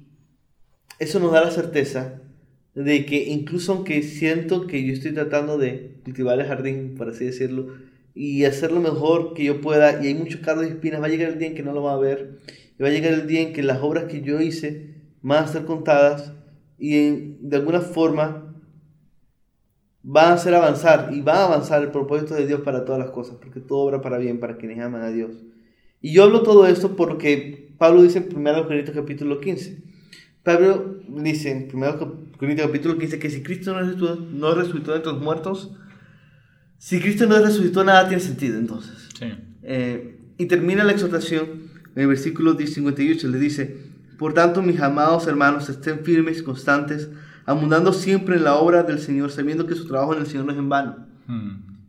eso 0.99 1.21
nos 1.21 1.31
da 1.31 1.45
la 1.45 1.53
certeza 1.53 2.21
de 2.75 3.07
que 3.07 3.29
incluso 3.29 3.75
aunque 3.75 4.03
siento 4.03 4.66
que 4.66 4.85
yo 4.85 4.93
estoy 4.93 5.12
tratando 5.12 5.57
de 5.57 6.01
cultivar 6.03 6.41
el 6.41 6.49
jardín, 6.49 6.97
por 6.99 7.11
así 7.11 7.27
decirlo, 7.27 7.68
y 8.14 8.44
hacer 8.44 8.72
lo 8.72 8.80
mejor 8.80 9.34
que 9.34 9.44
yo 9.44 9.61
pueda, 9.61 10.02
y 10.02 10.08
hay 10.08 10.14
muchos 10.14 10.40
cardos 10.40 10.66
y 10.66 10.70
espinas, 10.70 11.00
va 11.00 11.06
a 11.06 11.11
llegar 11.11 11.30
el 11.30 11.38
día 11.38 11.48
en 11.48 11.54
que 11.54 11.62
no 11.62 11.72
lo 11.72 11.82
va 11.82 11.94
a 11.94 11.98
ver, 11.98 12.38
y 12.78 12.82
va 12.82 12.88
a 12.88 12.92
llegar 12.92 13.12
el 13.12 13.26
día 13.26 13.40
en 13.42 13.52
que 13.52 13.62
las 13.62 13.82
obras 13.82 14.04
que 14.04 14.22
yo 14.22 14.40
hice 14.40 14.94
van 15.22 15.44
a 15.44 15.48
ser 15.48 15.64
contadas 15.64 16.32
y 16.78 17.36
de 17.40 17.56
alguna 17.56 17.80
forma 17.80 18.54
van 20.02 20.30
a 20.30 20.34
hacer 20.34 20.54
avanzar 20.54 21.11
y 21.12 21.20
va 21.20 21.34
a 21.34 21.44
avanzar 21.44 21.82
el 21.82 21.90
propósito 21.90 22.34
de 22.34 22.46
Dios 22.46 22.62
para 22.62 22.84
todas 22.84 22.98
las 22.98 23.11
cosas, 23.11 23.36
porque 23.36 23.61
todo 23.61 23.80
obra 23.80 24.00
para 24.00 24.18
bien 24.18 24.40
para 24.40 24.56
quienes 24.56 24.80
aman 24.80 25.02
a 25.02 25.11
Dios. 25.11 25.32
Y 26.00 26.12
yo 26.12 26.24
hablo 26.24 26.42
todo 26.42 26.66
esto 26.66 26.96
porque 26.96 27.74
Pablo 27.76 28.02
dice 28.02 28.18
en 28.18 28.34
1 28.34 28.66
Corintios 28.66 28.96
capítulo 28.96 29.40
15. 29.40 29.82
Pablo 30.42 30.96
dice 31.08 31.50
en 31.50 31.68
1 31.72 31.98
Corintios 32.38 32.66
capítulo 32.66 32.96
15 32.96 33.18
que 33.18 33.30
si 33.30 33.42
Cristo 33.42 33.74
no 33.74 33.80
resucitó, 33.80 34.16
no 34.16 34.54
resucitó 34.54 34.96
entre 34.96 35.12
los 35.12 35.20
muertos, 35.20 35.76
si 36.81 36.99
Cristo 36.99 37.26
no 37.26 37.39
resucitó, 37.39 37.85
nada 37.85 38.09
tiene 38.09 38.22
sentido 38.22 38.59
entonces. 38.59 39.11
Eh, 39.62 40.18
y 40.39 40.47
termina 40.47 40.83
la 40.83 40.93
exhortación 40.93 41.68
en 41.95 42.03
el 42.03 42.07
versículo 42.07 42.57
58, 42.57 43.28
le 43.28 43.39
dice, 43.39 43.76
por 44.18 44.33
tanto, 44.33 44.62
mis 44.62 44.81
amados 44.81 45.26
hermanos, 45.26 45.68
estén 45.68 46.07
firmes 46.07 46.39
y 46.39 46.43
constantes, 46.43 47.11
abundando 47.45 47.93
siempre 47.93 48.37
en 48.37 48.45
la 48.45 48.55
obra 48.55 48.83
del 48.83 48.99
Señor, 48.99 49.31
sabiendo 49.31 49.66
que 49.66 49.74
su 49.74 49.87
trabajo 49.87 50.14
en 50.14 50.20
el 50.20 50.26
Señor 50.26 50.47
no 50.47 50.53
es 50.53 50.59
en 50.59 50.68
vano. 50.70 51.07
Hmm. 51.26 51.83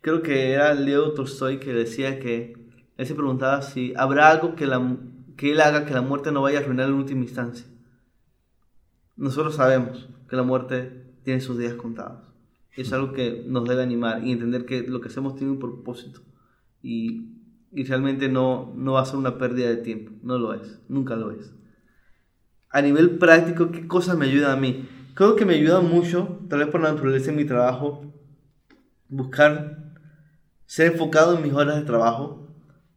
Creo 0.00 0.20
que 0.20 0.50
era 0.50 0.74
Leo 0.74 1.12
Tolstoy 1.14 1.60
que 1.60 1.72
decía 1.72 2.18
que 2.18 2.54
él 2.96 3.06
se 3.06 3.14
preguntaba 3.14 3.62
si 3.62 3.94
habrá 3.96 4.28
algo 4.30 4.56
que, 4.56 4.66
la, 4.66 4.96
que 5.36 5.52
él 5.52 5.60
haga 5.60 5.86
que 5.86 5.94
la 5.94 6.02
muerte 6.02 6.32
no 6.32 6.42
vaya 6.42 6.58
a 6.58 6.62
arruinar 6.62 6.88
en 6.88 6.94
última 6.94 7.22
instancia. 7.22 7.64
Nosotros 9.14 9.54
sabemos 9.54 10.08
que 10.28 10.34
la 10.34 10.42
muerte 10.42 11.03
tiene 11.24 11.40
sus 11.40 11.58
días 11.58 11.74
contados. 11.74 12.22
Es 12.76 12.92
algo 12.92 13.12
que 13.12 13.44
nos 13.46 13.68
debe 13.68 13.82
animar 13.82 14.24
y 14.24 14.32
entender 14.32 14.64
que 14.66 14.82
lo 14.82 15.00
que 15.00 15.08
hacemos 15.08 15.36
tiene 15.36 15.52
un 15.52 15.58
propósito. 15.58 16.20
Y, 16.82 17.30
y 17.72 17.84
realmente 17.84 18.28
no, 18.28 18.72
no 18.76 18.92
va 18.92 19.02
a 19.02 19.06
ser 19.06 19.16
una 19.16 19.38
pérdida 19.38 19.68
de 19.68 19.76
tiempo. 19.76 20.12
No 20.22 20.38
lo 20.38 20.54
es. 20.54 20.80
Nunca 20.88 21.16
lo 21.16 21.30
es 21.30 21.54
a 22.74 22.82
nivel 22.82 23.18
práctico, 23.18 23.70
¿qué 23.70 23.86
cosas 23.86 24.18
me 24.18 24.26
ayudan 24.26 24.50
a 24.50 24.60
mí? 24.60 24.88
Creo 25.14 25.36
que 25.36 25.44
me 25.44 25.54
ayuda 25.54 25.80
mucho, 25.80 26.40
tal 26.48 26.58
vez 26.58 26.68
por 26.68 26.80
la 26.80 26.90
naturaleza 26.90 27.26
de 27.26 27.36
mi 27.36 27.44
trabajo, 27.44 28.12
buscar 29.08 29.94
ser 30.66 30.90
enfocado 30.90 31.36
en 31.36 31.44
mis 31.44 31.52
horas 31.52 31.76
de 31.76 31.82
trabajo, 31.82 32.48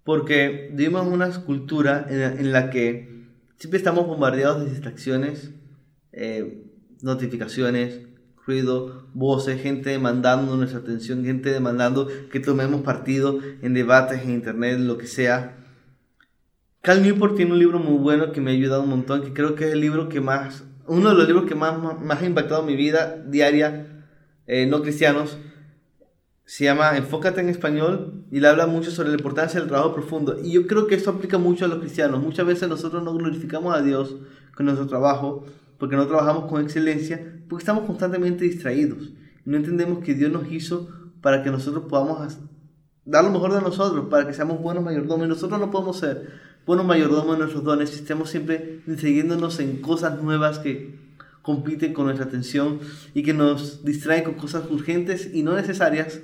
porque 0.04 0.72
vivimos 0.74 1.06
una 1.06 1.30
cultura 1.44 2.08
en 2.10 2.52
la, 2.52 2.72
que 2.72 3.28
siempre 3.58 3.78
estamos 3.78 4.08
bombardeados 4.08 4.64
de 4.64 4.72
distracciones, 4.72 5.52
eh, 6.12 6.66
notificaciones, 7.04 8.07
ruido, 8.48 9.04
voces, 9.14 9.62
gente 9.62 9.90
demandando 9.90 10.56
nuestra 10.56 10.80
atención, 10.80 11.26
gente 11.26 11.52
demandando 11.52 12.08
que 12.32 12.40
tomemos 12.40 12.82
partido 12.82 13.40
en 13.62 13.74
debates 13.74 14.24
en 14.24 14.32
internet, 14.32 14.80
lo 14.80 14.98
que 14.98 15.06
sea. 15.06 15.58
Cal 16.82 17.04
Newport 17.04 17.36
tiene 17.36 17.52
un 17.52 17.60
libro 17.60 17.80
muy 17.80 17.98
bueno 17.98 18.32
que 18.32 18.40
me 18.40 18.52
ha 18.52 18.54
ayudado 18.54 18.84
un 18.84 18.90
montón, 18.90 19.22
que 19.22 19.34
creo 19.34 19.56
que 19.56 19.66
es 19.66 19.74
el 19.74 19.82
libro 19.82 20.08
que 20.08 20.22
más, 20.22 20.64
uno 20.88 21.10
de 21.10 21.16
los 21.16 21.28
libros 21.28 21.46
que 21.46 21.56
más, 21.56 21.78
más, 22.02 22.22
ha 22.22 22.26
impactado 22.26 22.64
mi 22.64 22.78
vida 22.78 23.22
diaria, 23.28 24.06
eh, 24.48 24.66
no 24.66 24.82
cristianos. 24.82 25.38
Se 26.46 26.64
llama 26.64 26.96
Enfócate 26.96 27.42
en 27.42 27.50
español 27.50 28.24
y 28.32 28.40
le 28.40 28.48
habla 28.48 28.68
mucho 28.68 28.90
sobre 28.90 29.10
la 29.10 29.16
importancia 29.16 29.60
del 29.60 29.68
trabajo 29.68 29.94
profundo. 29.94 30.40
Y 30.42 30.54
yo 30.54 30.66
creo 30.66 30.88
que 30.88 30.96
esto 30.96 31.10
aplica 31.10 31.38
mucho 31.38 31.66
a 31.66 31.68
los 31.68 31.80
cristianos. 31.80 32.24
Muchas 32.24 32.46
veces 32.46 32.70
nosotros 32.70 33.04
no 33.04 33.14
glorificamos 33.14 33.76
a 33.76 33.82
Dios 33.82 34.16
con 34.56 34.68
nuestro 34.68 34.88
trabajo 34.88 35.44
porque 35.78 35.96
no 35.96 36.08
trabajamos 36.08 36.50
con 36.50 36.62
excelencia, 36.62 37.42
porque 37.48 37.64
estamos 37.64 37.86
constantemente 37.86 38.44
distraídos. 38.44 39.14
No 39.46 39.58
entendemos 39.58 40.04
que 40.04 40.14
Dios 40.14 40.32
nos 40.32 40.52
hizo 40.52 40.90
para 41.22 41.44
que 41.44 41.52
nosotros 41.52 41.86
podamos 41.88 42.38
dar 43.06 43.24
lo 43.24 43.32
mejor 43.32 43.54
de 43.54 43.62
nosotros, 43.62 44.08
para 44.10 44.28
que 44.28 44.34
seamos 44.34 44.62
buenos 44.62 44.84
mayordomos. 44.84 45.26
Y 45.26 45.30
nosotros 45.30 45.60
no 45.60 45.72
podemos 45.72 46.00
ser 46.00 46.28
buenos 46.66 46.86
mayordomos 46.86 47.32
de 47.32 47.38
nuestros 47.40 47.64
dones, 47.64 47.94
estemos 47.94 48.30
siempre 48.30 48.82
siguiéndonos 48.98 49.60
en 49.62 49.78
cosas 49.78 50.22
nuevas 50.22 50.60
que 50.60 51.00
compiten 51.42 51.94
con 51.94 52.06
nuestra 52.06 52.26
atención 52.26 52.80
y 53.14 53.24
que 53.24 53.34
nos 53.34 53.86
distraen 53.86 54.26
con 54.26 54.34
cosas 54.34 54.70
urgentes 54.70 55.34
y 55.34 55.44
no 55.44 55.56
necesarias, 55.56 56.20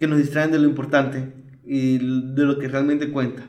que 0.00 0.08
nos 0.08 0.18
distraen 0.18 0.50
de 0.50 0.58
lo 0.58 0.68
importante 0.68 1.32
y 1.64 1.98
de 1.98 2.44
lo 2.44 2.58
que 2.58 2.66
realmente 2.66 3.12
cuenta. 3.12 3.44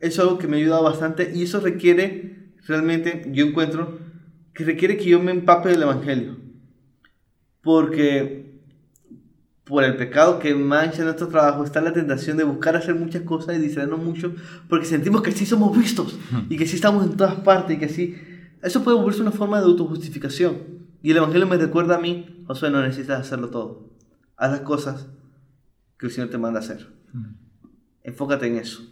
Eso 0.00 0.22
es 0.22 0.28
algo 0.28 0.38
que 0.38 0.48
me 0.48 0.56
ha 0.56 0.60
ayudado 0.60 0.82
bastante 0.82 1.30
y 1.34 1.42
eso 1.42 1.60
requiere, 1.60 2.54
realmente, 2.66 3.30
yo 3.32 3.44
encuentro, 3.44 3.98
que 4.54 4.64
requiere 4.64 4.96
que 4.96 5.06
yo 5.06 5.20
me 5.20 5.32
empape 5.32 5.70
del 5.70 5.82
Evangelio. 5.82 6.36
Porque 7.60 8.44
por 9.64 9.82
el 9.82 9.96
pecado 9.96 10.38
que 10.38 10.54
mancha 10.54 11.04
nuestro 11.04 11.28
trabajo, 11.28 11.64
está 11.64 11.80
la 11.80 11.92
tentación 11.92 12.36
de 12.36 12.44
buscar 12.44 12.76
hacer 12.76 12.94
muchas 12.94 13.22
cosas 13.22 13.56
y 13.56 13.60
distraernos 13.60 14.02
mucho, 14.02 14.34
porque 14.68 14.84
sentimos 14.84 15.22
que 15.22 15.32
sí 15.32 15.46
somos 15.46 15.76
vistos 15.76 16.18
y 16.50 16.56
que 16.58 16.66
sí 16.66 16.76
estamos 16.76 17.06
en 17.06 17.16
todas 17.16 17.36
partes 17.36 17.76
y 17.76 17.80
que 17.80 17.88
sí. 17.88 18.14
Eso 18.62 18.84
puede 18.84 18.96
volverse 18.96 19.22
una 19.22 19.30
forma 19.30 19.58
de 19.58 19.64
autojustificación. 19.64 20.58
Y 21.02 21.10
el 21.10 21.18
Evangelio 21.18 21.46
me 21.46 21.56
recuerda 21.56 21.96
a 21.96 22.00
mí, 22.00 22.44
Josué, 22.46 22.70
no 22.70 22.82
necesitas 22.82 23.20
hacerlo 23.20 23.48
todo. 23.48 23.90
Haz 24.36 24.52
las 24.52 24.60
cosas 24.60 25.08
que 25.98 26.06
el 26.06 26.12
Señor 26.12 26.30
te 26.30 26.38
manda 26.38 26.60
hacer. 26.60 26.92
Enfócate 28.02 28.46
en 28.46 28.56
eso. 28.56 28.82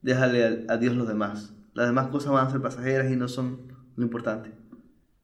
Déjale 0.00 0.66
a, 0.68 0.76
Dios 0.76 0.94
los 0.94 1.08
demás. 1.08 1.54
Las 1.74 1.86
demás 1.86 2.08
cosas 2.08 2.32
van 2.32 2.46
a 2.46 2.50
ser 2.50 2.60
pasajeras 2.60 3.10
y 3.10 3.16
no 3.16 3.28
son 3.28 3.72
lo 3.96 4.04
importante. 4.04 4.52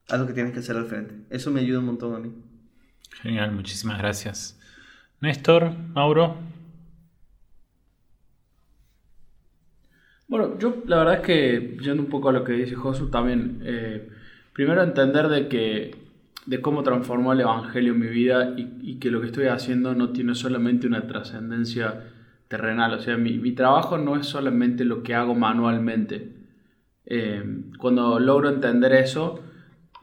Haz 0.08 0.20
lo 0.20 0.26
que 0.26 0.32
tienes 0.32 0.52
que 0.52 0.60
hacer 0.60 0.76
al 0.76 0.86
frente. 0.86 1.14
Eso 1.30 1.50
me 1.50 1.60
ayuda 1.60 1.78
un 1.78 1.86
montón 1.86 2.14
a 2.14 2.18
mí. 2.18 2.32
Genial, 3.22 3.52
muchísimas 3.52 3.98
gracias. 3.98 4.58
Néstor, 5.20 5.72
Mauro. 5.94 6.36
Bueno, 10.28 10.58
yo 10.58 10.82
la 10.86 10.98
verdad 10.98 11.14
es 11.16 11.20
que, 11.20 11.76
yendo 11.82 12.02
un 12.02 12.08
poco 12.08 12.28
a 12.28 12.32
lo 12.32 12.44
que 12.44 12.52
dice 12.52 12.76
Josu, 12.76 13.10
también, 13.10 13.60
eh, 13.64 14.08
primero 14.52 14.82
entender 14.82 15.28
de 15.28 15.48
que 15.48 16.00
de 16.46 16.60
cómo 16.60 16.82
transformó 16.82 17.32
el 17.32 17.40
Evangelio 17.40 17.92
en 17.92 18.00
mi 18.00 18.06
vida 18.08 18.54
y, 18.56 18.98
que 18.98 19.10
lo 19.10 19.20
que 19.20 19.26
estoy 19.26 19.46
haciendo 19.46 19.94
no 19.94 20.10
tiene 20.10 20.34
solamente 20.34 20.86
una 20.86 21.06
trascendencia 21.06 22.04
terrenal, 22.48 22.94
o 22.94 23.00
sea, 23.00 23.16
mi, 23.16 23.52
trabajo 23.52 23.98
no 23.98 24.16
es 24.16 24.26
solamente 24.26 24.84
lo 24.84 25.02
que 25.02 25.14
hago 25.14 25.34
manualmente. 25.34 26.32
Eh, 27.06 27.42
cuando 27.78 28.18
logro 28.18 28.48
entender 28.48 28.92
eso, 28.92 29.40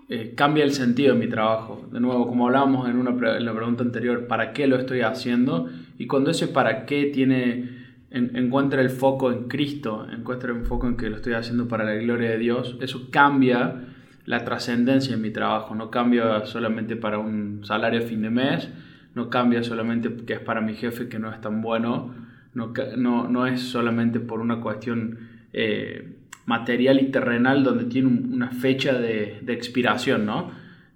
eh, 0.10 0.34
cambia 0.36 0.64
el 0.64 0.72
sentido 0.72 1.14
de 1.14 1.20
mi 1.20 1.28
trabajo. 1.28 1.88
De 1.91 1.99
nuevo, 1.99 2.28
como 2.28 2.47
hablábamos 2.47 2.89
en, 2.89 2.97
una 2.97 3.12
la 3.39 3.53
pregunta 3.53 3.84
anterior, 3.84 4.28
¿para 4.28 4.53
qué 4.53 4.66
lo 4.66 4.78
estoy 4.78 5.01
haciendo? 5.01 5.70
Y 5.97 6.08
cuando 6.08 6.32
ese 6.32 6.47
para 6.47 6.86
qué 6.86 7.12
tiene, 7.14 7.70
encuentra 8.12 8.82
el 8.82 8.89
foco 8.89 9.32
en 9.34 9.49
Cristo, 9.49 10.08
encuentra 10.10 10.53
el 10.53 10.66
foco 10.66 10.88
en 10.88 10.95
que 10.95 11.10
lo 11.10 11.18
estoy 11.18 11.34
haciendo 11.34 11.68
para 11.68 11.84
la 11.84 11.95
gloria 11.95 12.30
de 12.30 12.38
Dios, 12.38 12.78
eso 12.80 13.10
cambia 13.12 13.84
la 14.26 14.45
trascendencia 14.45 15.14
en 15.14 15.22
mi 15.22 15.32
trabajo. 15.32 15.76
No 15.76 15.91
cambia 15.91 16.45
solamente 16.45 16.95
para 16.95 17.18
un 17.20 17.66
salario 17.66 17.99
a 17.99 18.03
fin 18.03 18.22
de 18.22 18.30
mes, 18.30 18.70
no 19.14 19.30
cambia 19.30 19.62
solamente 19.62 20.10
que 20.26 20.34
es 20.34 20.39
para 20.39 20.62
mi 20.62 20.76
jefe 20.76 21.10
que 21.10 21.20
no 21.20 21.34
es 21.34 21.41
tan 21.41 21.62
bueno, 21.62 22.14
no, 22.53 22.72
no, 22.95 23.28
no 23.28 23.45
es 23.45 23.62
solamente 23.62 24.22
por 24.22 24.39
una 24.39 24.62
cuestión... 24.62 25.20
Eh, 25.51 26.14
material 26.48 27.02
y 27.02 27.12
terrenal 27.12 27.64
donde 27.64 27.84
tiene 27.84 28.08
una 28.08 28.50
fecha 28.50 28.93
de, 28.93 29.43
expiración, 29.50 30.26
¿no? 30.26 30.50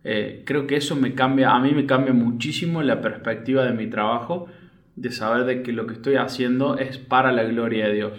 Eh, 0.04 0.44
creo 0.46 0.66
que 0.66 0.78
eso 0.78 0.96
me 0.96 1.14
cambia, 1.14 1.52
a 1.52 1.60
mí 1.60 1.72
me 1.74 1.86
cambia 1.86 2.14
muchísimo 2.14 2.82
la 2.82 3.02
perspectiva 3.02 3.66
de 3.66 3.74
mi 3.74 3.88
trabajo, 3.88 4.48
de 4.96 5.12
saber 5.12 5.46
de 5.46 5.62
que 5.62 5.74
lo 5.74 5.86
que 5.88 5.94
estoy 5.94 6.16
haciendo 6.16 6.78
es 6.78 6.98
para 6.98 7.34
la 7.34 7.44
gloria 7.44 7.88
de 7.88 7.94
Dios. 7.94 8.14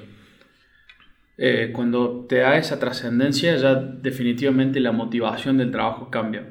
Eh, 1.38 1.70
cuando 1.72 2.26
te 2.28 2.36
da 2.36 2.58
esa 2.58 2.78
trascendencia, 2.78 3.56
ya 3.56 3.76
definitivamente 3.76 4.78
la 4.78 4.92
motivación 4.92 5.56
del 5.56 5.70
trabajo 5.70 6.10
cambia. 6.10 6.46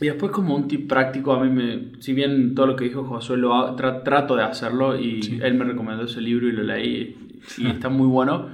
Y 0.00 0.06
después 0.06 0.32
como 0.32 0.56
un 0.56 0.66
tip 0.66 0.88
práctico, 0.88 1.32
a 1.32 1.44
mí 1.44 1.48
me, 1.48 2.02
si 2.02 2.12
bien 2.12 2.56
todo 2.56 2.66
lo 2.66 2.74
que 2.74 2.86
dijo 2.86 3.04
Josué 3.04 3.36
lo 3.36 3.76
trato 3.76 4.34
de 4.34 4.42
hacerlo 4.42 4.98
y 4.98 5.38
él 5.40 5.54
me 5.54 5.64
recomendó 5.64 6.04
ese 6.04 6.20
libro 6.20 6.48
y 6.48 6.52
lo 6.52 6.64
leí 6.64 7.38
y 7.56 7.66
está 7.68 7.88
muy 7.88 8.08
bueno 8.08 8.48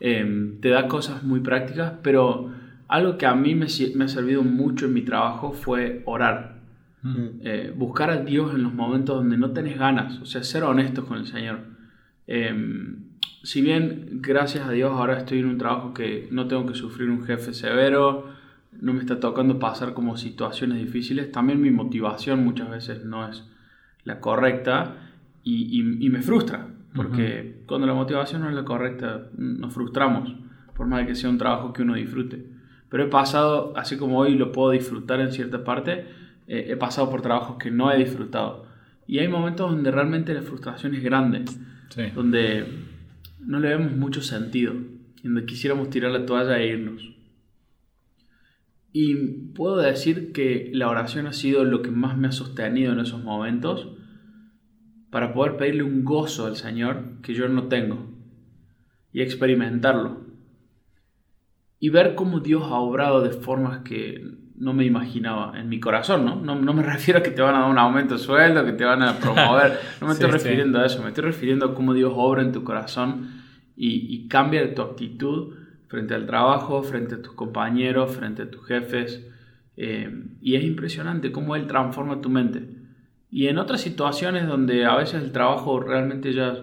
Em, 0.00 0.58
te 0.60 0.70
da 0.70 0.88
cosas 0.88 1.22
muy 1.22 1.40
prácticas, 1.40 1.92
pero 2.02 2.50
algo 2.88 3.18
que 3.18 3.26
a 3.26 3.34
mí 3.34 3.54
me, 3.54 3.66
ha 3.66 4.08
servido 4.08 4.42
mucho 4.42 4.86
en 4.86 4.94
mi 4.94 5.02
trabajo 5.02 5.52
fue 5.52 6.02
orar. 6.06 6.58
Mm. 7.02 7.26
Eh, 7.42 7.74
buscar 7.76 8.10
a 8.10 8.16
Dios 8.16 8.54
en 8.54 8.62
los 8.62 8.72
momentos 8.72 9.16
donde 9.16 9.36
no 9.36 9.52
tenés 9.52 9.78
ganas, 9.78 10.18
o 10.20 10.24
sea, 10.24 10.42
ser 10.42 10.64
honestos 10.64 11.04
con 11.04 11.18
el 11.18 11.26
Señor. 11.26 11.60
Em, 12.26 13.04
si 13.42 13.60
bien, 13.60 14.20
gracias 14.22 14.66
a 14.66 14.72
Dios, 14.72 14.92
ahora 14.92 15.18
estoy 15.18 15.40
en 15.40 15.46
un 15.46 15.58
trabajo 15.58 15.92
que 15.94 16.28
no 16.30 16.48
tengo 16.48 16.66
que 16.66 16.74
sufrir 16.74 17.10
un 17.10 17.22
jefe 17.22 17.52
severo, 17.52 18.28
no 18.80 18.94
me 18.94 19.00
está 19.00 19.20
tocando 19.20 19.58
pasar 19.58 19.92
como 19.94 20.16
situaciones 20.16 20.78
difíciles, 20.78 21.30
también 21.30 21.60
mi 21.60 21.70
motivación 21.70 22.44
muchas 22.44 22.70
veces 22.70 23.04
no 23.04 23.28
es 23.28 23.44
la 24.04 24.20
correcta 24.20 24.96
y 25.42 25.82
me 25.82 26.22
frustra. 26.22 26.69
Porque 26.94 27.62
cuando 27.66 27.86
la 27.86 27.94
motivación 27.94 28.42
no 28.42 28.48
es 28.48 28.54
la 28.54 28.64
correcta, 28.64 29.28
nos 29.36 29.72
frustramos, 29.72 30.34
por 30.74 30.86
más 30.86 31.06
que 31.06 31.14
sea 31.14 31.30
un 31.30 31.38
trabajo 31.38 31.72
que 31.72 31.82
uno 31.82 31.94
disfrute. 31.94 32.44
Pero 32.88 33.04
he 33.04 33.08
pasado, 33.08 33.72
así 33.76 33.96
como 33.96 34.18
hoy 34.18 34.34
lo 34.34 34.50
puedo 34.50 34.70
disfrutar 34.72 35.20
en 35.20 35.30
cierta 35.30 35.62
parte, 35.62 36.06
eh, 36.48 36.66
he 36.68 36.76
pasado 36.76 37.08
por 37.10 37.22
trabajos 37.22 37.56
que 37.58 37.70
no 37.70 37.92
he 37.92 37.98
disfrutado. 37.98 38.66
Y 39.06 39.18
hay 39.20 39.28
momentos 39.28 39.70
donde 39.70 39.90
realmente 39.92 40.34
la 40.34 40.42
frustración 40.42 40.94
es 40.94 41.02
grande, 41.02 41.44
Sí. 41.90 42.02
donde 42.14 42.64
no 43.40 43.60
le 43.60 43.68
vemos 43.68 43.92
mucho 43.96 44.22
sentido, 44.22 44.74
donde 45.22 45.44
quisiéramos 45.44 45.90
tirar 45.90 46.10
la 46.10 46.26
toalla 46.26 46.58
e 46.58 46.66
irnos. 46.68 47.14
Y 48.92 49.14
puedo 49.54 49.76
decir 49.76 50.32
que 50.32 50.70
la 50.74 50.88
oración 50.88 51.26
ha 51.28 51.32
sido 51.32 51.64
lo 51.64 51.82
que 51.82 51.90
más 51.92 52.18
me 52.18 52.26
ha 52.28 52.32
sostenido 52.32 52.92
en 52.92 52.98
esos 53.00 53.22
momentos 53.22 53.88
para 55.10 55.32
poder 55.34 55.56
pedirle 55.56 55.82
un 55.82 56.04
gozo 56.04 56.46
al 56.46 56.56
Señor 56.56 57.20
que 57.22 57.34
yo 57.34 57.48
no 57.48 57.68
tengo 57.68 57.98
y 59.12 59.22
experimentarlo. 59.22 60.26
Y 61.78 61.88
ver 61.88 62.14
cómo 62.14 62.40
Dios 62.40 62.62
ha 62.64 62.78
obrado 62.78 63.22
de 63.22 63.30
formas 63.30 63.78
que 63.82 64.22
no 64.56 64.74
me 64.74 64.84
imaginaba 64.84 65.58
en 65.58 65.68
mi 65.70 65.80
corazón, 65.80 66.24
¿no? 66.26 66.36
No, 66.36 66.54
no 66.54 66.74
me 66.74 66.82
refiero 66.84 67.20
a 67.20 67.22
que 67.22 67.30
te 67.30 67.40
van 67.42 67.54
a 67.54 67.60
dar 67.60 67.70
un 67.70 67.78
aumento 67.78 68.14
de 68.14 68.20
sueldo, 68.20 68.64
que 68.64 68.72
te 68.72 68.84
van 68.84 69.02
a 69.02 69.18
promover, 69.18 69.78
no 70.00 70.06
me 70.06 70.12
Sí, 70.18 70.24
estoy 70.24 70.28
sí. 70.38 70.50
refiriendo 70.50 70.78
a 70.80 70.86
eso, 70.86 71.02
me 71.02 71.08
estoy 71.08 71.24
refiriendo 71.24 71.66
a 71.66 71.74
cómo 71.74 71.94
Dios 71.94 72.12
obra 72.14 72.42
en 72.42 72.52
tu 72.52 72.62
corazón 72.64 73.30
y, 73.76 74.14
y 74.14 74.28
cambia 74.28 74.74
tu 74.74 74.82
actitud 74.82 75.54
frente 75.88 76.14
al 76.14 76.26
trabajo, 76.26 76.82
frente 76.82 77.14
a 77.16 77.22
tus 77.22 77.32
compañeros, 77.32 78.14
frente 78.14 78.42
a 78.42 78.50
tus 78.50 78.66
jefes. 78.66 79.26
eh, 79.76 80.10
y 80.42 80.56
es 80.56 80.64
impresionante 80.64 81.32
cómo 81.32 81.56
Él 81.56 81.66
transforma 81.66 82.20
tu 82.20 82.28
mente. 82.28 82.68
Y 83.30 83.46
en 83.48 83.58
otras 83.58 83.80
situaciones 83.80 84.46
donde 84.46 84.84
a 84.86 84.96
veces 84.96 85.22
el 85.22 85.32
trabajo 85.32 85.80
realmente 85.80 86.32
ya 86.32 86.54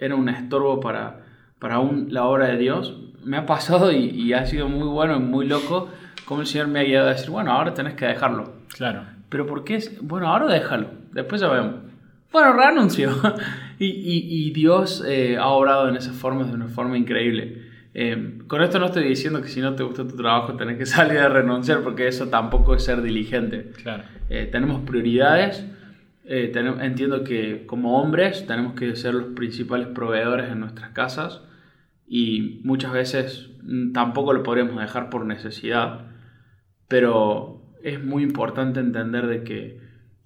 era 0.00 0.14
un 0.14 0.28
estorbo 0.28 0.80
para, 0.80 1.24
para 1.58 1.78
un- 1.78 2.08
la 2.10 2.24
obra 2.24 2.46
de 2.48 2.56
Dios, 2.58 2.98
me 3.24 3.36
ha 3.36 3.46
pasado 3.46 3.92
y, 3.92 4.10
y 4.10 4.32
ha 4.32 4.46
sido 4.46 4.68
muy 4.68 4.88
bueno 4.88 5.16
y 5.16 5.20
muy 5.20 5.46
loco 5.46 5.88
cómo 6.24 6.40
el 6.40 6.46
Señor 6.46 6.68
me 6.68 6.80
ha 6.80 6.84
guiado 6.84 7.08
a 7.08 7.12
decir, 7.12 7.30
bueno, 7.30 7.52
ahora 7.52 7.74
tenés 7.74 7.94
que 7.94 8.06
dejarlo. 8.06 8.52
Claro. 8.76 9.02
Pero 9.28 9.46
¿por 9.46 9.64
qué? 9.64 9.76
es- 9.76 10.00
Bueno, 10.00 10.28
ahora 10.28 10.46
déjalo, 10.46 10.88
después 11.12 11.40
ya 11.40 11.48
vemos. 11.48 11.74
Bueno, 12.32 12.52
renuncio. 12.54 13.10
y, 13.78 13.86
y- 13.86 14.46
y 14.48 14.50
Dios 14.52 15.04
eh, 15.06 15.36
ha 15.38 15.48
obrado 15.48 15.88
en 15.88 15.96
esas 15.96 16.16
formas 16.16 16.48
de 16.48 16.54
una 16.54 16.68
forma 16.68 16.96
increíble. 16.96 17.62
Eh, 17.94 18.38
con 18.46 18.62
esto 18.62 18.78
no 18.78 18.86
estoy 18.86 19.04
diciendo 19.04 19.40
que 19.40 19.48
si 19.48 19.60
no 19.60 19.74
te 19.74 19.82
gusta 19.82 20.06
tu 20.06 20.16
trabajo 20.16 20.54
tenés 20.54 20.76
que 20.78 20.86
salir 20.86 21.18
a 21.18 21.28
renunciar, 21.28 21.80
porque 21.82 22.06
eso 22.08 22.28
tampoco 22.28 22.74
es 22.74 22.84
ser 22.84 23.02
diligente. 23.02 23.72
Claro. 23.82 24.04
Eh, 24.28 24.48
tenemos 24.50 24.80
prioridades. 24.82 25.66
Eh, 26.28 26.52
entiendo 26.80 27.22
que 27.22 27.66
como 27.66 28.00
hombres 28.00 28.46
tenemos 28.46 28.74
que 28.74 28.96
ser 28.96 29.14
los 29.14 29.34
principales 29.34 29.86
proveedores 29.88 30.50
en 30.50 30.60
nuestras 30.60 30.90
casas 30.90 31.42
y 32.08 32.60
muchas 32.64 32.92
veces 32.92 33.50
mm, 33.62 33.92
tampoco 33.92 34.32
lo 34.32 34.42
podríamos 34.42 34.80
dejar 34.80 35.08
por 35.08 35.24
necesidad, 35.24 36.06
pero 36.88 37.62
es 37.82 38.02
muy 38.02 38.24
importante 38.24 38.80
entender 38.80 39.28
de 39.28 39.44
que 39.44 39.80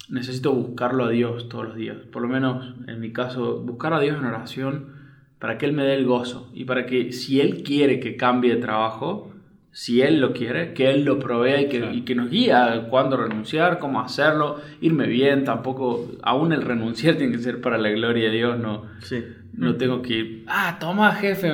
necesito 0.08 0.54
buscarlo 0.54 1.04
a 1.04 1.10
Dios 1.10 1.48
todos 1.48 1.66
los 1.66 1.76
días. 1.76 1.98
Por 2.10 2.22
lo 2.22 2.28
menos 2.28 2.74
en 2.86 2.98
mi 3.00 3.12
caso, 3.12 3.60
buscar 3.60 3.92
a 3.92 4.00
Dios 4.00 4.18
en 4.18 4.24
oración 4.24 4.94
para 5.38 5.58
que 5.58 5.66
Él 5.66 5.72
me 5.72 5.84
dé 5.84 5.94
el 5.94 6.06
gozo 6.06 6.50
y 6.54 6.64
para 6.64 6.86
que 6.86 7.12
si 7.12 7.40
Él 7.40 7.62
quiere 7.62 8.00
que 8.00 8.16
cambie 8.16 8.54
de 8.54 8.60
trabajo, 8.60 9.32
si 9.72 10.02
Él 10.02 10.20
lo 10.20 10.32
quiere, 10.32 10.72
que 10.74 10.90
Él 10.90 11.04
lo 11.04 11.18
provea 11.18 11.60
y 11.60 11.68
que, 11.68 11.78
Claro. 11.78 11.94
y 11.94 12.02
que 12.02 12.14
nos 12.14 12.28
guía 12.30 12.72
a 12.72 12.82
cuándo 12.88 13.16
renunciar, 13.16 13.78
cómo 13.78 14.00
hacerlo, 14.00 14.60
irme 14.80 15.06
bien, 15.06 15.44
tampoco, 15.44 16.10
aún 16.22 16.52
el 16.52 16.62
renunciar 16.62 17.14
tiene 17.16 17.32
que 17.32 17.38
ser 17.42 17.60
para 17.60 17.78
la 17.78 17.90
gloria 17.90 18.30
de 18.30 18.36
Dios, 18.36 18.58
no, 18.58 18.86
Sí. 19.00 19.24
no 19.54 19.76
tengo 19.76 20.02
que 20.02 20.12
ir, 20.14 20.44
ah, 20.48 20.76
toma 20.80 21.12
jefe, 21.14 21.52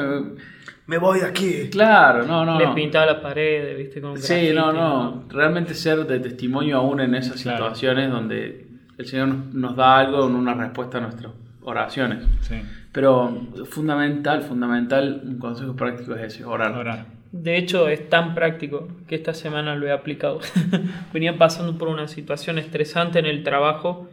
Me 0.89 0.99
voy 0.99 1.19
de 1.21 1.27
aquí. 1.27 1.69
claro, 1.71 2.25
no, 2.25 2.45
no. 2.45 2.59
Le 2.61 2.67
no. 2.67 2.75
pintaba 2.75 3.07
la 3.07 3.21
pared, 3.21 3.77
viste, 3.77 4.01
con 4.01 4.13
un 4.13 4.19
Sí, 4.19 4.33
grafiti, 4.35 4.55
no, 4.55 4.73
no. 4.73 5.25
Realmente 5.29 5.75
ser 5.75 6.07
de 6.07 6.21
testimonio 6.21 6.77
aún 6.79 7.01
en 7.01 7.15
esas 7.17 7.43
Claro. 7.43 7.59
situaciones 7.59 8.09
donde 8.11 8.67
el 8.97 9.05
Señor 9.07 9.29
nos, 9.29 9.53
nos 9.55 9.77
da 9.77 9.99
algo 9.99 10.27
en 10.29 10.37
una 10.37 10.55
respuesta 10.55 10.99
a 10.99 11.01
nuestras 11.01 11.33
oraciones. 11.63 12.25
Sí. 12.43 12.55
Pero 12.93 13.37
fundamental, 13.69 14.43
fundamental, 14.43 15.23
un 15.25 15.39
consejo 15.39 15.75
práctico 15.75 16.15
es 16.15 16.35
ese, 16.35 16.45
orar. 16.45 16.73
Orar. 16.79 17.16
De 17.43 17.59
hecho, 17.59 17.89
es 17.89 18.09
tan 18.09 18.35
práctico 18.35 18.89
que 19.07 19.15
esta 19.15 19.35
semana 19.35 19.77
lo 19.77 19.87
he 19.87 19.93
aplicado. 19.93 20.41
Venía 21.13 21.37
pasando 21.37 21.77
por 21.77 21.89
una 21.89 22.09
situación 22.09 22.59
estresante 22.59 23.19
en 23.19 23.27
el 23.27 23.43
trabajo. 23.43 24.09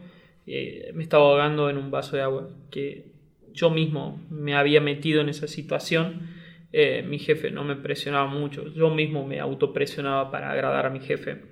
eh, 0.46 0.90
me 0.94 1.02
estaba 1.02 1.24
ahogando 1.24 1.70
en 1.70 1.78
un 1.78 1.90
vaso 1.90 2.16
de 2.16 2.22
agua. 2.22 2.50
Que 2.70 3.06
yo 3.52 3.70
mismo 3.70 4.22
me 4.30 4.54
había 4.54 4.80
metido 4.80 5.20
en 5.20 5.30
esa 5.30 5.48
situación. 5.48 6.28
Eh, 6.72 7.02
mi 7.08 7.18
jefe 7.18 7.50
no 7.50 7.64
me 7.64 7.76
presionaba 7.76 8.26
mucho. 8.26 8.68
Yo 8.74 8.90
mismo 8.90 9.26
me 9.26 9.40
autopresionaba 9.40 10.30
para 10.30 10.50
agradar 10.50 10.86
a 10.86 10.90
mi 10.90 11.00
jefe. 11.00 11.42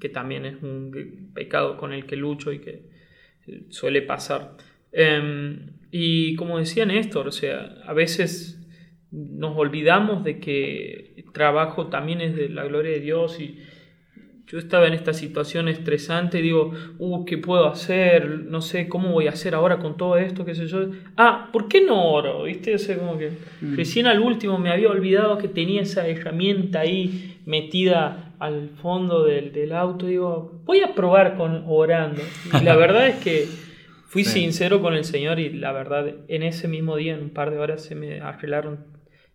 Que 0.00 0.08
también 0.08 0.44
es 0.44 0.62
un 0.62 1.30
pecado 1.34 1.76
con 1.76 1.92
el 1.92 2.04
que 2.04 2.16
lucho 2.16 2.52
y 2.52 2.58
que 2.58 2.82
eh, 3.46 3.62
suele 3.70 4.02
pasar. 4.02 4.56
Em, 4.92 5.70
y 5.90 6.36
como 6.36 6.58
decía 6.58 6.84
Néstor, 6.84 7.28
o 7.28 7.32
sea, 7.32 7.76
a 7.86 7.92
veces 7.94 8.61
nos 9.12 9.56
olvidamos 9.56 10.24
de 10.24 10.40
que 10.40 11.12
el 11.16 11.32
trabajo 11.32 11.86
también 11.88 12.20
es 12.20 12.34
de 12.34 12.48
la 12.48 12.64
gloria 12.64 12.92
de 12.92 13.00
Dios 13.00 13.38
y 13.40 13.58
yo 14.46 14.58
estaba 14.58 14.86
en 14.86 14.92
esta 14.92 15.14
situación 15.14 15.68
estresante 15.68 16.38
y 16.38 16.42
digo, 16.42 16.72
uh, 16.98 17.24
¿qué 17.24 17.38
puedo 17.38 17.66
hacer? 17.68 18.28
No 18.28 18.60
sé 18.60 18.86
cómo 18.88 19.10
voy 19.12 19.26
a 19.26 19.30
hacer 19.30 19.54
ahora 19.54 19.78
con 19.78 19.96
todo 19.96 20.18
esto, 20.18 20.44
qué 20.44 20.54
sé 20.54 20.66
yo. 20.66 20.90
Ah, 21.16 21.48
¿por 21.52 21.68
qué 21.68 21.80
no 21.80 22.10
oro? 22.12 22.42
¿Viste? 22.42 22.74
O 22.74 22.78
sea, 22.78 22.98
como 22.98 23.16
que 23.16 23.30
recién 23.62 24.06
al 24.06 24.20
último 24.20 24.58
me 24.58 24.70
había 24.70 24.88
olvidado 24.90 25.38
que 25.38 25.48
tenía 25.48 25.80
esa 25.82 26.06
herramienta 26.06 26.80
ahí 26.80 27.38
metida 27.46 28.34
al 28.40 28.70
fondo 28.82 29.24
del, 29.24 29.52
del 29.52 29.72
auto. 29.72 30.06
Digo, 30.06 30.60
voy 30.66 30.80
a 30.80 30.94
probar 30.94 31.36
con 31.36 31.64
orando. 31.66 32.20
Y 32.60 32.62
la 32.64 32.76
verdad 32.76 33.08
es 33.08 33.16
que 33.24 33.46
fui 34.06 34.24
Sí. 34.24 34.40
sincero 34.40 34.82
con 34.82 34.92
el 34.94 35.04
Señor 35.04 35.38
y 35.40 35.48
la 35.50 35.72
verdad, 35.72 36.06
en 36.28 36.42
ese 36.42 36.68
mismo 36.68 36.96
día, 36.96 37.14
en 37.14 37.22
un 37.22 37.30
par 37.30 37.50
de 37.50 37.58
horas, 37.58 37.82
se 37.82 37.94
me 37.94 38.20
arreglaron, 38.20 38.80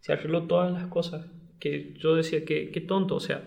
se 0.01 0.13
arregló 0.13 0.43
todas 0.43 0.71
las 0.71 0.87
cosas. 0.87 1.25
Que 1.59 1.93
yo 1.97 2.15
decía, 2.15 2.45
que 2.45 2.69
qué 2.71 2.81
tonto, 2.81 3.15
o 3.15 3.19
sea, 3.19 3.41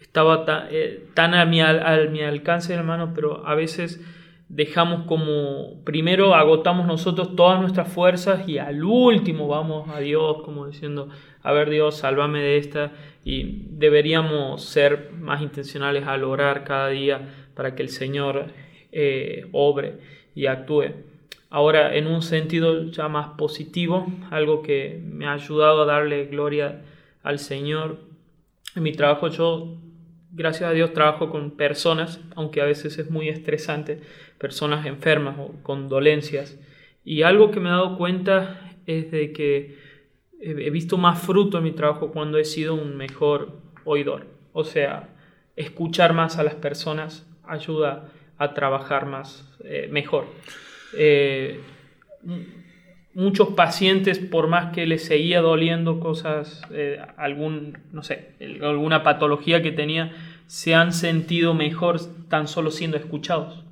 estaba 0.00 0.44
ta- 0.44 0.68
eh, 0.70 1.04
tan 1.14 1.34
a 1.34 1.44
mi, 1.44 1.60
al, 1.60 2.10
mi 2.10 2.22
alcance 2.22 2.72
de 2.72 2.78
la 2.78 2.84
mano, 2.84 3.12
pero 3.14 3.46
a 3.46 3.54
veces 3.54 4.00
dejamos 4.48 5.04
como, 5.06 5.84
primero 5.84 6.34
agotamos 6.34 6.86
nosotros 6.86 7.36
todas 7.36 7.60
nuestras 7.60 7.86
fuerzas 7.92 8.48
y 8.48 8.58
al 8.58 8.82
último 8.82 9.46
vamos 9.46 9.88
a 9.90 10.00
Dios, 10.00 10.42
como 10.42 10.66
diciendo, 10.66 11.08
a 11.42 11.52
ver 11.52 11.70
Dios, 11.70 11.98
sálvame 11.98 12.40
de 12.40 12.56
esta, 12.56 12.92
y 13.24 13.66
deberíamos 13.70 14.64
ser 14.64 15.10
más 15.12 15.42
intencionales 15.42 16.06
al 16.06 16.24
orar 16.24 16.64
cada 16.64 16.88
día 16.88 17.20
para 17.54 17.74
que 17.76 17.82
el 17.82 17.90
Señor 17.90 18.46
eh, 18.92 19.46
obre 19.52 19.98
y 20.34 20.46
actúe. 20.46 20.86
Ahora, 21.50 21.96
en 21.96 22.06
un 22.06 22.22
sentido 22.22 22.90
ya 22.92 23.08
más 23.08 23.30
positivo, 23.36 24.06
algo 24.30 24.62
que 24.62 25.02
me 25.04 25.26
ha 25.26 25.32
ayudado 25.32 25.82
a 25.82 25.86
darle 25.86 26.26
gloria 26.26 26.82
al 27.24 27.40
Señor. 27.40 27.98
En 28.76 28.84
mi 28.84 28.92
trabajo 28.92 29.26
yo, 29.26 29.76
gracias 30.30 30.70
a 30.70 30.72
Dios, 30.72 30.92
trabajo 30.92 31.28
con 31.28 31.50
personas, 31.50 32.20
aunque 32.36 32.60
a 32.60 32.66
veces 32.66 32.98
es 32.98 33.10
muy 33.10 33.28
estresante, 33.28 34.00
personas 34.38 34.86
enfermas 34.86 35.36
o 35.40 35.52
con 35.64 35.88
dolencias. 35.88 36.56
Y 37.04 37.22
algo 37.22 37.50
que 37.50 37.58
me 37.58 37.68
he 37.68 37.72
dado 37.72 37.98
cuenta 37.98 38.72
es 38.86 39.10
de 39.10 39.32
que 39.32 39.76
he 40.40 40.70
visto 40.70 40.98
más 40.98 41.20
fruto 41.20 41.58
en 41.58 41.64
mi 41.64 41.72
trabajo 41.72 42.12
cuando 42.12 42.38
he 42.38 42.44
sido 42.44 42.74
un 42.74 42.96
mejor 42.96 43.58
oidor. 43.84 44.28
O 44.52 44.62
sea, 44.62 45.08
escuchar 45.56 46.14
más 46.14 46.38
a 46.38 46.44
las 46.44 46.54
personas 46.54 47.26
ayuda 47.42 48.08
a 48.38 48.54
trabajar 48.54 49.06
más, 49.06 49.52
eh, 49.64 49.88
mejor. 49.90 50.26
Eh, 50.96 51.60
muchos 53.14 53.50
pacientes, 53.50 54.18
por 54.18 54.48
más 54.48 54.72
que 54.72 54.86
les 54.86 55.04
seguía 55.04 55.40
doliendo 55.40 56.00
cosas, 56.00 56.62
eh, 56.72 57.00
algún, 57.16 57.78
no 57.92 58.02
sé, 58.02 58.32
alguna 58.62 59.02
patología 59.02 59.62
que 59.62 59.72
tenía, 59.72 60.12
se 60.46 60.74
han 60.74 60.92
sentido 60.92 61.54
mejor 61.54 62.00
tan 62.28 62.48
solo 62.48 62.70
siendo 62.70 62.96
escuchados. 62.96 63.64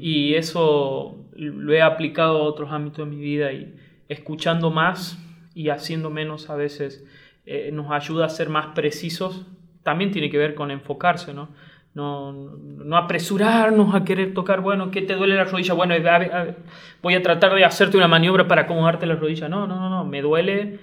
Y 0.00 0.34
eso 0.34 1.16
lo 1.36 1.72
he 1.72 1.80
aplicado 1.80 2.38
a 2.38 2.42
otros 2.42 2.72
ámbitos 2.72 3.08
de 3.08 3.16
mi 3.16 3.22
vida 3.22 3.52
y 3.52 3.72
escuchando 4.08 4.70
más 4.72 5.16
y 5.54 5.68
haciendo 5.68 6.10
menos 6.10 6.50
a 6.50 6.56
veces 6.56 7.04
eh, 7.46 7.70
nos 7.72 7.92
ayuda 7.92 8.26
a 8.26 8.28
ser 8.30 8.48
más 8.48 8.74
precisos. 8.74 9.46
También 9.84 10.10
tiene 10.10 10.28
que 10.28 10.38
ver 10.38 10.54
con 10.54 10.72
enfocarse, 10.72 11.32
¿no? 11.32 11.50
No, 11.94 12.32
no 12.32 12.96
apresurarnos 12.96 13.94
a 13.94 14.04
querer 14.04 14.34
tocar, 14.34 14.60
bueno, 14.60 14.90
¿qué 14.90 15.02
te 15.02 15.14
duele 15.14 15.36
la 15.36 15.44
rodilla? 15.44 15.74
Bueno, 15.74 15.94
a 15.94 15.98
ver, 15.98 16.08
a 16.34 16.44
ver, 16.44 16.56
voy 17.02 17.14
a 17.14 17.22
tratar 17.22 17.54
de 17.54 17.64
hacerte 17.64 17.96
una 17.96 18.08
maniobra 18.08 18.48
para 18.48 18.62
acomodarte 18.62 19.06
la 19.06 19.14
rodilla. 19.14 19.48
No, 19.48 19.66
no, 19.68 19.76
no, 19.78 19.88
no, 19.88 20.04
me 20.04 20.20
duele 20.20 20.80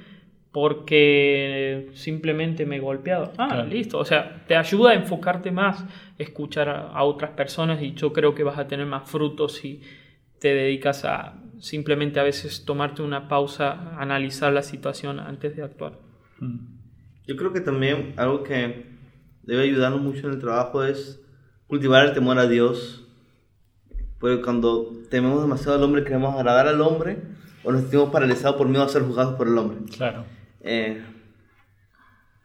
porque 0.52 1.90
simplemente 1.94 2.66
me 2.66 2.78
he 2.78 2.80
golpeado. 2.80 3.34
Ah, 3.38 3.48
Claro. 3.50 3.66
listo. 3.68 3.98
O 4.00 4.06
sea, 4.06 4.44
te 4.48 4.56
ayuda 4.56 4.92
a 4.92 4.94
enfocarte 4.94 5.52
más, 5.52 5.84
escuchar 6.18 6.70
a, 6.70 6.88
a 6.92 7.04
otras 7.04 7.32
personas 7.32 7.82
y 7.82 7.94
yo 7.94 8.14
creo 8.14 8.34
que 8.36 8.44
vas 8.44 8.58
a 8.58 8.68
tener 8.68 8.86
más 8.86 9.10
frutos 9.10 9.54
si 9.56 9.82
te 10.40 10.54
dedicas 10.54 11.06
a 11.06 11.34
simplemente 11.60 12.20
a 12.20 12.24
veces 12.24 12.66
tomarte 12.66 13.02
una 13.04 13.28
pausa, 13.28 13.96
analizar 14.00 14.52
la 14.52 14.64
situación 14.64 15.20
antes 15.20 15.56
de 15.56 15.64
actuar. 15.64 15.94
Mm. 16.40 16.58
Yo 17.28 17.36
creo 17.36 17.54
que 17.54 17.62
también 17.62 18.14
algo 18.18 18.44
que 18.44 18.91
debe 19.44 19.64
ayudarnos 19.64 20.02
mucho 20.02 20.28
en 20.28 20.34
el 20.34 20.40
trabajo 20.40 20.84
es 20.84 21.22
cultivar 21.68 22.06
el 22.06 22.14
temor 22.14 22.38
a 22.40 22.48
Dios. 22.48 23.06
Porque 24.20 24.42
cuando 24.42 24.92
tememos 25.10 25.42
demasiado 25.42 25.78
al 25.78 25.84
hombre, 25.84 26.04
queremos 26.04 26.36
agradar 26.36 26.68
al 26.68 26.82
hombre 26.82 27.22
o 27.64 27.72
nos 27.72 27.82
sentimos 27.82 28.10
paralizados 28.10 28.56
por 28.56 28.68
miedo 28.68 28.84
a 28.84 28.90
ser 28.90 29.04
juzgados 29.04 29.36
por 29.36 29.48
el 29.48 29.58
hombre. 29.58 29.78
Claro. 29.96 30.26
Eh, 30.62 31.02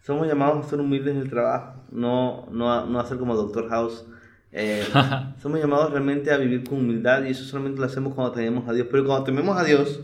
somos 0.02 0.26
llamados 0.26 0.64
a 0.64 0.68
ser 0.68 0.80
humildes 0.80 1.14
en 1.14 1.20
el 1.20 1.28
trabajo, 1.28 1.82
no, 1.90 2.46
no, 2.50 2.72
a, 2.72 2.86
no 2.86 3.00
a 3.00 3.06
ser 3.06 3.18
como 3.18 3.34
Doctor 3.34 3.68
House. 3.68 4.06
Eh, 4.52 4.86
somos 5.42 5.58
llamados 5.58 5.90
realmente 5.90 6.32
a 6.32 6.38
vivir 6.38 6.64
con 6.64 6.78
humildad 6.78 7.24
y 7.24 7.30
eso 7.30 7.44
solamente 7.44 7.80
lo 7.80 7.86
hacemos 7.86 8.14
cuando 8.14 8.32
tememos 8.32 8.68
a 8.68 8.72
Dios. 8.72 8.86
Pero 8.90 9.04
cuando 9.04 9.24
tememos 9.24 9.58
a 9.58 9.64
Dios, 9.64 10.00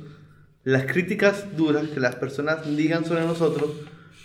las 0.65 0.85
críticas 0.85 1.57
duras 1.57 1.89
que 1.89 2.01
las 2.01 2.17
personas 2.17 2.67
digan 2.77 3.05
sobre 3.05 3.25
nosotros 3.25 3.71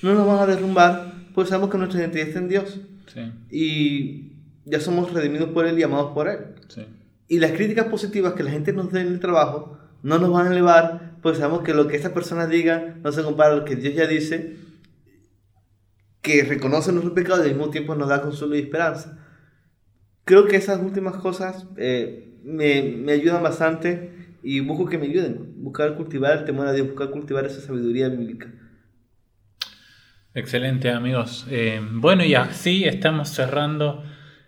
no 0.02 0.14
nos 0.14 0.28
van 0.28 0.40
a 0.40 0.46
derrumbar, 0.46 1.14
pues 1.38 1.50
sabemos 1.50 1.70
que 1.70 1.78
nuestra 1.78 2.00
identidad 2.00 2.28
está 2.30 2.40
en 2.40 2.48
Dios. 2.48 2.80
Sí, 3.14 3.32
Y 3.52 4.32
ya 4.66 4.80
somos 4.80 5.14
redimidos 5.14 5.50
por 5.50 5.68
Él 5.68 5.78
y 5.78 5.84
amados 5.84 6.12
por 6.16 6.28
Él. 6.28 6.40
sí. 6.68 6.84
Y 7.28 7.38
las 7.38 7.52
críticas 7.52 7.86
positivas 7.86 8.34
que 8.34 8.42
la 8.42 8.50
gente 8.50 8.74
nos 8.74 8.92
dé 8.92 9.02
en 9.02 9.10
el 9.10 9.20
trabajo 9.20 9.78
no 10.02 10.18
nos 10.18 10.32
van 10.32 10.48
a 10.48 10.52
elevar, 10.52 11.20
pues 11.22 11.38
sabemos 11.38 11.62
que 11.62 11.76
lo 11.76 11.88
que 11.88 11.96
esa 11.96 12.12
persona 12.12 12.48
diga 12.48 12.96
no 13.04 13.12
se 13.12 13.22
compara 13.22 13.54
a 13.54 13.56
lo 13.58 13.66
que 13.66 13.76
Dios 13.76 13.94
ya 13.94 14.08
dice, 14.08 14.56
que 16.24 16.44
reconoce 16.44 16.92
nuestros 16.92 17.14
pecados 17.14 17.46
y 17.46 17.50
al 17.50 17.56
mismo 17.56 17.70
tiempo 17.70 17.94
nos 17.94 18.10
da 18.10 18.24
consuelo 18.24 18.56
y 18.56 18.62
esperanza. 18.62 19.20
Creo 20.26 20.48
que 20.48 20.56
esas 20.56 20.82
últimas 20.82 21.18
cosas 21.18 21.68
eh, 21.78 22.34
me, 22.44 22.82
me 22.82 23.12
ayudan 23.12 23.44
bastante 23.44 24.34
y 24.42 24.62
busco 24.62 24.88
que 24.88 24.98
me 24.98 25.06
ayuden. 25.06 25.54
Buscar 25.58 25.98
cultivar 25.98 26.40
el 26.40 26.46
temor 26.46 26.66
a 26.66 26.74
Dios, 26.74 26.88
buscar 26.88 27.12
cultivar 27.12 27.46
esa 27.46 27.62
sabiduría 27.62 28.10
bíblica. 28.10 28.52
Excelente 30.34 30.92
amigos. 30.92 31.48
Eh, 31.50 31.82
bueno, 31.92 32.24
y 32.24 32.36
así 32.36 32.86
estamos 32.86 33.30
cerrando 33.30 34.04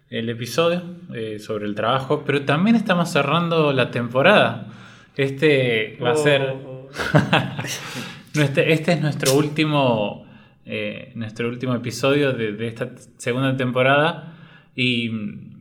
el 0.10 0.30
episodio 0.30 0.84
eh, 1.14 1.40
sobre 1.40 1.66
el 1.66 1.76
trabajo, 1.76 2.24
pero 2.26 2.44
también 2.46 2.76
estamos 2.76 3.10
cerrando 3.10 3.74
la 3.74 3.92
temporada. 3.92 4.68
Este 5.16 5.98
va 6.02 6.12
a 6.12 6.16
ser... 6.16 6.42
Oh, 6.66 6.90
Este, 8.36 8.74
este 8.74 8.92
es 8.94 9.02
nuestro 9.02 9.34
último, 9.34 10.26
eh, 10.64 11.12
nuestro 11.16 11.50
último 11.50 11.74
episodio 11.74 12.32
de, 12.32 12.54
de 12.54 12.68
esta 12.68 12.92
segunda 13.18 13.58
temporada 13.58 14.36
y 14.76 15.10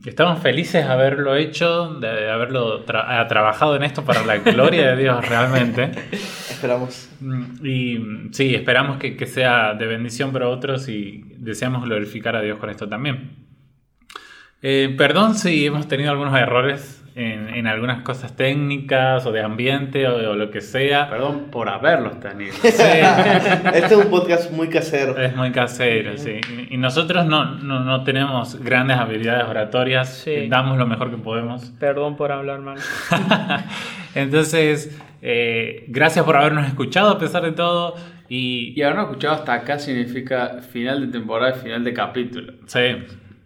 estamos 0.05 0.39
felices 0.41 0.85
de 0.85 0.91
haberlo 0.91 1.35
hecho, 1.35 1.95
de 1.95 2.29
haberlo 2.29 2.85
tra- 2.85 3.19
ha 3.19 3.27
trabajado 3.27 3.75
en 3.75 3.83
esto 3.83 4.03
para 4.05 4.23
la 4.25 4.37
gloria 4.37 4.91
de 4.95 5.01
Dios 5.03 5.27
realmente. 5.27 5.91
Esperamos. 6.11 7.09
Mm, 7.19 7.65
Y 7.65 8.29
sí, 8.31 8.55
esperamos 8.55 8.97
que, 8.97 9.15
que 9.17 9.25
sea 9.25 9.73
de 9.73 9.85
bendición 9.87 10.31
para 10.31 10.47
otros 10.49 10.87
y 10.89 11.23
deseamos 11.37 11.83
glorificar 11.83 12.35
a 12.35 12.41
Dios 12.41 12.57
con 12.59 12.69
esto 12.69 12.87
también. 12.87 13.31
Eh, 14.61 14.93
perdón 14.97 15.35
si 15.35 15.65
hemos 15.65 15.87
tenido 15.87 16.11
algunos 16.11 16.37
errores 16.37 16.98
en, 17.15 17.49
en 17.49 17.67
algunas 17.67 18.01
cosas 18.03 18.35
técnicas 18.35 19.25
o 19.25 19.31
de 19.31 19.41
ambiente 19.41 20.07
o, 20.07 20.31
o 20.31 20.35
lo 20.35 20.51
que 20.51 20.61
sea. 20.61 21.09
Perdón 21.09 21.45
por 21.51 21.69
haberlos 21.69 22.19
tenido. 22.19 22.53
Sí. 22.61 22.69
Este 23.73 23.85
es 23.85 23.91
un 23.95 24.09
podcast 24.09 24.51
muy 24.51 24.67
casero. 24.69 25.17
Es 25.17 25.35
muy 25.35 25.51
casero, 25.51 26.17
sí. 26.17 26.39
Y 26.69 26.75
y 26.75 26.77
nosotros 26.77 27.25
no, 27.25 27.45
no, 27.55 27.81
no 27.81 28.03
tenemos 28.03 28.59
grandes 28.63 28.97
habilidades 28.97 29.45
oratorias, 29.47 30.09
Sí. 30.23 30.47
damos 30.47 30.77
lo 30.77 30.85
mejor 30.87 31.09
que 31.11 31.17
podemos. 31.17 31.71
Perdón 31.79 32.15
por 32.15 32.31
hablar 32.31 32.59
mal. 32.59 32.77
Entonces, 34.15 34.97
eh, 35.21 35.85
gracias 35.87 36.25
por 36.25 36.37
habernos 36.37 36.67
escuchado 36.67 37.11
a 37.11 37.19
pesar 37.19 37.43
de 37.43 37.51
todo. 37.51 37.95
Y, 38.29 38.73
Y 38.75 38.83
habernos 38.83 39.05
escuchado 39.09 39.33
hasta 39.35 39.53
acá 39.53 39.79
significa 39.79 40.59
final 40.71 41.01
de 41.01 41.07
temporada 41.19 41.55
y 41.57 41.59
final 41.63 41.83
de 41.83 41.93
capítulo. 41.93 42.53
sí, 42.65 42.79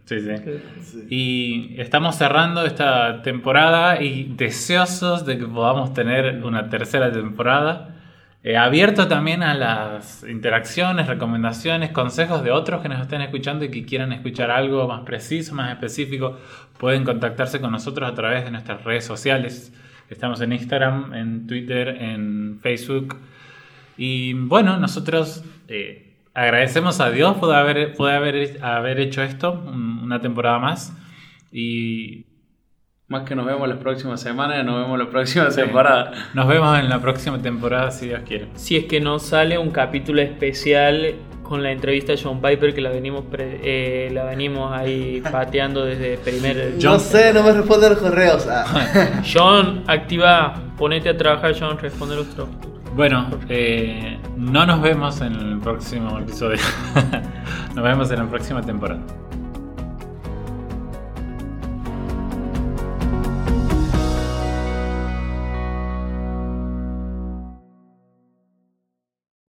sí, 0.05 0.19
sí. 0.19 1.07
Y 1.09 1.75
estamos 1.81 2.15
cerrando 2.15 2.65
esta 2.65 3.21
temporada 3.21 4.01
y 4.01 4.33
deseosos 4.35 5.25
de 5.25 5.37
que 5.37 5.45
podamos 5.45 5.93
tener 5.93 6.43
una 6.43 6.69
tercera 6.69 7.11
temporada. 7.11 7.89
Eh, 8.45 8.57
abierto 8.57 9.07
también 9.07 9.41
a 9.41 9.53
las 9.53 10.25
interacciones, 10.27 11.07
recomendaciones, 11.07 11.91
consejos 11.91 12.43
de 12.43 12.51
otros 12.51 12.81
que 12.81 12.89
nos 12.89 13.01
estén 13.01 13.21
escuchando 13.21 13.63
y 13.63 13.71
que 13.71 13.85
quieran 13.85 14.11
escuchar 14.11 14.51
algo 14.51 14.85
más 14.85 15.03
preciso, 15.03 15.55
más 15.55 15.71
específico, 15.71 16.37
pueden 16.77 17.05
contactarse 17.05 17.61
con 17.61 17.71
nosotros 17.71 18.11
a 18.11 18.13
través 18.13 18.43
de 18.43 18.51
nuestras 18.51 18.83
redes 18.83 19.05
sociales. 19.05 19.71
Estamos 20.09 20.41
en 20.41 20.51
Instagram, 20.51 21.13
en 21.13 21.47
Twitter, 21.47 21.87
en 21.87 22.59
Facebook. 22.61 23.15
Y 23.97 24.33
bueno, 24.33 24.77
nosotros 24.77 25.45
eh, 25.69 26.12
agradecemos 26.33 26.99
a 26.99 27.11
Dios 27.11 27.37
por 27.37 27.53
haber, 27.53 27.93
por 27.95 28.09
haber, 28.09 28.57
haber 28.63 28.99
hecho 28.99 29.21
esto, 29.23 29.51
un- 29.53 29.99
una 30.03 30.19
temporada 30.21 30.59
más. 30.59 30.95
Y 31.51 32.25
Más 33.09 33.23
que 33.27 33.35
nos 33.35 33.45
vemos 33.45 33.67
la 33.67 33.77
próxima 33.77 34.17
semana, 34.17 34.63
nos 34.63 34.81
vemos 34.81 34.97
la 34.97 35.09
próxima 35.09 35.51
Sí. 35.51 35.61
temporada. 35.61 36.11
nos 36.33 36.47
vemos 36.47 36.79
en 36.79 36.89
la 36.89 36.99
próxima 36.99 37.39
temporada, 37.39 37.91
si 37.91 38.07
Dios 38.07 38.21
quiere. 38.25 38.47
Si 38.55 38.75
es 38.77 38.85
que 38.85 39.01
no 39.01 39.19
sale 39.19 39.57
un 39.59 39.69
capítulo 39.71 40.21
especial 40.21 41.13
con 41.43 41.61
la 41.61 41.71
entrevista 41.71 42.13
a 42.13 42.15
John 42.21 42.41
Piper 42.41 42.73
que 42.73 42.81
la 42.81 42.89
venimos 42.89 43.25
pre- 43.25 43.59
eh, 43.61 44.09
la 44.11 44.23
venimos 44.23 44.71
ahí 44.71 45.21
pateando 45.31 45.85
desde 45.85 46.17
primer 46.17 46.75
No 46.81 46.97
sé, 46.97 47.33
no 47.33 47.43
me 47.43 47.51
responde 47.51 47.89
los 47.89 47.99
correos. 47.99 48.47
Ah. 48.49 49.21
John 49.31 49.83
activa 49.85 50.55
ponete 50.77 51.09
a 51.09 51.17
trabajar 51.17 51.53
John 51.59 51.77
responde 51.77 52.15
los 52.15 52.29
trabajos 52.29 52.55
Bueno, 52.95 53.27
eh, 53.49 54.19
no 54.37 54.67
nos 54.67 54.79
vemos 54.79 55.19
en 55.21 55.33
el 55.33 55.59
próximo 55.59 56.19
episodio. 56.19 56.61
nos 57.75 57.83
vemos 57.83 58.11
en 58.11 58.19
la 58.19 58.29
próxima 58.29 58.61
temporada. 58.61 59.01